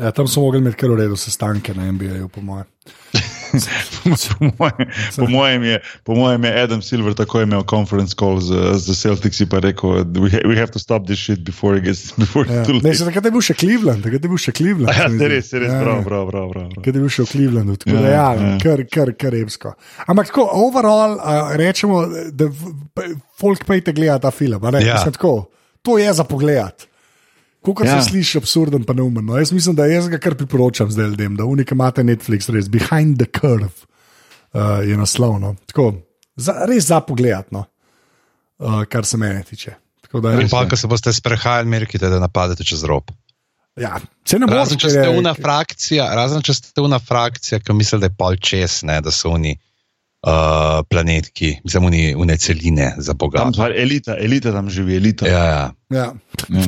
Ja, 0.00 0.10
tam 0.16 0.28
so 0.28 0.42
mogli 0.42 0.58
imeti 0.62 0.80
kar 0.80 0.90
v 0.90 1.02
redu 1.04 1.16
sestanke 1.20 1.74
na 1.76 1.86
NBA-ju, 1.92 2.28
po 2.32 2.42
mojem. 2.42 2.66
Po, 3.52 4.08
mojem, 4.58 4.86
po, 5.16 5.26
mojem 5.26 5.62
je, 5.64 5.76
po 6.04 6.14
mojem 6.14 6.44
je 6.44 6.62
Adam 6.62 6.82
Silver 6.82 7.14
tako 7.14 7.42
imel 7.42 7.62
conference 7.64 8.14
call 8.14 8.40
z, 8.40 8.48
z 8.76 8.94
Celtics 8.94 9.40
in 9.40 9.48
rekel, 9.52 9.90
we, 10.14 10.30
ha, 10.30 10.38
we 10.44 10.56
have 10.56 10.68
to 10.68 10.78
stop 10.78 11.06
this 11.06 11.18
shit 11.18 11.44
before 11.44 11.76
it 11.76 11.84
gets 11.84 12.12
before 12.18 12.44
Ja. 12.44 12.64
too 12.64 12.72
Ne, 12.74 12.80
late. 12.82 12.94
se 12.94 13.04
takrat 13.04 13.24
je 13.24 13.30
bil 13.30 13.40
še 13.40 13.54
Cleveland, 13.54 14.02
takrat 14.02 14.22
je 14.22 14.28
bil 14.28 14.38
še 14.38 14.52
Cleveland. 14.52 14.92
Ja, 14.92 15.08
zdi. 15.08 15.28
res, 15.28 15.48
se 15.48 15.58
res, 15.58 15.68
Ja, 15.68 15.80
prav, 15.80 15.96
ja. 15.96 16.02
prav, 16.02 16.24
prav, 16.26 16.46
prav. 16.48 16.68
prav. 16.68 16.82
Kaj 16.82 16.92
je 16.92 17.00
bil 17.00 17.08
še 17.10 17.22
v 17.22 17.28
Clevelandu, 17.28 17.76
tako 17.76 17.96
da 17.96 18.04
Ja, 18.04 18.12
ja, 18.12 18.28
ja. 18.44 18.58
kar, 18.58 18.84
kar, 18.88 19.12
kar 19.14 19.32
repsko. 19.32 19.74
Ampak 20.06 20.26
tako, 20.26 20.46
overall, 20.58 21.16
uh, 21.16 21.52
rečemo, 21.54 22.02
da 22.32 22.48
folk 23.38 23.64
pejte 23.64 23.92
gledati 23.92 24.22
ta 24.22 24.30
film. 24.30 24.60
a 24.60 24.70
ne? 24.70 24.80
Ja. 24.80 24.94
Mislim, 24.94 25.12
tako, 25.12 25.34
to 25.82 25.98
je 25.98 26.12
za 26.12 26.24
pogled. 26.24 26.88
Kako 27.64 27.84
Ja. 27.84 28.02
se 28.02 28.08
sliši 28.10 28.38
absurden, 28.38 28.84
pa 28.84 28.92
neumen. 28.92 29.24
No, 29.24 29.36
jaz 29.38 29.52
mislim, 29.52 29.76
da 29.78 29.86
jaz 29.86 30.08
ga 30.08 30.18
kar 30.18 30.34
priporočam 30.34 30.90
zdaj 30.90 31.06
ljudem, 31.14 31.36
da 31.36 31.44
unika 31.44 31.74
imate 31.74 32.02
Netflix, 32.02 32.50
res 32.50 32.68
Behind 32.68 33.18
the 33.22 33.26
Curve 33.40 33.70
uh, 34.52 34.88
je 34.88 34.96
naslovno. 34.96 35.54
Tako, 35.66 35.92
za, 36.36 36.56
res 36.68 36.86
za 36.90 37.00
pogled, 37.00 37.44
no, 37.50 37.64
uh, 38.58 38.82
kar 38.90 39.06
se 39.06 39.16
mene 39.16 39.42
tiče. 39.42 39.74
Tako 40.02 40.20
da, 40.20 40.32
In 40.40 40.48
pa, 40.50 40.64
ko 40.68 40.76
se 40.76 40.86
boste 40.90 41.12
sprehajali, 41.12 41.68
merkite, 41.68 42.08
da 42.08 42.18
napadete 42.20 42.64
čez 42.64 42.82
rob. 42.84 43.10
ja, 43.76 44.00
se 44.28 44.38
ne 44.38 44.46
Razen, 44.50 44.78
če 44.78 44.90
ste 44.90 45.08
una 45.08 45.34
frakcija, 45.34 46.10
razen 46.14 46.42
če 46.42 46.54
ste 46.54 46.80
una 46.84 46.98
frakcija, 46.98 47.60
ki 47.60 47.72
misli, 47.72 48.00
da 48.02 48.10
je 48.10 48.16
pol 48.18 48.36
čez, 48.36 48.82
ne, 48.84 48.98
da 49.00 49.10
so 49.10 49.30
oni 49.32 49.54
uh, 50.26 50.82
planetki, 50.90 51.54
mislim, 51.64 51.84
oni 51.84 52.14
une 52.14 52.36
celine 52.36 52.94
za 52.98 53.14
Boga. 53.14 53.46
Elita, 53.76 54.18
elita 54.18 54.52
tam 54.52 54.68
živi, 54.70 54.96
elita. 54.96 55.28
Ja, 55.28 55.44
ja. 55.44 55.62
Ja. 55.92 56.14
Ja. 56.48 56.64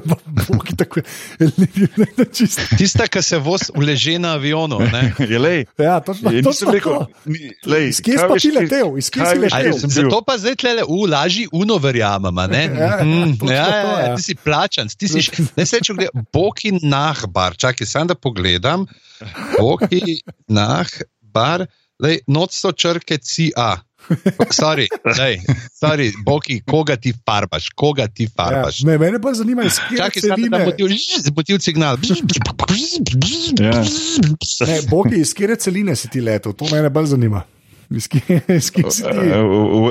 Bog 0.48 0.66
tako 0.76 1.00
čisto. 2.32 2.62
Tista, 2.78 3.06
ki 3.06 3.22
se 3.22 3.38
voz 3.38 3.70
uleže 3.74 4.18
na 4.18 4.34
avionu. 4.34 4.78
Ne? 4.80 5.12
Je 5.32 5.38
lej. 5.38 5.64
Ja, 5.78 6.00
točno, 6.00 6.30
Je, 6.30 6.42
točno 6.42 6.72
rekel, 6.72 7.04
ni, 7.24 7.52
lej, 7.66 7.88
Iz 7.88 8.00
kje 8.00 8.18
si 8.18 8.48
ti 8.48 8.50
letel? 8.56 8.98
Iz 8.98 9.10
kje 9.10 9.26
si 9.26 9.38
letel? 9.38 9.76
Zato 9.78 10.22
pa 10.26 10.38
zdaj 10.38 10.56
tle, 10.56 10.74
v 10.88 11.08
laži 11.10 11.46
uno 11.52 11.78
verjamem. 11.78 12.36
Ja, 12.36 12.98
Mhm, 13.02 13.36
točno 13.40 13.54
ja, 13.54 13.66
to, 13.66 13.72
ja, 13.72 14.00
ja. 14.00 14.08
ja, 14.08 14.16
ti 14.16 14.22
si 14.22 14.34
plačan, 14.34 14.88
ti 14.88 15.08
si 15.08 15.20
ne 15.56 15.66
se 15.66 15.80
če 15.82 15.94
gledaj, 15.94 16.24
Boki 16.32 16.72
Nahbar, 16.82 17.56
čakaj, 17.56 17.86
sem 17.86 18.06
da 18.08 18.14
pogledam. 18.14 18.86
Boki 19.58 20.20
Nahbar, 20.48 21.66
Lej, 22.02 22.24
noč 22.26 22.56
so 22.58 22.72
črke 22.74 23.20
CA. 23.22 23.76
Sorry, 24.50 24.86
daj, 25.16 25.38
sorry, 25.74 26.12
Boki, 26.24 26.60
koga 26.60 26.96
ti 26.96 27.12
farbaš, 27.26 27.68
koga 27.70 28.06
ti 28.06 28.22
Ja, 28.24 28.30
farbaš. 28.36 28.82
ne, 28.82 28.98
mene 28.98 29.20
pa 29.20 29.32
zanima, 29.32 29.64
iz 29.64 29.78
kje 29.88 29.96
Čakaj, 29.96 30.20
samo 30.20 30.36
da 30.48 30.58
celine. 30.58 30.64
motiv, 30.64 30.86
motiv 31.36 31.58
signal. 31.58 31.96
Ja. 33.60 33.82
Ne, 34.66 34.80
Boki, 34.90 35.14
iz 35.16 35.34
kje 35.34 35.56
celine 35.56 35.96
si 35.96 36.08
ti 36.08 36.20
letel, 36.20 36.52
to 36.52 36.64
mene 36.72 36.90
bolj 36.90 37.06
zanima. 37.06 37.42
Ti? 37.92 38.20
Eh, 38.28 38.60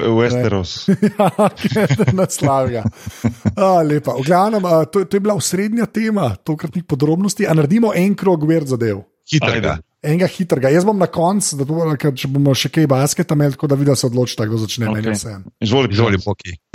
Westeros. 0.10 0.90
Naslavlja. 2.14 2.84
A, 3.56 3.82
lepa. 3.84 4.16
V 4.18 4.24
glavnem, 4.26 4.62
to, 4.92 5.04
to 5.06 5.18
je 5.18 5.22
bila 5.22 5.34
osrednja 5.34 5.86
tema 5.86 6.36
tokratnih 6.36 6.84
podrobnosti. 6.84 7.46
A 7.48 7.54
naredimo 7.54 7.92
en 7.96 8.16
krog 8.16 8.48
ver 8.48 8.66
zadev. 8.66 9.04
Hitrega. 9.32 9.78
Enega 10.02 10.26
hitrega. 10.26 10.72
Jaz 10.74 10.82
bom 10.86 10.98
na 10.98 11.06
koncu, 11.06 11.60
da 11.60 11.66
ker 12.02 12.16
če 12.18 12.26
bomo 12.34 12.56
še 12.58 12.72
kaj 12.74 12.88
basketa 12.90 13.36
imeli, 13.38 13.54
tako 13.54 13.68
da 13.70 13.78
vidiš, 13.78 14.00
se 14.02 14.08
odločite, 14.10 14.48
kdo 14.50 14.58
začne. 14.64 14.90
Okay. 14.90 14.98
Meni 14.98 15.14
vseeno. 15.14 15.46
Izvoli, 15.62 15.94
Izvoli, 15.94 16.18
Boki. 16.26 16.58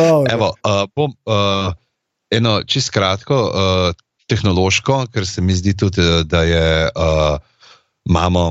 Oh, 0.00 0.24
Evo, 0.28 0.52
uh, 0.60 0.84
bom 0.92 1.12
uh, 1.24 1.72
eno 2.32 2.62
čist 2.68 2.92
kratko, 2.92 3.36
uh, 3.48 3.92
tehnološko, 4.28 5.06
ker 5.12 5.26
se 5.26 5.42
mi 5.42 5.54
zdi 5.56 5.72
tudi, 5.76 6.02
da 6.28 6.42
je 6.44 6.88
uh, 6.88 7.38
imamo 8.08 8.50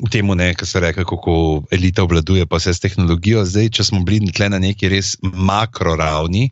v 0.00 0.08
tem, 0.12 0.28
kar 0.56 0.68
se 0.68 0.80
reče, 0.80 1.04
kako 1.04 1.62
elita 1.72 2.02
obvladuje 2.04 2.46
pa 2.46 2.56
vse 2.60 2.74
s 2.74 2.80
tehnologijo. 2.80 3.44
Zdaj, 3.44 3.68
če 3.76 3.84
smo 3.84 4.00
bili 4.04 4.32
na 4.48 4.58
neki 4.58 4.88
res 4.88 5.16
makro 5.22 5.96
ravni, 5.96 6.50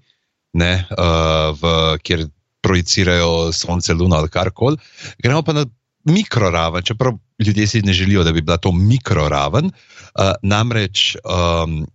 ne, 0.52 0.86
uh, 0.96 1.56
v, 1.56 1.98
kjer 2.04 2.28
projicirajo 2.60 3.52
sonce, 3.52 3.94
luno 3.94 4.16
ali 4.16 4.28
karkoli, 4.28 4.76
gremo 5.18 5.42
pa 5.42 5.52
na 5.52 5.66
mikroraven, 6.04 6.82
čeprav 6.82 7.12
ljudje 7.38 7.66
si 7.66 7.82
ne 7.82 7.92
želijo, 7.92 8.24
da 8.24 8.32
bi 8.32 8.40
bila 8.42 8.56
to 8.56 8.72
mikroraven. 8.72 9.64
Uh, 9.64 10.32
namreč 10.42 11.16
um, 11.16 11.86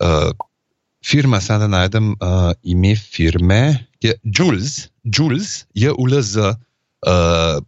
uh, 0.00 0.30
firma, 1.06 1.40
zdaj 1.40 1.58
da 1.58 1.68
najdem 1.68 2.10
uh, 2.10 2.16
ime 2.62 2.96
firme, 2.96 3.86
je 4.00 4.14
Jules, 4.22 4.88
Jules 5.04 5.64
je 5.74 5.92
ULZ. 5.92 6.36
Uh, 6.36 7.62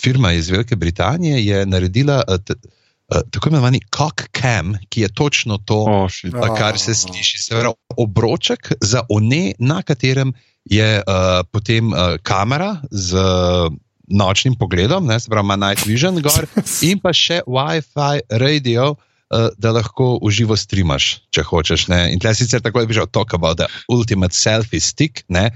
firma 0.00 0.32
iz 0.32 0.50
Velike 0.50 0.76
Britanije 0.76 1.46
je 1.46 1.66
naredila 1.66 2.22
uh, 2.28 2.34
uh, 2.34 3.20
tako 3.30 3.48
imenovani 3.48 3.80
cock 3.96 4.22
cam, 4.40 4.74
ki 4.88 5.00
je 5.00 5.08
točno 5.14 5.58
to, 5.58 5.84
Oh. 5.88 6.10
Ja. 6.24 6.54
kar 6.54 6.78
se 6.78 6.94
sliši. 6.94 7.38
Se 7.38 7.54
pravi, 7.54 7.74
obroček 7.96 8.72
za 8.80 9.02
one, 9.08 9.52
na 9.58 9.82
katerem 9.82 10.32
je 10.64 11.02
uh, 11.04 11.44
potem 11.52 11.92
uh, 11.92 12.16
kamera 12.24 12.80
z 12.90 13.14
uh, 13.14 13.68
nočnim 14.08 14.56
pogledom, 14.56 15.06
ne, 15.06 15.20
se 15.20 15.28
pravi, 15.28 15.44
ima 15.44 15.56
night 15.56 15.86
vision 15.86 16.20
gor 16.24 16.46
in 16.88 17.00
pa 17.00 17.12
še 17.12 17.42
WiFi 17.46 18.24
radio. 18.40 18.94
uh, 18.94 19.48
Da 19.58 19.72
lahko 19.74 20.18
uživo 20.22 20.56
streamaš, 20.56 21.24
če 21.34 21.42
hočeš. 21.42 21.88
Ne? 21.90 22.12
In 22.12 22.20
tle 22.22 22.34
sicer 22.36 22.62
tako 22.62 22.84
je 22.84 23.00
že 23.00 23.06
talk 23.10 23.34
about 23.34 23.58
the 23.58 23.66
ultimate 23.88 24.36
selfie 24.36 24.80
stick, 24.80 25.24
ne? 25.28 25.50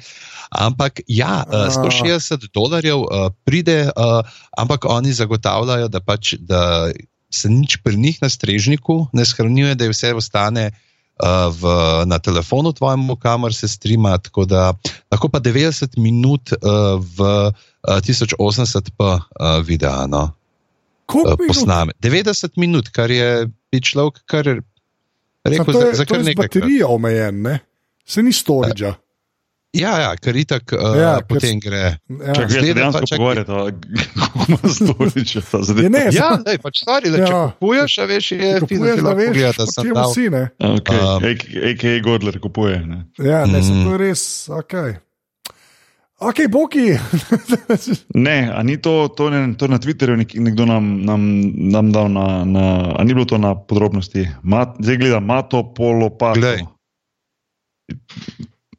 ampak 0.48 1.04
ja, 1.06 1.44
uh, 1.44 1.68
160 1.68 2.48
dolarjev 2.56 3.04
uh, 3.04 3.28
pride, 3.44 3.92
uh, 3.92 4.24
ampak 4.56 4.88
oni 4.88 5.12
zagotavljajo, 5.12 5.92
da, 5.92 6.00
pač, 6.00 6.34
da 6.40 6.88
se 7.28 7.52
nič 7.52 7.84
pri 7.84 8.00
njih 8.00 8.16
na 8.24 8.32
strežniku 8.32 9.12
ne 9.12 9.28
shranjuje, 9.28 9.76
da 9.76 9.84
je 9.84 9.92
vse 9.92 10.14
ostane 10.16 10.70
uh, 10.72 10.87
v, 11.50 11.62
na 12.06 12.18
telefonu 12.18 12.72
tvojemu, 12.72 13.16
kamor 13.16 13.54
se 13.54 13.68
streama, 13.68 14.18
tako 14.18 14.44
da 14.44 14.72
lahko 15.10 15.28
pa 15.28 15.40
90 15.40 15.98
minut 15.98 16.52
uh, 16.52 16.98
v 16.98 17.18
uh, 17.50 17.52
1080p 17.88 19.00
uh, 19.00 19.20
videa 19.64 20.06
no, 20.06 20.30
uh, 21.14 21.34
posname. 21.46 21.92
90 22.02 22.56
minut, 22.56 22.88
kar 22.88 23.10
je 23.10 23.48
človek 23.82 24.22
kar 24.26 24.44
rekel, 25.44 25.64
To 25.64 25.80
za, 25.80 25.86
je, 25.86 25.94
za 25.94 26.04
to 26.04 26.14
kar 26.14 26.24
nekaj. 26.24 26.48
baterijo 26.48 26.88
omejen, 26.88 27.42
ne? 27.42 27.58
Se 28.06 28.22
ni 28.22 28.32
storage. 28.32 28.94
Ja, 29.76 29.98
ja, 30.00 30.16
ker 30.16 30.32
itak 30.32 30.72
uh, 30.72 30.96
Ja, 30.96 31.00
ja, 31.00 31.16
ker 31.18 31.26
potem 31.28 31.58
gre. 31.60 31.80
Ja. 32.08 32.34
Se 32.34 32.56
pa, 32.56 32.74
dejansko 32.74 33.02
čakaj. 33.02 33.18
pogovarjata, 33.18 33.56
kako 34.14 34.44
ima 34.48 34.58
storiče 34.70 35.40
zadeva. 35.62 35.88
ne, 35.88 36.04
Ja, 36.10 36.30
daj, 36.40 36.56
pač 36.58 36.78
stvari, 36.78 37.10
da 37.10 37.16
če 37.18 37.32
Ja. 37.32 37.42
kupuješ, 37.52 37.98
a 37.98 38.04
veš, 38.04 38.30
je 38.32 38.38
Če 38.38 38.60
kupuješ, 38.60 38.94
ti 38.94 39.02
da 39.02 39.12
veš, 39.12 39.36
da 39.56 39.66
sem 39.66 39.84
čem 39.84 39.94
dal. 39.94 40.14
si, 40.14 40.24
ne? 40.30 40.42
Okay. 40.58 40.98
Um, 40.98 41.28
A.k.a. 41.66 42.00
Godler 42.00 42.40
kupuje. 42.40 42.80
Ne? 42.80 42.98
Ja, 43.18 43.44
ne, 43.44 43.60
mm. 43.60 43.84
To 43.84 43.92
je 43.92 43.98
res, 43.98 44.22
ok. 44.48 44.74
Ok, 46.18 46.48
boki. 46.48 46.96
Ne, 48.18 48.50
a 48.50 48.62
ni 48.62 48.74
to, 48.76 49.08
to, 49.08 49.28
ne, 49.30 49.54
to 49.54 49.68
na 49.68 49.78
Twitterju 49.78 50.16
nek, 50.16 50.32
nekdo 50.34 50.64
nam, 50.64 51.04
nam, 51.04 51.20
nam 51.68 51.92
dal 51.92 52.08
na, 52.08 52.24
na, 52.42 52.64
a 52.90 53.04
ni 53.04 53.14
bilo 53.14 53.24
to 53.24 53.38
na 53.38 53.52
podrobnosti. 53.54 54.26
Ma, 54.42 54.64
zdaj 54.80 54.96
gledam, 54.96 55.22
ima 55.22 55.42
to 55.44 55.62
polopato. 55.70 56.40
Glej. 56.40 56.64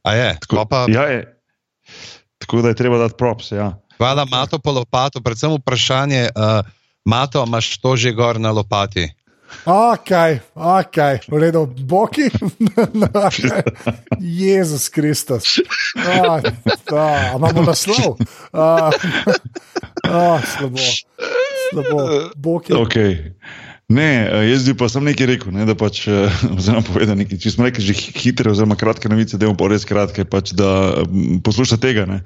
A 0.09 0.13
je, 0.13 0.37
Tako, 0.41 0.65
pa, 0.65 0.85
ja, 0.89 1.03
je. 1.03 1.21
Tako 2.37 2.61
da 2.61 2.67
je 2.73 2.75
treba 2.75 2.97
dati 2.97 3.13
props. 3.17 3.51
Ja. 3.51 3.77
hvala 3.97 4.25
Mato 4.25 4.59
po 4.59 4.71
lopatu, 4.71 5.21
predvsem 5.21 5.53
vprašanje, 5.53 6.29
uh, 6.35 6.65
Mato, 7.05 7.43
imaš 7.45 7.77
to 7.77 7.95
že 7.95 8.11
gor 8.11 8.39
na 8.39 8.51
lopati? 8.51 9.13
Ok, 9.65 10.11
ok, 10.55 10.97
v 11.29 11.37
redu, 11.37 11.65
boki. 11.65 12.29
okay. 13.13 13.61
Jezus 14.45 14.89
Kristus. 14.89 15.61
Ah, 15.97 16.41
ah, 16.93 17.37
imamo 17.37 17.61
naslov. 17.65 18.17
Ah, 18.53 18.89
ah, 20.05 20.41
slabo. 20.41 20.77
slabo. 21.69 22.29
Boki. 22.37 22.73
Okay. 22.73 23.33
Ne, 23.89 24.29
eh, 24.29 24.43
jaz 24.51 24.67
bi 24.69 24.75
pa 24.77 24.85
sem 24.85 25.01
nekaj 25.01 25.27
rekel, 25.31 25.53
ne, 25.55 25.65
da 25.65 25.73
pač, 25.73 26.03
eh, 26.05 26.29
oziroma 26.57 26.85
povedal 26.85 27.17
nekaj, 27.17 27.39
če 27.41 27.55
smo 27.55 27.65
rekli 27.65 27.87
že 27.89 27.97
hi- 27.97 28.13
hitre, 28.21 28.51
oziroma 28.53 28.77
kratke 28.77 29.09
novice, 29.09 29.39
da 29.41 29.49
je 29.49 29.57
pa 29.57 29.69
res 29.71 29.85
kratke, 29.89 30.25
pač, 30.29 30.53
da 30.53 31.01
mm, 31.07 31.41
posluša 31.45 31.79
tega. 31.81 32.05
Ne. 32.05 32.21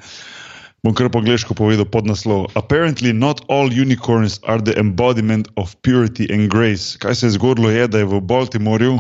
Bom 0.84 0.92
kar 0.92 1.08
po 1.08 1.22
angliško 1.24 1.56
povedal 1.56 1.88
pod 1.88 2.04
naslov. 2.04 2.52
Apparently 2.60 3.16
not 3.16 3.40
all 3.48 3.72
unicorns 3.72 4.42
are 4.44 4.60
the 4.60 4.76
embodiment 4.76 5.48
of 5.56 5.72
purity 5.80 6.28
and 6.28 6.52
grace. 6.52 7.00
Kaj 7.00 7.16
se 7.16 7.30
je 7.32 7.38
zgodilo 7.40 7.72
je, 7.72 7.88
da 7.88 8.04
je 8.04 8.10
v 8.12 8.20
Baltimorju 8.20 9.00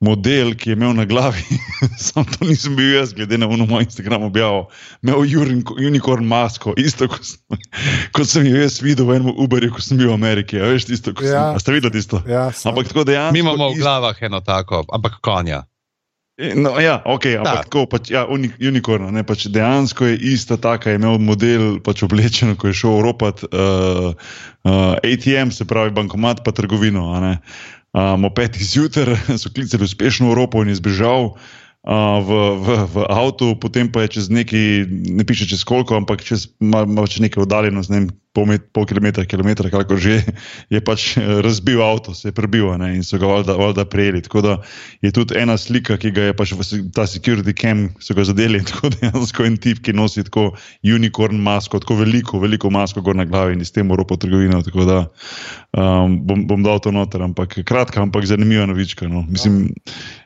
model, 0.00 0.54
ki 0.54 0.70
je 0.70 0.76
imel 0.76 0.94
na 0.94 1.04
glavi, 1.04 1.42
sam 2.06 2.24
to 2.24 2.44
nisem 2.44 2.76
bil 2.76 2.94
jaz, 2.96 3.12
glede 3.14 3.38
na 3.38 3.48
ono 3.48 3.66
moj 3.66 3.82
Instagram 3.86 4.22
objavo, 4.22 4.68
imel 5.02 5.22
unicorn 5.86 6.26
masko, 6.26 6.74
isto 6.76 7.08
kot 7.08 7.24
sem, 7.24 7.58
kot 8.16 8.28
sem 8.28 8.46
jo 8.46 8.56
jaz 8.58 8.80
videl 8.82 9.06
v 9.06 9.20
enem 9.20 9.34
Uberju, 9.36 9.72
ko 9.72 9.80
sem 9.84 9.96
bil 10.00 10.10
v 10.10 10.18
Ameriki. 10.18 10.60
A 10.60 10.72
veš 10.74 10.90
tisto, 10.90 11.14
ko 11.14 11.24
sem, 11.24 11.32
Ja. 11.32 11.52
a 11.54 11.60
ste 11.62 11.72
videli 11.72 11.94
tisto? 11.94 12.20
Ja, 12.28 12.50
sem. 12.52 12.72
Ampak 12.72 12.90
tako 12.90 13.06
dejansko. 13.08 13.32
Mi 13.32 13.44
imamo 13.44 13.70
v 13.72 13.78
glavah 13.80 14.18
eno 14.22 14.40
tako, 14.44 14.84
ampak 14.92 15.20
konja. 15.24 15.62
No, 16.34 16.74
ja, 16.82 16.98
okay, 17.06 17.38
ampak 17.38 17.70
tako 17.70 17.86
pač, 17.86 18.10
ja, 18.10 18.24
uni, 18.26 18.50
unikorn. 18.58 19.06
Ne, 19.14 19.22
pač 19.22 19.46
dejansko 19.54 20.08
je 20.10 20.18
ista 20.34 20.58
taka, 20.58 20.90
je 20.90 20.98
imel 20.98 21.20
model 21.22 21.78
pač 21.78 22.02
oblečen, 22.02 22.56
ko 22.58 22.72
je 22.72 22.74
šel 22.74 23.04
ropat 23.06 23.44
uh, 23.46 24.10
uh, 24.66 24.98
ATM, 24.98 25.54
se 25.54 25.62
pravi 25.62 25.94
bankomat, 25.94 26.42
pa 26.42 26.50
trgovino. 26.50 27.12
a 27.14 27.22
ne. 27.22 27.34
Um, 27.94 28.26
ob 28.26 28.34
petih 28.34 28.58
zjutraj 28.66 29.16
so 29.40 29.50
klicali 29.54 29.86
uspešno 29.86 30.26
Evropo 30.26 30.62
in 30.62 30.74
je 30.74 30.80
zbežal. 30.82 31.38
Uh, 31.84 32.18
v, 32.24 32.30
v, 32.64 32.68
v 32.90 32.96
avtu, 33.12 33.54
potem 33.60 33.92
pa 33.92 34.02
je 34.02 34.18
čez 34.18 34.32
neki, 34.32 34.88
ne 34.88 35.20
piše 35.22 35.44
čez 35.44 35.62
koliko, 35.68 36.00
ampak 36.00 36.24
čez 36.24 36.48
malo 36.58 37.04
čez 37.04 37.20
nekaj 37.20 37.44
oddaljenost, 37.44 37.92
ne 37.92 37.98
vem, 38.00 38.06
pol, 38.34 38.48
met, 38.50 38.66
pol 38.74 38.86
kilometra, 38.90 39.24
kilometra, 39.24 39.70
kako 39.70 39.96
že, 39.96 40.18
je 40.74 40.80
pač 40.82 41.14
eh, 41.16 41.40
razbil 41.44 41.80
avto, 41.82 42.14
se 42.14 42.28
je 42.28 42.34
prebil 42.34 42.66
ne, 42.80 42.90
in 42.98 43.06
so 43.06 43.18
ga 43.22 43.30
valjda, 43.30 43.54
valjda 43.60 43.84
prejeli. 43.88 44.24
Tako 44.26 44.42
da 44.44 44.56
je 45.04 45.12
tudi 45.14 45.38
ena 45.38 45.56
slika, 45.60 45.96
ki 46.00 46.10
ga 46.14 46.28
je 46.28 46.36
pač 46.36 46.54
ta 46.94 47.06
security 47.10 47.54
cam, 47.54 47.86
so 48.02 48.16
ga 48.18 48.26
zadeli, 48.26 48.62
tako 48.68 48.90
dejansko 48.96 49.46
en 49.46 49.58
tip, 49.62 49.84
ki 49.86 49.94
nosi 49.94 50.26
tako 50.26 50.50
unicorn 50.82 51.38
masko, 51.44 51.78
tako 51.82 52.00
veliko, 52.02 52.42
veliko 52.42 52.72
masko 52.74 53.04
gor 53.06 53.16
na 53.16 53.28
glavi 53.28 53.54
in 53.54 53.64
s 53.64 53.74
tem 53.74 53.90
Evropo 53.90 54.18
trgovino. 54.18 54.62
Tako 54.66 54.88
da 54.88 54.98
um, 55.78 56.18
bom, 56.26 56.46
bom 56.50 56.66
dal 56.66 56.82
to 56.82 56.90
noter, 56.94 57.22
ampak 57.22 57.60
kratka, 57.62 58.02
ampak 58.02 58.26
zanimiva 58.26 58.66
novička. 58.66 59.06
No. 59.10 59.22
Mislim, 59.30 59.68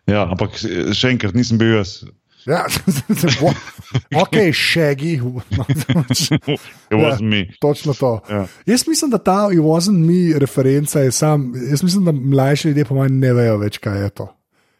ja, 0.08 0.24
ampak 0.24 0.56
še 0.56 1.12
enkrat 1.12 1.36
nisem 1.36 1.60
bil 1.60 1.76
jaz. 1.76 2.00
Ja, 2.48 2.64
ok, 4.22 4.36
šegi. 4.52 5.20
Me. 7.20 7.46
Točno 7.60 7.94
to. 7.94 8.20
Ja. 8.30 8.46
Jaz 8.66 8.88
mislim, 8.88 9.10
da 9.10 9.18
ta 9.18 9.48
It 9.52 9.58
wasn't 9.58 10.06
me 10.06 10.38
referenca 10.38 11.00
je 11.00 11.12
sam. 11.12 11.52
Jaz 11.70 11.82
mislim, 11.82 12.04
da 12.04 12.12
mlajši 12.12 12.68
ljudje 12.68 12.84
po 12.84 12.94
mojem 12.94 13.18
ne 13.18 13.32
vejo 13.32 13.56
več, 13.56 13.78
kaj 13.78 14.02
je 14.02 14.10
to. 14.10 14.28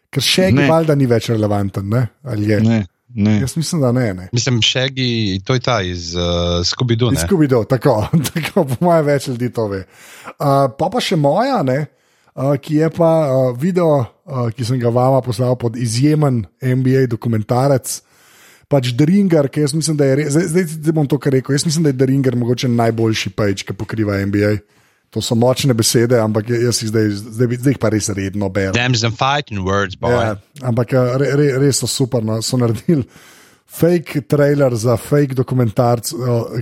Ker 0.09 0.25
še 0.25 0.47
Ne. 0.51 0.63
Givalda 0.63 0.95
ni 0.95 1.05
več 1.05 1.29
relevanten, 1.29 1.89
ne? 1.89 2.07
ali 2.23 2.49
je? 2.49 2.59
Ne, 2.65 2.79
ne. 3.13 3.35
Jaz 3.43 3.53
mislim, 3.57 3.81
da 3.81 3.91
ne. 3.91 4.13
ne. 4.13 4.29
Mislim, 4.33 4.57
Šegi, 4.65 5.41
to 5.45 5.53
je 5.53 5.59
ta 5.59 5.81
iz 5.85 6.15
uh, 6.17 6.65
Scooby-Doo. 6.65 7.11
ne? 7.13 7.21
Izkubido, 7.21 7.61
tako, 7.69 8.07
tako 8.33 8.65
po 8.65 8.75
mojem 8.87 9.05
več 9.05 9.27
ljudi 9.29 9.51
to 9.53 9.67
ve. 9.69 9.83
Uh, 10.25 10.65
pa 10.79 10.89
pa 10.89 11.03
še 11.03 11.19
moja, 11.21 11.61
ne, 11.63 11.77
uh, 11.85 11.98
ki 12.61 12.75
je 12.75 12.89
pa 12.89 13.11
uh, 13.27 13.57
video, 13.57 13.99
uh, 14.23 14.47
ki 14.55 14.65
sem 14.65 14.79
ga 14.79 14.91
vama 14.93 15.19
poslal 15.21 15.57
pod 15.59 15.77
izjemen 15.77 16.45
NBA 16.63 17.09
dokumentarec. 17.11 17.99
Pač 18.69 18.91
Dringer, 18.93 19.49
ki 19.49 19.65
jaz 19.65 19.73
mislim, 19.73 19.97
da 19.97 20.05
je 20.05 20.17
res, 20.19 20.27
zdaj, 20.35 20.45
zdaj, 20.51 20.65
zdaj 20.77 20.95
bom 20.95 21.07
to 21.09 21.17
kar 21.19 21.33
rekel. 21.33 21.55
Jaz 21.57 21.65
mislim, 21.65 21.87
da 21.87 21.91
je 21.91 21.99
Dringer 22.03 22.37
mogoče 22.37 22.69
najboljši 22.69 23.31
pač, 23.33 23.63
ki 23.65 23.73
pokriva 23.73 24.19
NBA. 24.29 24.59
To 25.09 25.23
so 25.25 25.33
močne 25.33 25.73
besede, 25.73 26.19
ampak 26.21 26.51
jaz 26.53 26.83
jih 26.83 26.91
zdaj, 26.91 27.09
zdaj, 27.17 27.57
zdaj 27.63 27.73
jih 27.73 27.81
pa 27.81 27.89
res 27.89 28.11
redno 28.13 28.51
berem. 28.53 28.75
Thems 28.77 29.01
and 29.03 29.17
fighting 29.17 29.65
words, 29.65 29.97
boy. 29.97 30.13
Ja, 30.13 30.37
ampak 30.69 30.93
re, 30.93 31.33
re, 31.33 31.49
res 31.65 31.81
so 31.81 31.89
super. 31.89 32.21
No. 32.21 32.37
So 32.45 32.61
naredili 32.61 33.07
fake 33.65 34.21
trailer 34.29 34.77
za 34.77 34.95
fake 35.01 35.33
dokumentarc, 35.37 36.13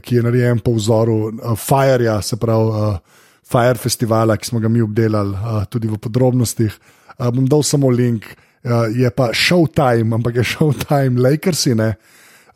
ki 0.01 0.15
je 0.15 0.23
narejen 0.23 0.63
po 0.63 0.73
vzoru 0.79 1.19
uh, 1.27 1.53
Fireja, 1.59 2.21
se 2.23 2.39
pravi 2.39 2.71
uh, 2.71 3.17
Fire 3.47 3.79
festivala, 3.79 4.35
ki 4.37 4.45
smo 4.49 4.59
ga 4.59 4.67
mi 4.67 4.81
obdelali 4.83 5.31
uh, 5.31 5.63
tudi 5.71 5.87
v 5.87 5.95
podrobnostih. 5.97 6.73
Uh, 7.17 7.29
bom 7.31 7.45
dal 7.47 7.63
samo 7.63 7.89
link, 7.89 8.25
uh, 8.63 8.87
je 8.91 9.07
pa 9.11 9.31
Showtime, 9.31 10.11
ampak 10.13 10.35
je 10.35 10.43
Showtime 10.43 11.15
Lakersi, 11.21 11.75
ne. 11.75 11.93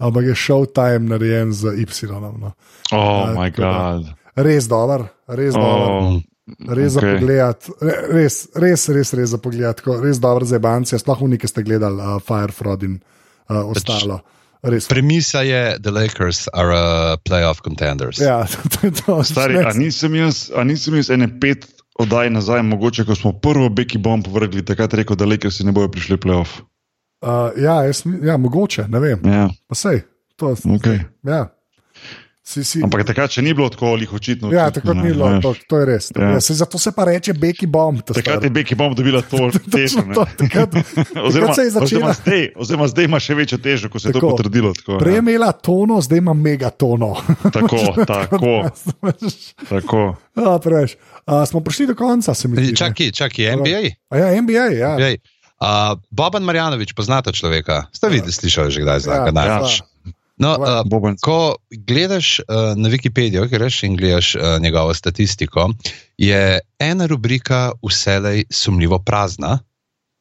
Ampak 0.02 0.26
je 0.26 0.36
Showtime 0.36 1.08
narejen 1.08 1.54
z 1.54 1.78
Y. 1.80 2.12
No. 2.12 2.52
Oh, 2.92 3.30
Ja, 3.30 3.34
moj 3.38 3.52
bog. 3.56 4.12
Res 4.36 4.68
dober, 4.68 5.06
res 5.28 5.54
dober. 5.56 5.88
Oh, 5.92 6.20
Res 6.68 6.98
za 6.98 7.00
okej. 7.00 7.20
pogled, 7.22 7.68
re- 7.80 8.02
res, 8.12 8.36
res, 8.58 8.90
res, 8.92 9.14
res 9.16 9.30
za 9.32 9.38
pogled, 9.40 9.78
res 10.04 10.20
dobro 10.20 10.44
za 10.44 10.58
ebance, 10.60 10.98
sploh 11.00 11.22
v 11.24 11.38
neki 11.38 11.48
ste 11.48 11.64
gledali 11.64 11.96
uh, 12.02 12.18
Firefrod 12.20 12.82
in 12.84 12.98
uh, 12.98 13.62
ostalo. 13.72 14.20
Res. 14.62 14.86
Premisa 14.88 15.42
je, 15.42 15.78
the 15.82 15.90
Lakers 15.90 16.46
are 16.54 16.70
uh, 16.70 17.18
playoff 17.26 17.64
contenders. 17.66 18.22
Ja, 18.22 18.46
to 18.74 18.88
je 18.88 18.92
to. 18.94 19.24
Stari, 19.26 19.58
a 19.58 19.74
nisem 19.74 20.16
jaz, 20.16 20.52
a 20.54 20.64
nisem 20.64 21.00
jaz 21.02 21.10
ene 21.10 21.30
pet 21.42 21.66
oddaj 22.02 22.30
nazaj, 22.30 22.62
mogoče, 22.66 23.06
ko 23.06 23.16
smo 23.16 23.34
prvo 23.34 23.70
Becky 23.70 23.98
Bomb 23.98 24.28
vrgli, 24.28 24.66
takrat 24.66 24.94
rekel, 24.94 25.18
da 25.18 25.26
Lakersi 25.26 25.66
ne 25.66 25.74
bojo 25.76 25.90
prišli 25.92 26.18
v 26.18 26.22
playoff. 26.26 26.62
Uh, 27.22 27.54
ja, 27.62 27.82
jaz, 27.86 28.04
ja, 28.24 28.38
mogoče, 28.38 28.88
ne 28.90 29.00
vem. 29.00 29.26
Ja, 29.26 29.50
Pa 29.70 29.78
sej, 29.78 30.02
to, 30.36 30.56
okay. 30.78 31.04
ja. 31.26 31.48
Si, 32.52 32.64
si, 32.66 32.82
Ampak 32.84 33.06
takrat 33.06 33.32
še 33.32 33.40
ni 33.40 33.54
bilo 33.54 33.70
tako 33.70 33.94
lih 33.96 34.12
očitno. 34.12 34.52
ja, 34.52 34.68
tako 34.70 34.92
ni 34.94 35.08
bilo, 35.08 35.40
to, 35.40 35.56
to 35.64 35.78
je 35.78 35.86
res. 35.88 36.12
Ja. 36.12 36.34
Ja. 36.34 36.40
Sej, 36.42 36.58
zato 36.58 36.76
se 36.76 36.92
pa 36.92 37.06
reče 37.06 37.32
Becky 37.34 37.64
Bomb. 37.66 38.02
ta 38.02 38.12
Takrat 38.12 38.44
je 38.44 38.52
Becky 38.52 38.76
Bomb 38.76 38.92
dobila 38.92 39.22
to 39.22 39.48
težo. 39.72 40.04
To, 40.10 40.26
takrat, 40.28 40.76
Oziroma, 41.18 41.32
takrat 41.48 41.56
se 41.56 41.62
je 41.62 41.72
oziroma, 41.72 41.80
začela. 41.80 42.14
zdaj, 42.14 42.42
oziroma 42.58 42.88
zdaj 42.88 43.06
ima 43.06 43.20
še 43.20 43.34
večjo 43.34 43.58
težo, 43.58 43.88
ko 43.88 43.98
se 43.98 44.10
je 44.10 44.14
to 44.14 44.20
Tako. 44.20 44.34
potrdilo. 44.34 44.74
Tako, 44.74 45.00
Prej 45.00 45.14
je 45.14 45.16
ja. 45.16 45.24
imela 45.24 45.52
tono, 45.54 46.02
zdaj 46.02 46.20
ima 46.20 46.34
megatono. 46.36 47.16
tako, 47.56 47.80
tako, 48.04 48.52
tako. 49.66 50.02
Ja, 50.36 50.60
preveč. 50.60 50.98
Uh, 51.24 51.46
smo 51.46 51.62
prišli 51.62 51.88
do 51.88 51.96
konca, 51.96 52.34
se 52.34 52.48
mi 52.48 52.58
zdi. 52.58 52.76
Čakaj, 52.76 53.12
čakaj, 53.14 53.56
NBA. 53.56 53.82
A 54.10 54.18
Ja, 54.18 54.28
NBA, 54.36 54.66
ja. 54.74 54.92
Okay. 54.98 55.22
Uh, 55.58 55.94
Boban 56.10 56.42
Marjanovič, 56.42 56.92
poznate 56.92 57.30
človeka? 57.32 57.86
Ste 57.92 58.10
videli, 58.10 58.34
slišali 58.34 58.68
že 58.68 58.82
kdaj 58.82 59.00
za 59.00 59.14
Ja, 59.14 59.20
njega? 59.24 59.62
ja. 59.62 59.91
Ja. 60.42 60.48
No, 60.48 60.52
uh, 60.56 60.82
Boban. 60.86 61.16
ko 61.18 61.56
gledaš 61.70 62.40
uh, 62.40 62.46
na 62.76 62.90
Wikipedijo, 62.90 63.46
greš 63.48 63.84
in 63.84 63.96
gledaš 63.96 64.36
uh, 64.36 64.42
njegovo 64.60 64.94
statistiko, 64.94 65.70
je 66.18 66.60
ena 66.80 67.06
rubrika 67.06 67.72
vselej 67.84 68.44
sumljivo 68.50 69.00
prazna 69.00 69.60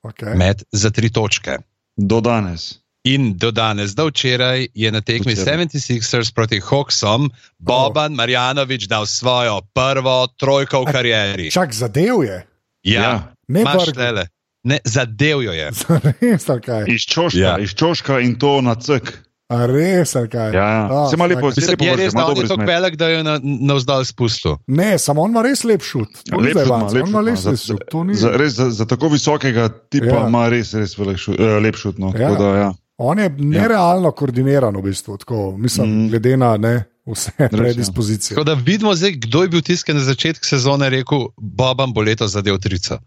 Okay. 0.02 0.34
med 0.34 0.62
za 0.72 0.90
tri 0.90 1.10
točke. 1.10 1.58
Do 1.96 2.20
danes. 2.20 2.74
In 3.04 3.34
do 3.34 3.50
danes, 3.50 3.90
do 3.90 4.06
včeraj, 4.06 4.66
je 4.74 4.92
na 4.92 5.00
tekmi 5.00 5.32
Včeraj. 5.34 5.66
76ers 5.66 6.34
proti 6.34 6.60
Hawksom 6.60 7.28
Boban 7.58 8.12
Marjanovič 8.12 8.84
dal 8.84 9.06
svojo 9.06 9.60
prvo 9.72 10.26
trojko 10.30 10.80
v 10.80 10.86
karieri. 10.86 11.50
Čak, 11.50 11.72
zadev 11.74 12.24
je. 12.24 12.46
Ja, 12.82 13.32
Ne 13.48 13.60
imaš 13.60 13.86
vrgel. 13.86 13.94
tele. 13.94 14.26
Ne, 14.62 14.78
zadev 14.84 15.42
jo 15.42 15.52
je. 15.52 15.68
Res, 16.22 16.48
ali 16.48 16.60
kaj? 16.60 16.84
Iz 16.88 17.00
čoška, 17.02 17.38
Ja. 17.38 17.48
ja. 17.50 17.58
iz 17.58 17.70
čoška 17.70 18.20
in 18.20 18.34
to 18.34 18.60
na 18.60 18.74
cek. 18.74 19.20
A 19.50 19.66
res, 19.66 20.12
ali 20.14 20.28
kaj? 20.28 20.52
Ja, 20.52 20.66
ja. 20.68 20.82
A, 20.86 21.08
Se 21.08 21.16
ima 21.16 21.26
lepo, 21.26 21.50
se 21.50 21.64
lepo 21.66 21.84
Je 21.84 21.96
res, 21.96 22.12
da 22.12 22.24
on 22.24 22.36
je 22.36 22.44
tako 22.44 22.64
velik, 22.64 22.94
da 22.94 23.08
je 23.08 23.22
na, 23.22 23.34
na 23.42 23.74
vzdolj 23.74 24.04
spustil. 24.04 24.54
Ne, 24.68 24.92
samo 24.96 25.22
on 25.22 25.30
ima 25.30 25.42
res 25.42 25.64
lep 25.64 25.82
šut. 25.82 26.20
To 26.24 26.38
ni 26.38 26.48
Lep 26.48 26.60
šut 26.60 26.92
lep 26.92 27.04
on 27.04 27.10
šut 27.10 27.26
res 27.26 27.40
Za- 27.40 27.56
šut. 27.58 27.82
Ni- 28.04 28.14
Za, 28.14 28.30
res, 28.32 28.52
za, 28.52 28.70
za 28.72 28.86
tako 28.86 29.08
visokega 29.08 29.68
tipa 29.68 30.06
Ja. 30.06 30.14
ja. 30.14 30.28
ima 30.28 30.44
res, 30.48 30.70
res 30.72 30.94
šut, 31.16 31.34
eh, 31.34 31.58
lep 31.58 31.76
šut. 31.76 31.98
No. 31.98 32.12
Ja. 32.14 32.20
Ja. 32.22 32.34
Da, 32.36 32.48
ja. 32.56 32.70
On 32.98 33.18
je 33.18 33.28
nerealno 33.30 34.12
koordiniran, 34.12 34.76
v 34.76 34.82
bistvu, 34.82 35.16
tako, 35.16 35.56
mislim, 35.58 35.88
Mm. 35.88 36.08
glede 36.08 36.36
na 36.36 36.56
ne, 36.56 36.74
vse 37.06 37.30
ja. 37.38 37.48
predispozicije. 37.50 38.34
Tako 38.34 38.44
da 38.44 38.54
vidimo 38.54 38.94
zdaj, 38.94 39.10
kdo 39.18 39.42
je 39.42 39.48
bil 39.48 39.62
tisti, 39.62 39.84
ki 39.84 39.90
je 39.90 39.94
na 39.94 40.04
začetku 40.04 40.44
sezone 40.44 40.90
rekel, 40.90 41.18
Boban 41.36 41.92
bo 41.92 42.00
letos 42.02 42.30
zadev 42.30 42.58
trica. 42.58 42.98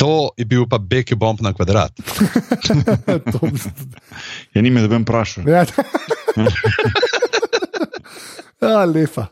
To 0.00 0.32
je 0.36 0.44
bil 0.48 0.64
pa 0.64 0.78
Becky 0.80 1.14
Bomb 1.14 1.40
na 1.44 1.52
kvadrat. 1.52 1.92
Ja, 4.54 4.62
ni 4.62 4.70
me, 4.70 4.80
da 4.82 4.88
bi 4.88 4.98
vprašal. 5.02 5.46
Ja, 5.48 5.62
ja, 8.62 8.84
lepa. 8.84 9.28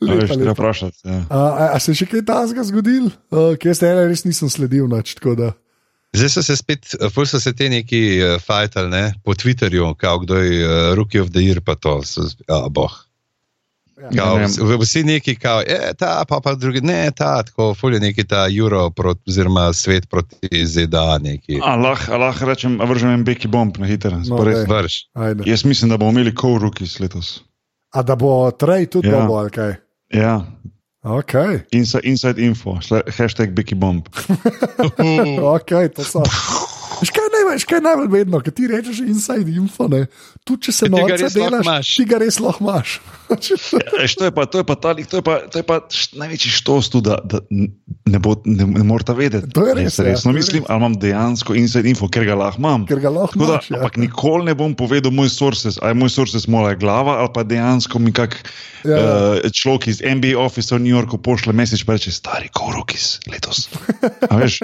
Lepa, 0.00 0.34
lepa. 0.34 0.52
vprašati. 0.52 0.98
Ja. 1.04 1.24
A, 1.28 1.38
a, 1.38 1.68
a 1.74 1.80
se 1.80 1.92
je 1.92 2.00
še 2.02 2.06
kaj 2.10 2.24
takega 2.28 2.64
zgodil, 2.66 3.10
uh, 3.34 3.52
ki 3.60 3.70
jaz 3.70 3.82
tega 3.82 4.06
res 4.08 4.24
nisem 4.26 4.50
sledil? 4.52 4.88
Nač, 4.90 5.14
tako 5.18 5.36
da. 5.38 5.50
Zdaj 6.14 6.30
so 6.30 6.42
se 6.46 6.56
spet, 6.56 6.94
pol 7.14 7.26
so 7.26 7.40
se 7.42 7.52
te 7.58 7.68
neki 7.70 8.02
uh, 8.22 8.36
fajtali 8.42 8.90
ne, 8.90 9.04
po 9.26 9.34
Twitterju, 9.34 9.94
kao 9.98 10.22
kdo 10.22 10.38
je 10.42 10.62
uh, 10.62 10.92
Rookie 10.98 11.22
of 11.22 11.32
the 11.34 11.42
Year, 11.42 11.60
pa 11.64 11.74
to. 11.74 12.00
So, 12.06 12.28
a, 12.48 12.68
boh. 12.70 13.03
Kao, 14.10 14.38
Ne 14.38 14.44
vsi- 14.44 14.60
vsi 14.80 15.04
neki, 15.04 15.36
kao, 15.36 15.60
je, 15.60 15.94
ta, 15.94 16.24
pa, 16.28 16.40
pa 16.40 16.54
drugi, 16.54 16.80
ne, 16.80 17.10
ta, 17.10 17.42
tako, 17.42 17.74
fulje 17.74 18.00
neki 18.00 18.24
ta 18.24 18.46
Euro, 18.50 18.90
prot, 18.90 19.18
oziroma 19.28 19.72
svet 19.72 20.10
proti 20.10 20.36
ZDA, 20.66 21.18
neki. 21.18 21.60
A 21.62 21.76
lahko 21.76 22.12
a 22.12 22.16
lahko 22.18 22.44
rečem, 22.44 22.78
vržem 22.80 23.10
en 23.10 23.24
Becky 23.24 23.46
Bomb 23.46 23.76
na 23.76 23.86
hitro. 23.86 24.10
No. 24.20 24.36
Vrš. 24.66 24.92
Ajde. 25.14 25.42
Jaz 25.46 25.64
mislim, 25.64 25.90
da 25.90 25.96
bomo 25.96 26.10
imeli 26.10 26.32
co-rookies 26.32 27.00
letos. 27.00 27.40
A 27.90 28.02
da 28.02 28.16
bo 28.16 28.50
trej 28.50 28.86
tudi 28.88 29.08
Ja. 29.08 29.16
ja. 29.16 29.26
bo, 29.26 29.34
ali 29.34 29.50
kaj? 29.50 29.74
Ja, 30.10 30.42
Okay. 31.02 31.60
inside, 31.70 32.00
inside 32.04 32.40
info, 32.40 32.78
hashtag 33.10 33.50
Becky 33.50 33.74
Bomb. 33.74 34.08
Okay, 35.54 35.88
to 35.88 36.00
so. 36.02 36.22
Veš, 36.94 37.10
kaj 37.10 37.20
je 37.20 37.30
najbolj, 37.30 37.43
veš, 37.54 37.66
kaj 37.70 37.78
je 37.78 37.84
najbolj 37.86 38.10
vedno, 38.12 38.40
ki 38.44 38.52
ti 38.54 38.68
rečeš 38.70 39.00
inside 39.04 39.54
info, 39.54 39.88
ne? 39.90 40.04
tudi 40.44 40.68
če 40.68 40.74
se 40.76 40.88
lahko 40.92 41.16
delaš, 41.16 41.64
imaš. 41.64 41.92
ti 41.96 42.04
ga 42.08 42.20
res 42.20 42.38
lahko 42.42 42.64
imaš. 42.66 42.98
Eš, 44.04 44.16
to 44.20 44.28
je 44.28 44.32
pa, 44.34 44.44
to 44.46 44.60
je 44.60 44.66
pa, 44.68 44.76
ta, 44.76 44.92
lik, 44.96 45.08
to 45.10 45.20
je 45.20 45.24
pa, 45.24 45.38
to 45.48 45.62
je 45.62 45.66
pa 45.66 45.80
največji 46.20 46.52
štos 46.58 46.90
tu, 46.92 47.00
da, 47.04 47.16
da 47.24 47.40
ne, 47.48 48.20
bo, 48.20 48.36
ne, 48.44 48.66
ne 48.66 48.84
morate 48.84 49.16
vedeti. 49.16 49.48
To 49.56 49.64
je 49.66 49.78
res, 49.78 49.98
resno 49.98 50.10
ja, 50.10 50.20
to 50.20 50.34
je 50.34 50.40
mislim, 50.42 50.66
res. 50.66 50.70
ali 50.70 50.84
imam 50.84 50.98
dejansko 51.00 51.56
inside 51.58 51.88
info, 51.88 52.10
ker 52.12 52.28
ga 52.28 52.36
lahko 52.38 52.62
imam. 52.62 52.84
Ker 52.90 53.00
ga 53.02 53.14
lahko 53.14 53.40
imaš. 53.40 53.70
Ja. 53.72 53.80
ampak 53.80 53.98
nikoli 54.02 54.50
ne 54.50 54.58
bom 54.58 54.76
povedal 54.76 55.14
moj 55.14 55.32
sources, 55.32 55.80
ali 55.80 55.94
je 55.94 56.02
moj 56.04 56.12
sources 56.12 56.48
moja 56.50 56.76
glava, 56.76 57.18
ali 57.24 57.32
pa 57.34 57.46
dejansko 57.48 58.02
mi 58.02 58.12
kak 58.12 58.42
Ja, 58.84 58.90
ja, 58.90 59.00
ja. 59.00 59.30
uh, 59.40 59.50
človek 59.50 59.88
iz 59.88 60.02
NBA 60.04 60.36
office 60.36 60.74
v 60.74 60.84
New 60.84 60.92
Yorku 60.92 61.16
pošle 61.16 61.56
message 61.56 61.88
in 61.88 61.92
reče: 61.96 62.12
Stari, 62.12 62.52
korokis 62.52 63.16
letos. 63.32 63.68
A 64.28 64.36
veš, 64.36 64.60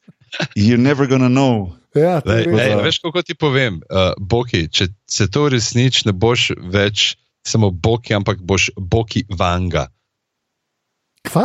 you're 0.58 0.82
never 0.82 1.06
gonna 1.06 1.30
know. 1.30 1.70
Ja, 1.92 2.20
Lej, 2.22 2.46
da- 2.46 2.82
veš, 2.82 2.98
kako 2.98 3.22
ti 3.22 3.34
povem, 3.34 3.80
uh, 3.84 4.12
Boki, 4.16 4.68
če 4.68 4.86
se 5.04 5.26
to 5.26 5.48
resnič 5.48 6.04
ne 6.04 6.12
boš 6.12 6.50
več 6.56 7.16
samo 7.42 7.70
Boki, 7.70 8.14
ampak 8.14 8.38
boš 8.40 8.70
Boki 8.76 9.24
Vanga. 9.28 9.88
Kva? 11.20 11.44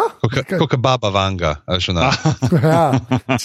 Kot 0.56 0.78
baba 0.78 1.10
Vanga, 1.10 1.60
a 1.66 1.80
že 1.80 1.92
na. 1.92 2.14
Ja. 2.64 2.94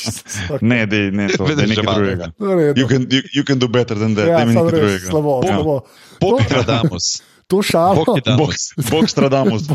Ne, 0.63 0.85
dej, 0.87 1.11
ne, 1.11 1.27
to 1.29 1.43
že 1.43 1.57
nekaj 1.59 1.87
drugega. 1.89 2.27
Redu. 2.39 2.77
You 2.77 2.87
can, 2.87 3.03
you, 3.11 3.23
you 3.33 3.43
can 3.43 3.59
do 3.59 3.67
better 3.67 3.97
than 3.97 4.15
that. 4.15 4.29
Ja, 4.29 4.37
Daj 4.39 4.47
mi 4.47 4.55
nekaj 4.55 4.71
res, 4.71 4.79
drugega. 4.79 5.09
slabo, 5.09 5.33
Ja. 5.43 5.57
slabo. 5.57 5.75
Boki 6.21 6.45
To- 6.45 6.49
Tradamus. 6.53 7.07
To 7.51 7.59
šalo. 7.59 8.05
Boki 8.07 8.23
Bog, 8.23 8.55
Damus. 8.55 8.63
Bog 8.87 9.11
stradamus. 9.11 9.67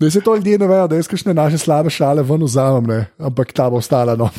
Da 0.00 0.10
se 0.10 0.20
to 0.20 0.34
ljudje 0.34 0.58
ne 0.58 0.66
vejo, 0.66 0.86
da 0.88 0.96
jaz 0.96 1.08
kakšne 1.08 1.34
naše 1.34 1.58
slabe 1.58 1.90
šale 1.90 2.22
ven 2.22 2.42
vzamem, 2.42 2.86
ne? 2.86 3.06
ampak 3.18 3.52
ta 3.52 3.70
bo 3.70 3.78
ostala. 3.78 4.16
No. 4.16 4.30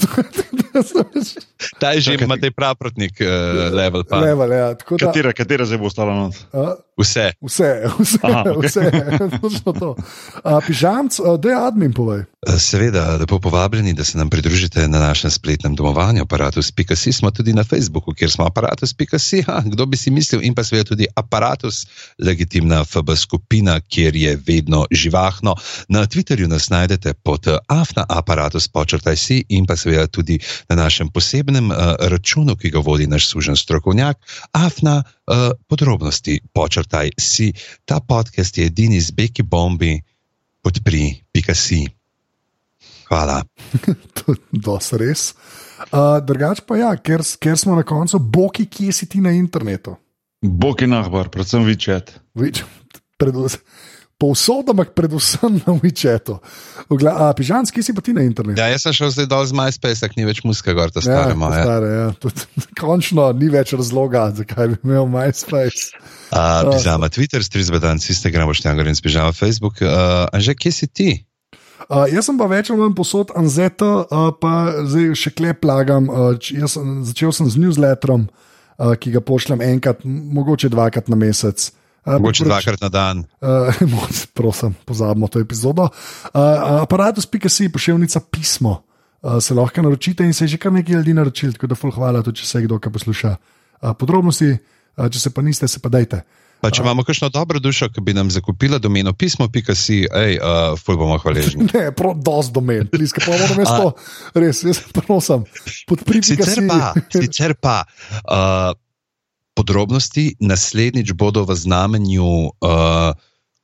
Ta 1.80 1.91
je 1.91 2.01
že 2.01 2.17
ima 2.19 2.38
tej 2.38 2.51
praprotnik 2.51 3.19
uh, 3.21 3.28
level. 3.73 4.03
Pa. 4.03 4.19
Level, 4.19 4.51
ja. 4.51 4.73
Tako 4.76 4.97
da, 4.97 5.05
Katera, 5.05 5.34
katera 5.34 5.65
zdaj 5.65 5.78
bo 5.78 5.86
ostala 5.86 6.13
not? 6.15 6.36
a, 6.53 6.76
Vse. 6.97 7.32
vse, 7.41 7.84
vse, 7.99 8.19
Aha, 8.23 8.43
okej. 8.55 8.69
vse. 8.69 8.82
Točno 9.41 9.73
to. 9.73 9.95
A, 10.43 10.61
Pižamc, 10.67 11.19
a, 11.19 11.38
da 11.38 11.49
je 11.49 11.55
admin 11.67 11.93
povej. 11.93 12.23
Seveda, 12.59 13.17
lepo 13.19 13.39
povabljeni, 13.39 13.93
da 13.93 14.03
se 14.03 14.17
nam 14.17 14.30
pridružite 14.30 14.88
na 14.88 14.99
našem 14.99 15.32
spletnem 15.32 15.76
domovanju 15.76 16.21
aparatus.si. 16.21 17.11
Smo 17.11 17.32
tudi 17.32 17.53
na 17.53 17.63
Facebooku, 17.63 18.13
kjer 18.13 18.32
smo 18.32 18.45
aparatus.si. 18.45 19.43
Kdo 19.65 19.86
bi 19.86 19.97
si 19.97 20.11
mislil, 20.11 20.43
in 20.43 20.55
pa 20.55 20.63
seveda 20.63 20.88
tudi 20.88 21.07
aparatus, 21.15 21.86
legitimna 22.19 22.84
FB 22.86 23.15
skupina, 23.15 23.80
kjer 23.80 24.15
je 24.15 24.39
vedno 24.47 24.86
živahno. 24.91 25.55
Na 25.88 26.05
Twitterju 26.07 26.47
nas 26.47 26.69
najdete 26.69 27.13
pod 27.13 27.47
eh, 27.47 27.57
afna 27.67 28.05
aparatus 28.09 28.67
počrtaj 28.67 29.15
si 29.15 29.43
in 29.49 29.65
pa 29.65 29.76
seveda 29.76 30.07
tudi 30.07 30.39
na 30.70 30.76
našem 30.76 31.09
posebnem 31.09 31.72
uh, 31.72 31.95
računu, 31.99 32.55
ki 32.55 32.72
ga 32.74 32.80
vodi 32.80 33.07
naš 33.07 33.30
sužen 33.32 33.55
strokovnjak, 33.55 34.18
afna 34.51 35.03
uh, 35.03 35.51
podrobnosti 35.68 36.39
počrtaj 36.53 37.16
si. 37.20 37.53
Ta 37.86 37.99
podcast 37.99 38.57
je 38.57 38.66
edini 38.66 39.01
z 39.01 39.11
Beki 39.11 39.43
Bombi, 39.43 40.01
podpri, 40.61 41.24
pika 41.32 41.55
si. 41.55 41.86
Hvala. 43.09 43.43
To 44.18 44.34
je 44.34 44.41
dosti 44.51 44.97
res. 44.97 45.34
Uh, 45.91 46.18
drugač 46.24 46.63
pa 46.66 46.80
ja, 46.80 46.95
ker, 46.97 47.22
ker 47.22 47.57
smo 47.59 47.76
na 47.78 47.84
koncu, 47.86 48.20
boki, 48.20 48.66
kje 48.66 48.93
si 48.95 49.05
ti 49.05 49.22
na 49.22 49.36
internetu. 49.36 49.97
Je 50.41 50.88
nahbar, 50.88 51.30
predvsem 51.30 51.66
vi 51.66 51.76
čet. 51.78 52.16
Vič, 52.34 52.63
predvsem- 53.18 53.61
povsod, 54.26 54.73
ampak 54.73 54.97
predvsem 54.97 55.61
na 55.61 55.78
WeChatu. 55.78 56.41
Pižans, 57.38 57.69
ki 57.69 57.86
si 57.86 57.93
pa 57.93 58.01
ti 58.01 58.09
na 58.09 58.26
internetu? 58.26 58.57
Ja, 58.57 58.73
jaz 58.73 58.86
sem 58.86 58.95
šel 58.97 59.13
zdaj 59.13 59.30
dol 59.30 59.45
z 59.45 59.53
MySpace, 59.53 60.09
ni 60.17 60.26
več 60.26 60.41
muska, 60.41 60.73
gor 60.73 60.89
ta 60.89 61.03
stara 61.03 61.34
ja, 61.34 61.38
moja. 61.38 61.61
Stare, 61.61 61.91
ja. 61.93 62.07
Tud, 62.17 62.34
končno 62.82 63.30
ni 63.38 63.51
več 63.53 63.76
razloga, 63.78 64.32
zakaj 64.34 64.73
bi 64.73 64.82
imel 64.82 65.05
MySpace. 65.13 65.93
Uh, 66.34 66.73
pižama 66.73 67.11
Twitter, 67.13 67.45
Strizbedan, 67.45 68.01
Instagram, 68.01 68.49
Bošnjagar 68.49 68.89
in 68.89 68.97
Pižama 68.97 69.36
Facebook. 69.38 69.78
Uh, 69.86 70.26
Anže, 70.34 70.57
kje 70.57 70.73
si 70.73 70.89
ti? 70.89 71.09
Uh, 71.86 72.07
jaz 72.09 72.26
sem 72.26 72.38
pa 72.39 72.49
več 72.49 72.71
ali 72.73 72.82
manj 72.82 72.95
posod 72.97 73.30
Anzeta, 73.38 73.91
uh, 74.09 74.34
pa 74.34 74.82
zdaj 74.89 75.13
še 75.21 75.36
klep 75.38 75.61
plagam. 75.61 76.09
Uh, 76.09 76.34
sem, 76.41 77.01
začel 77.05 77.36
sem 77.36 77.51
z 77.51 77.61
newsletterom, 77.61 78.26
uh, 78.26 78.95
ki 78.97 79.13
ga 79.13 79.21
pošljem 79.21 79.61
enkrat, 79.61 80.01
mogoče 80.05 80.73
dvakrat 80.73 81.11
na 81.13 81.19
mesec. 81.19 81.69
Uh, 81.69 81.82
mogoče 82.06 82.45
dvakrat 82.45 82.82
na 82.82 82.89
dan. 82.89 83.24
Uh, 83.41 83.99
prosim, 84.38 84.76
pozabimo 84.86 85.28
to 85.28 85.39
epizodo. 85.39 85.89
Uh, 86.34 86.82
Aparatus.ca 86.82 87.49
si 87.49 87.70
pošiljnica 87.70 88.20
pismo. 88.32 88.84
Uh, 89.22 89.39
se 89.41 89.53
lahko 89.53 89.82
naročite 89.82 90.26
in 90.26 90.34
se 90.34 90.43
je 90.43 90.47
že 90.47 90.58
kar 90.58 90.74
nekaj 90.74 90.95
ljudi 90.95 91.14
naročil, 91.14 91.53
tako 91.53 91.68
da 91.68 91.76
hvala, 91.76 92.22
tudi 92.22 92.39
če 92.39 92.45
se 92.45 92.62
kdo 92.62 92.80
posluša. 92.80 93.36
Uh, 93.82 93.93
podrobnosti, 93.97 94.58
uh, 94.97 95.10
če 95.10 95.20
se 95.20 95.30
pa 95.34 95.41
niste, 95.41 95.68
se 95.68 95.80
pa 95.80 95.89
dajte. 95.89 96.22
Pa 96.62 96.72
če 96.74 96.82
imamo 96.82 97.03
kakšno 97.06 97.30
dobro 97.30 97.60
dušo, 97.60 97.89
ki 97.93 98.01
bi 98.01 98.14
nam 98.16 98.32
zakupila 98.32 98.80
domeno 98.82 99.14
pismo, 99.14 99.47
pika 99.51 99.76
si, 99.76 100.06
hej, 100.10 100.38
uh, 100.39 100.78
fuj 100.80 100.97
bomo 100.97 101.18
hvaležni. 101.22 101.68
Ne, 101.76 101.89
prav 101.95 102.16
dos 102.24 102.49
domen, 102.53 102.88
pliske, 102.89 103.22
pa 103.26 103.36
imamo 103.36 103.58
mesto, 103.60 103.91
res, 104.39 104.64
jaz 104.64 104.80
prosim, 104.95 105.43
podprite 105.89 106.32
sicer 106.32 106.53
si. 106.53 106.66
Pa, 106.70 106.93
sicer 107.14 107.56
pa, 107.60 107.76
uh, 108.24 108.72
podrobnosti 109.56 110.36
naslednjič 110.39 111.14
bodo 111.14 111.45
v 111.45 111.56
znamenju. 111.56 112.51
Uh, 112.62 113.16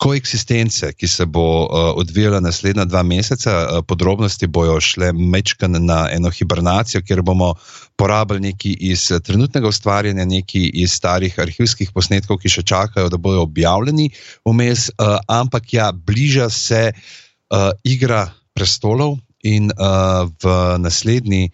koeksistence, 0.02 0.90
ki 0.98 1.08
se 1.08 1.26
bo 1.30 1.46
uh, 1.64 1.92
odvijala 2.02 2.40
naslednja 2.42 2.88
dva 2.90 3.04
meseca, 3.06 3.54
uh, 3.54 3.84
podrobnosti 3.86 4.48
bojo 4.48 4.80
šle 4.82 5.12
mečkan 5.14 5.78
na 5.86 6.08
eno 6.12 6.32
hibernacijo, 6.34 7.04
kjer 7.06 7.22
bomo 7.22 7.54
porabili 8.02 8.48
nekaj 8.48 8.76
iz 8.80 9.06
trenutnega 9.24 9.70
ustvarjanja, 9.70 10.26
nekaj 10.26 10.70
iz 10.74 10.96
starih 10.98 11.38
arhivskih 11.40 11.94
posnetkov, 11.94 12.42
ki 12.42 12.50
še 12.50 12.66
čakajo, 12.66 13.12
da 13.14 13.22
bodo 13.22 13.46
objavljeni 13.46 14.10
vmes, 14.50 14.90
uh, 14.90 15.20
ampak 15.30 15.74
ja, 15.74 15.92
bliža 15.94 16.50
se 16.50 16.88
uh, 16.90 17.70
igra 17.84 18.26
prestolov 18.58 19.20
in 19.46 19.70
uh, 19.70 20.26
v 20.42 20.58
naslednji. 20.82 21.52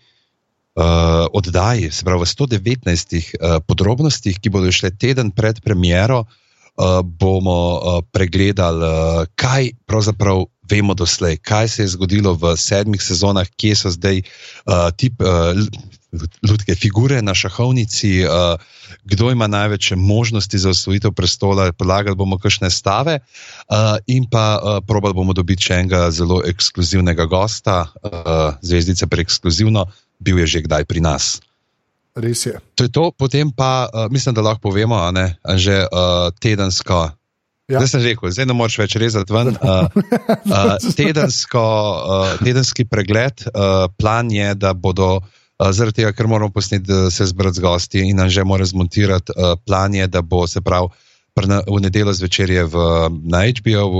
Uh, 0.77 1.25
oddaji, 1.33 1.89
se 1.91 2.05
pravi, 2.05 2.21
v 2.21 2.29
119 2.29 3.17
uh, 3.17 3.57
podrobnostih, 3.65 4.37
ki 4.37 4.51
bodo 4.53 4.69
šle 4.69 4.91
teden 4.93 5.31
pred 5.33 5.57
premiero, 5.65 6.19
uh, 6.77 7.01
bomo 7.01 7.57
uh, 7.73 8.05
pregledali, 8.13 8.85
uh, 8.85 9.25
kaj 9.33 9.71
pravzaprav 9.89 10.45
vemo 10.69 10.93
doslej, 10.93 11.37
kaj 11.41 11.67
se 11.67 11.81
je 11.81 11.87
zgodilo 11.97 12.37
v 12.37 12.53
sedmih 12.53 13.01
sezonah, 13.01 13.49
kje 13.57 13.75
so 13.75 13.89
zdaj 13.89 14.21
uh, 14.21 14.91
ti 14.93 15.09
uh, 15.17 15.57
ljudske 16.45 16.75
figure 16.75 17.21
na 17.21 17.33
šahovnici, 17.33 18.23
uh, 18.25 18.61
kdo 19.03 19.31
ima 19.31 19.47
največje 19.47 19.97
možnosti 19.97 20.57
za 20.57 20.69
osvojitev 20.69 21.11
prestola. 21.11 21.71
Podlagali 21.71 22.15
bomo 22.15 22.37
kakšne 22.37 22.69
stave 22.69 23.19
uh, 23.19 23.97
in 24.07 24.29
pa 24.29 24.59
uh, 24.61 24.85
probali 24.87 25.13
bomo 25.13 25.33
dobiti 25.33 25.67
še 25.71 25.81
enega 25.81 26.11
zelo 26.11 26.41
ekskluzivnega 26.45 27.25
gosta, 27.25 27.87
uh, 28.03 28.53
zvezdice 28.61 29.07
preekskluzivno, 29.07 29.85
bil 30.19 30.39
je 30.43 30.57
že 30.57 30.65
kdaj 30.65 30.85
pri 30.85 31.01
nas. 31.01 31.39
Res 32.17 32.45
je. 32.49 32.57
To 32.75 32.87
je 32.87 32.91
to, 32.91 33.13
potem 33.13 33.53
pa 33.53 33.85
uh, 33.85 34.09
mislim, 34.09 34.33
da 34.33 34.41
lahko 34.41 34.69
povemo, 34.69 34.97
ne, 35.13 35.37
že 35.55 35.85
uh, 35.85 36.33
tedensko. 36.41 37.13
Ja. 37.67 37.83
Zdaj 37.83 37.89
sem 37.91 38.01
rekel, 38.01 38.31
zdaj 38.31 38.47
ne 38.47 38.55
moreš 38.57 38.77
več 38.79 38.95
rezati 38.97 39.33
ven. 39.33 39.53
Uh, 39.59 39.85
uh, 40.49 40.77
tedensko, 40.99 41.61
uh, 41.61 42.31
tedenski 42.41 42.87
pregled, 42.89 43.45
uh, 43.51 43.85
plan 43.99 44.31
je, 44.33 44.55
da 44.57 44.73
bodo, 44.73 45.19
uh, 45.21 45.69
zaradi 45.69 46.01
tega, 46.01 46.13
ker 46.15 46.31
moramo 46.31 46.49
posneti, 46.55 46.87
da 46.89 47.11
se 47.13 47.27
zbrati 47.29 47.59
z 47.59 47.65
gosti 47.67 48.05
in 48.07 48.17
nam 48.17 48.31
že 48.33 48.47
mora 48.47 48.65
zmontirati, 48.65 49.35
uh, 49.35 49.53
plan 49.67 49.93
je, 49.93 50.07
da 50.09 50.23
bo 50.25 50.47
se 50.47 50.63
prav 50.63 50.89
v 51.37 51.79
nedeljo 51.83 52.15
zvečer 52.17 52.49
je 52.49 52.63
v, 52.65 52.85
na 53.29 53.43
HBO, 53.45 53.83
v, 53.93 53.97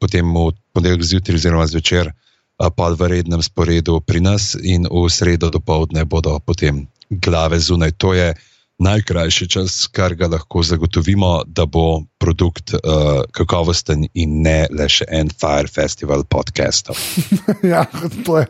potem 0.00 0.24
v 0.24 0.54
ponedeljek 0.72 1.04
zjutraj 1.04 1.36
oziroma 1.36 1.66
zvečer 1.68 2.08
uh, 2.08 2.27
pa 2.58 2.90
v 2.90 3.06
rednem 3.06 3.42
sporedu 3.42 4.02
pri 4.02 4.20
nas 4.20 4.58
in 4.58 4.82
v 4.90 5.06
sredo 5.06 5.50
do 5.50 5.62
povdne 5.62 6.02
bodo 6.04 6.42
potem 6.42 6.90
glave 7.06 7.62
zunaj. 7.62 7.94
To 8.02 8.14
je 8.14 8.34
najkrajši 8.78 9.46
čas, 9.48 9.86
kar 9.90 10.14
ga 10.14 10.26
lahko 10.26 10.62
zagotovimo, 10.62 11.42
da 11.46 11.66
bo 11.66 12.02
produkt 12.18 12.74
uh, 12.74 13.22
kakovosten 13.30 14.06
in 14.14 14.42
ne 14.42 14.66
le 14.70 14.86
še 14.90 15.06
en 15.10 15.30
Fire 15.30 15.70
Festival 15.70 16.22
podcast. 16.26 16.90
ja, 17.72 17.86
to 18.26 18.38
je 18.38 18.46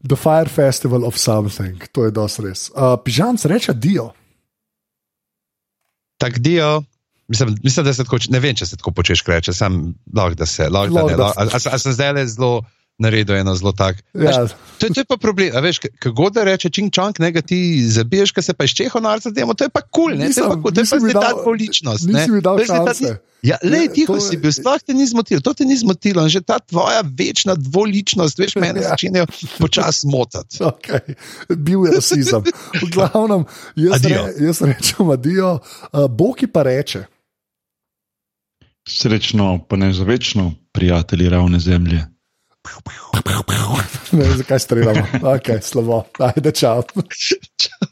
The 0.00 0.16
Fire 0.16 0.48
Festival 0.48 1.04
of 1.04 1.16
Something, 1.20 1.84
to 1.92 2.08
je 2.08 2.14
dosti 2.16 2.46
res. 2.48 2.68
Uh, 2.72 2.96
Pižam 3.04 3.36
se 3.36 3.48
reče 3.48 3.76
Dio. 3.76 4.10
Tak 6.20 6.38
Dio. 6.38 6.82
Mislim, 7.28 7.54
mislim, 7.62 7.84
da 7.86 7.92
se 7.94 8.04
tako, 8.04 8.18
ne 8.28 8.40
vem, 8.40 8.56
če 8.56 8.66
se 8.66 8.76
tako 8.76 8.90
počeš, 8.96 9.22
reče, 9.28 9.52
sem 9.54 9.94
lahko, 10.12 10.34
da 10.34 10.46
se 10.46 10.68
lahko. 10.68 11.04
A 11.36 11.78
sem 11.78 11.92
zdaj 11.94 12.12
le 12.16 12.24
zelo 12.26 12.64
naredil 13.00 13.40
eno 13.40 13.54
zelo 13.56 13.72
tak. 13.72 14.02
Ja. 14.14 14.44
To, 14.78 14.88
to 14.88 15.00
je 15.00 15.04
pa 15.08 15.16
problem. 15.16 15.56
Veš, 15.62 15.80
kako 15.98 16.30
da 16.30 16.44
reče 16.44 16.70
čing 16.70 16.92
čang, 16.92 17.16
ne 17.18 17.32
ga 17.32 17.40
ti 17.40 17.82
zabiješ, 17.88 18.32
kaj 18.36 18.50
se 18.50 18.54
pa 18.54 18.68
iz 18.68 18.76
čeho 18.76 19.00
narca 19.00 19.30
demo, 19.30 19.54
to 19.54 19.64
je 19.64 19.72
pa 19.72 19.80
kul, 19.80 20.12
cool, 20.12 20.20
to 20.20 20.40
je 20.40 20.46
pa, 20.62 20.70
to 20.70 20.80
je 20.80 21.12
pa 21.14 21.20
ta 21.20 21.32
dvoličnost. 21.42 22.06
Nisi 22.06 22.30
mi 22.30 22.40
dal 22.44 22.60
šanse. 22.66 23.16
Ja, 23.40 23.56
le, 23.64 23.86
tiho 23.88 24.18
to, 24.18 24.20
si 24.20 24.36
bil, 24.36 24.52
sploh 24.52 24.82
te 24.84 24.92
ni 24.92 25.06
zmotilo, 25.08 25.40
to 25.40 25.54
te 25.56 25.64
ni 25.64 25.72
zmotilo. 25.80 26.26
Že 26.28 26.42
ta 26.44 26.58
tvoja 26.60 27.00
večna 27.00 27.56
dvoličnost, 27.56 28.36
veš, 28.36 28.58
mene 28.62 28.84
ja. 28.84 28.92
začne 28.92 29.24
počasi 29.56 30.10
motati. 30.12 30.60
Okay. 30.60 31.16
Bil 31.48 31.88
je 31.88 31.96
rasizem. 31.96 32.44
V 32.76 32.90
glavnem, 32.92 33.48
jaz, 33.80 34.04
re, 34.04 34.20
jaz 34.44 34.60
rečem, 34.60 35.08
adijo, 35.08 35.56
uh, 35.56 36.04
Bog 36.12 36.44
pa 36.52 36.68
reče. 36.68 37.06
Srečno, 38.88 39.64
pa 39.68 39.76
ne 39.76 39.92
za 39.92 40.04
večno, 40.04 40.52
prijatelji 40.72 41.28
ravne 41.28 41.60
zemlje. 41.60 42.04
Ne 44.12 44.24
zakaj 44.36 44.58
streljamo. 44.58 45.06
Ok, 45.22 45.62
slabo. 45.62 46.02
Ajde, 46.18 46.52
čau. 46.52 46.82
čau. 47.56 47.88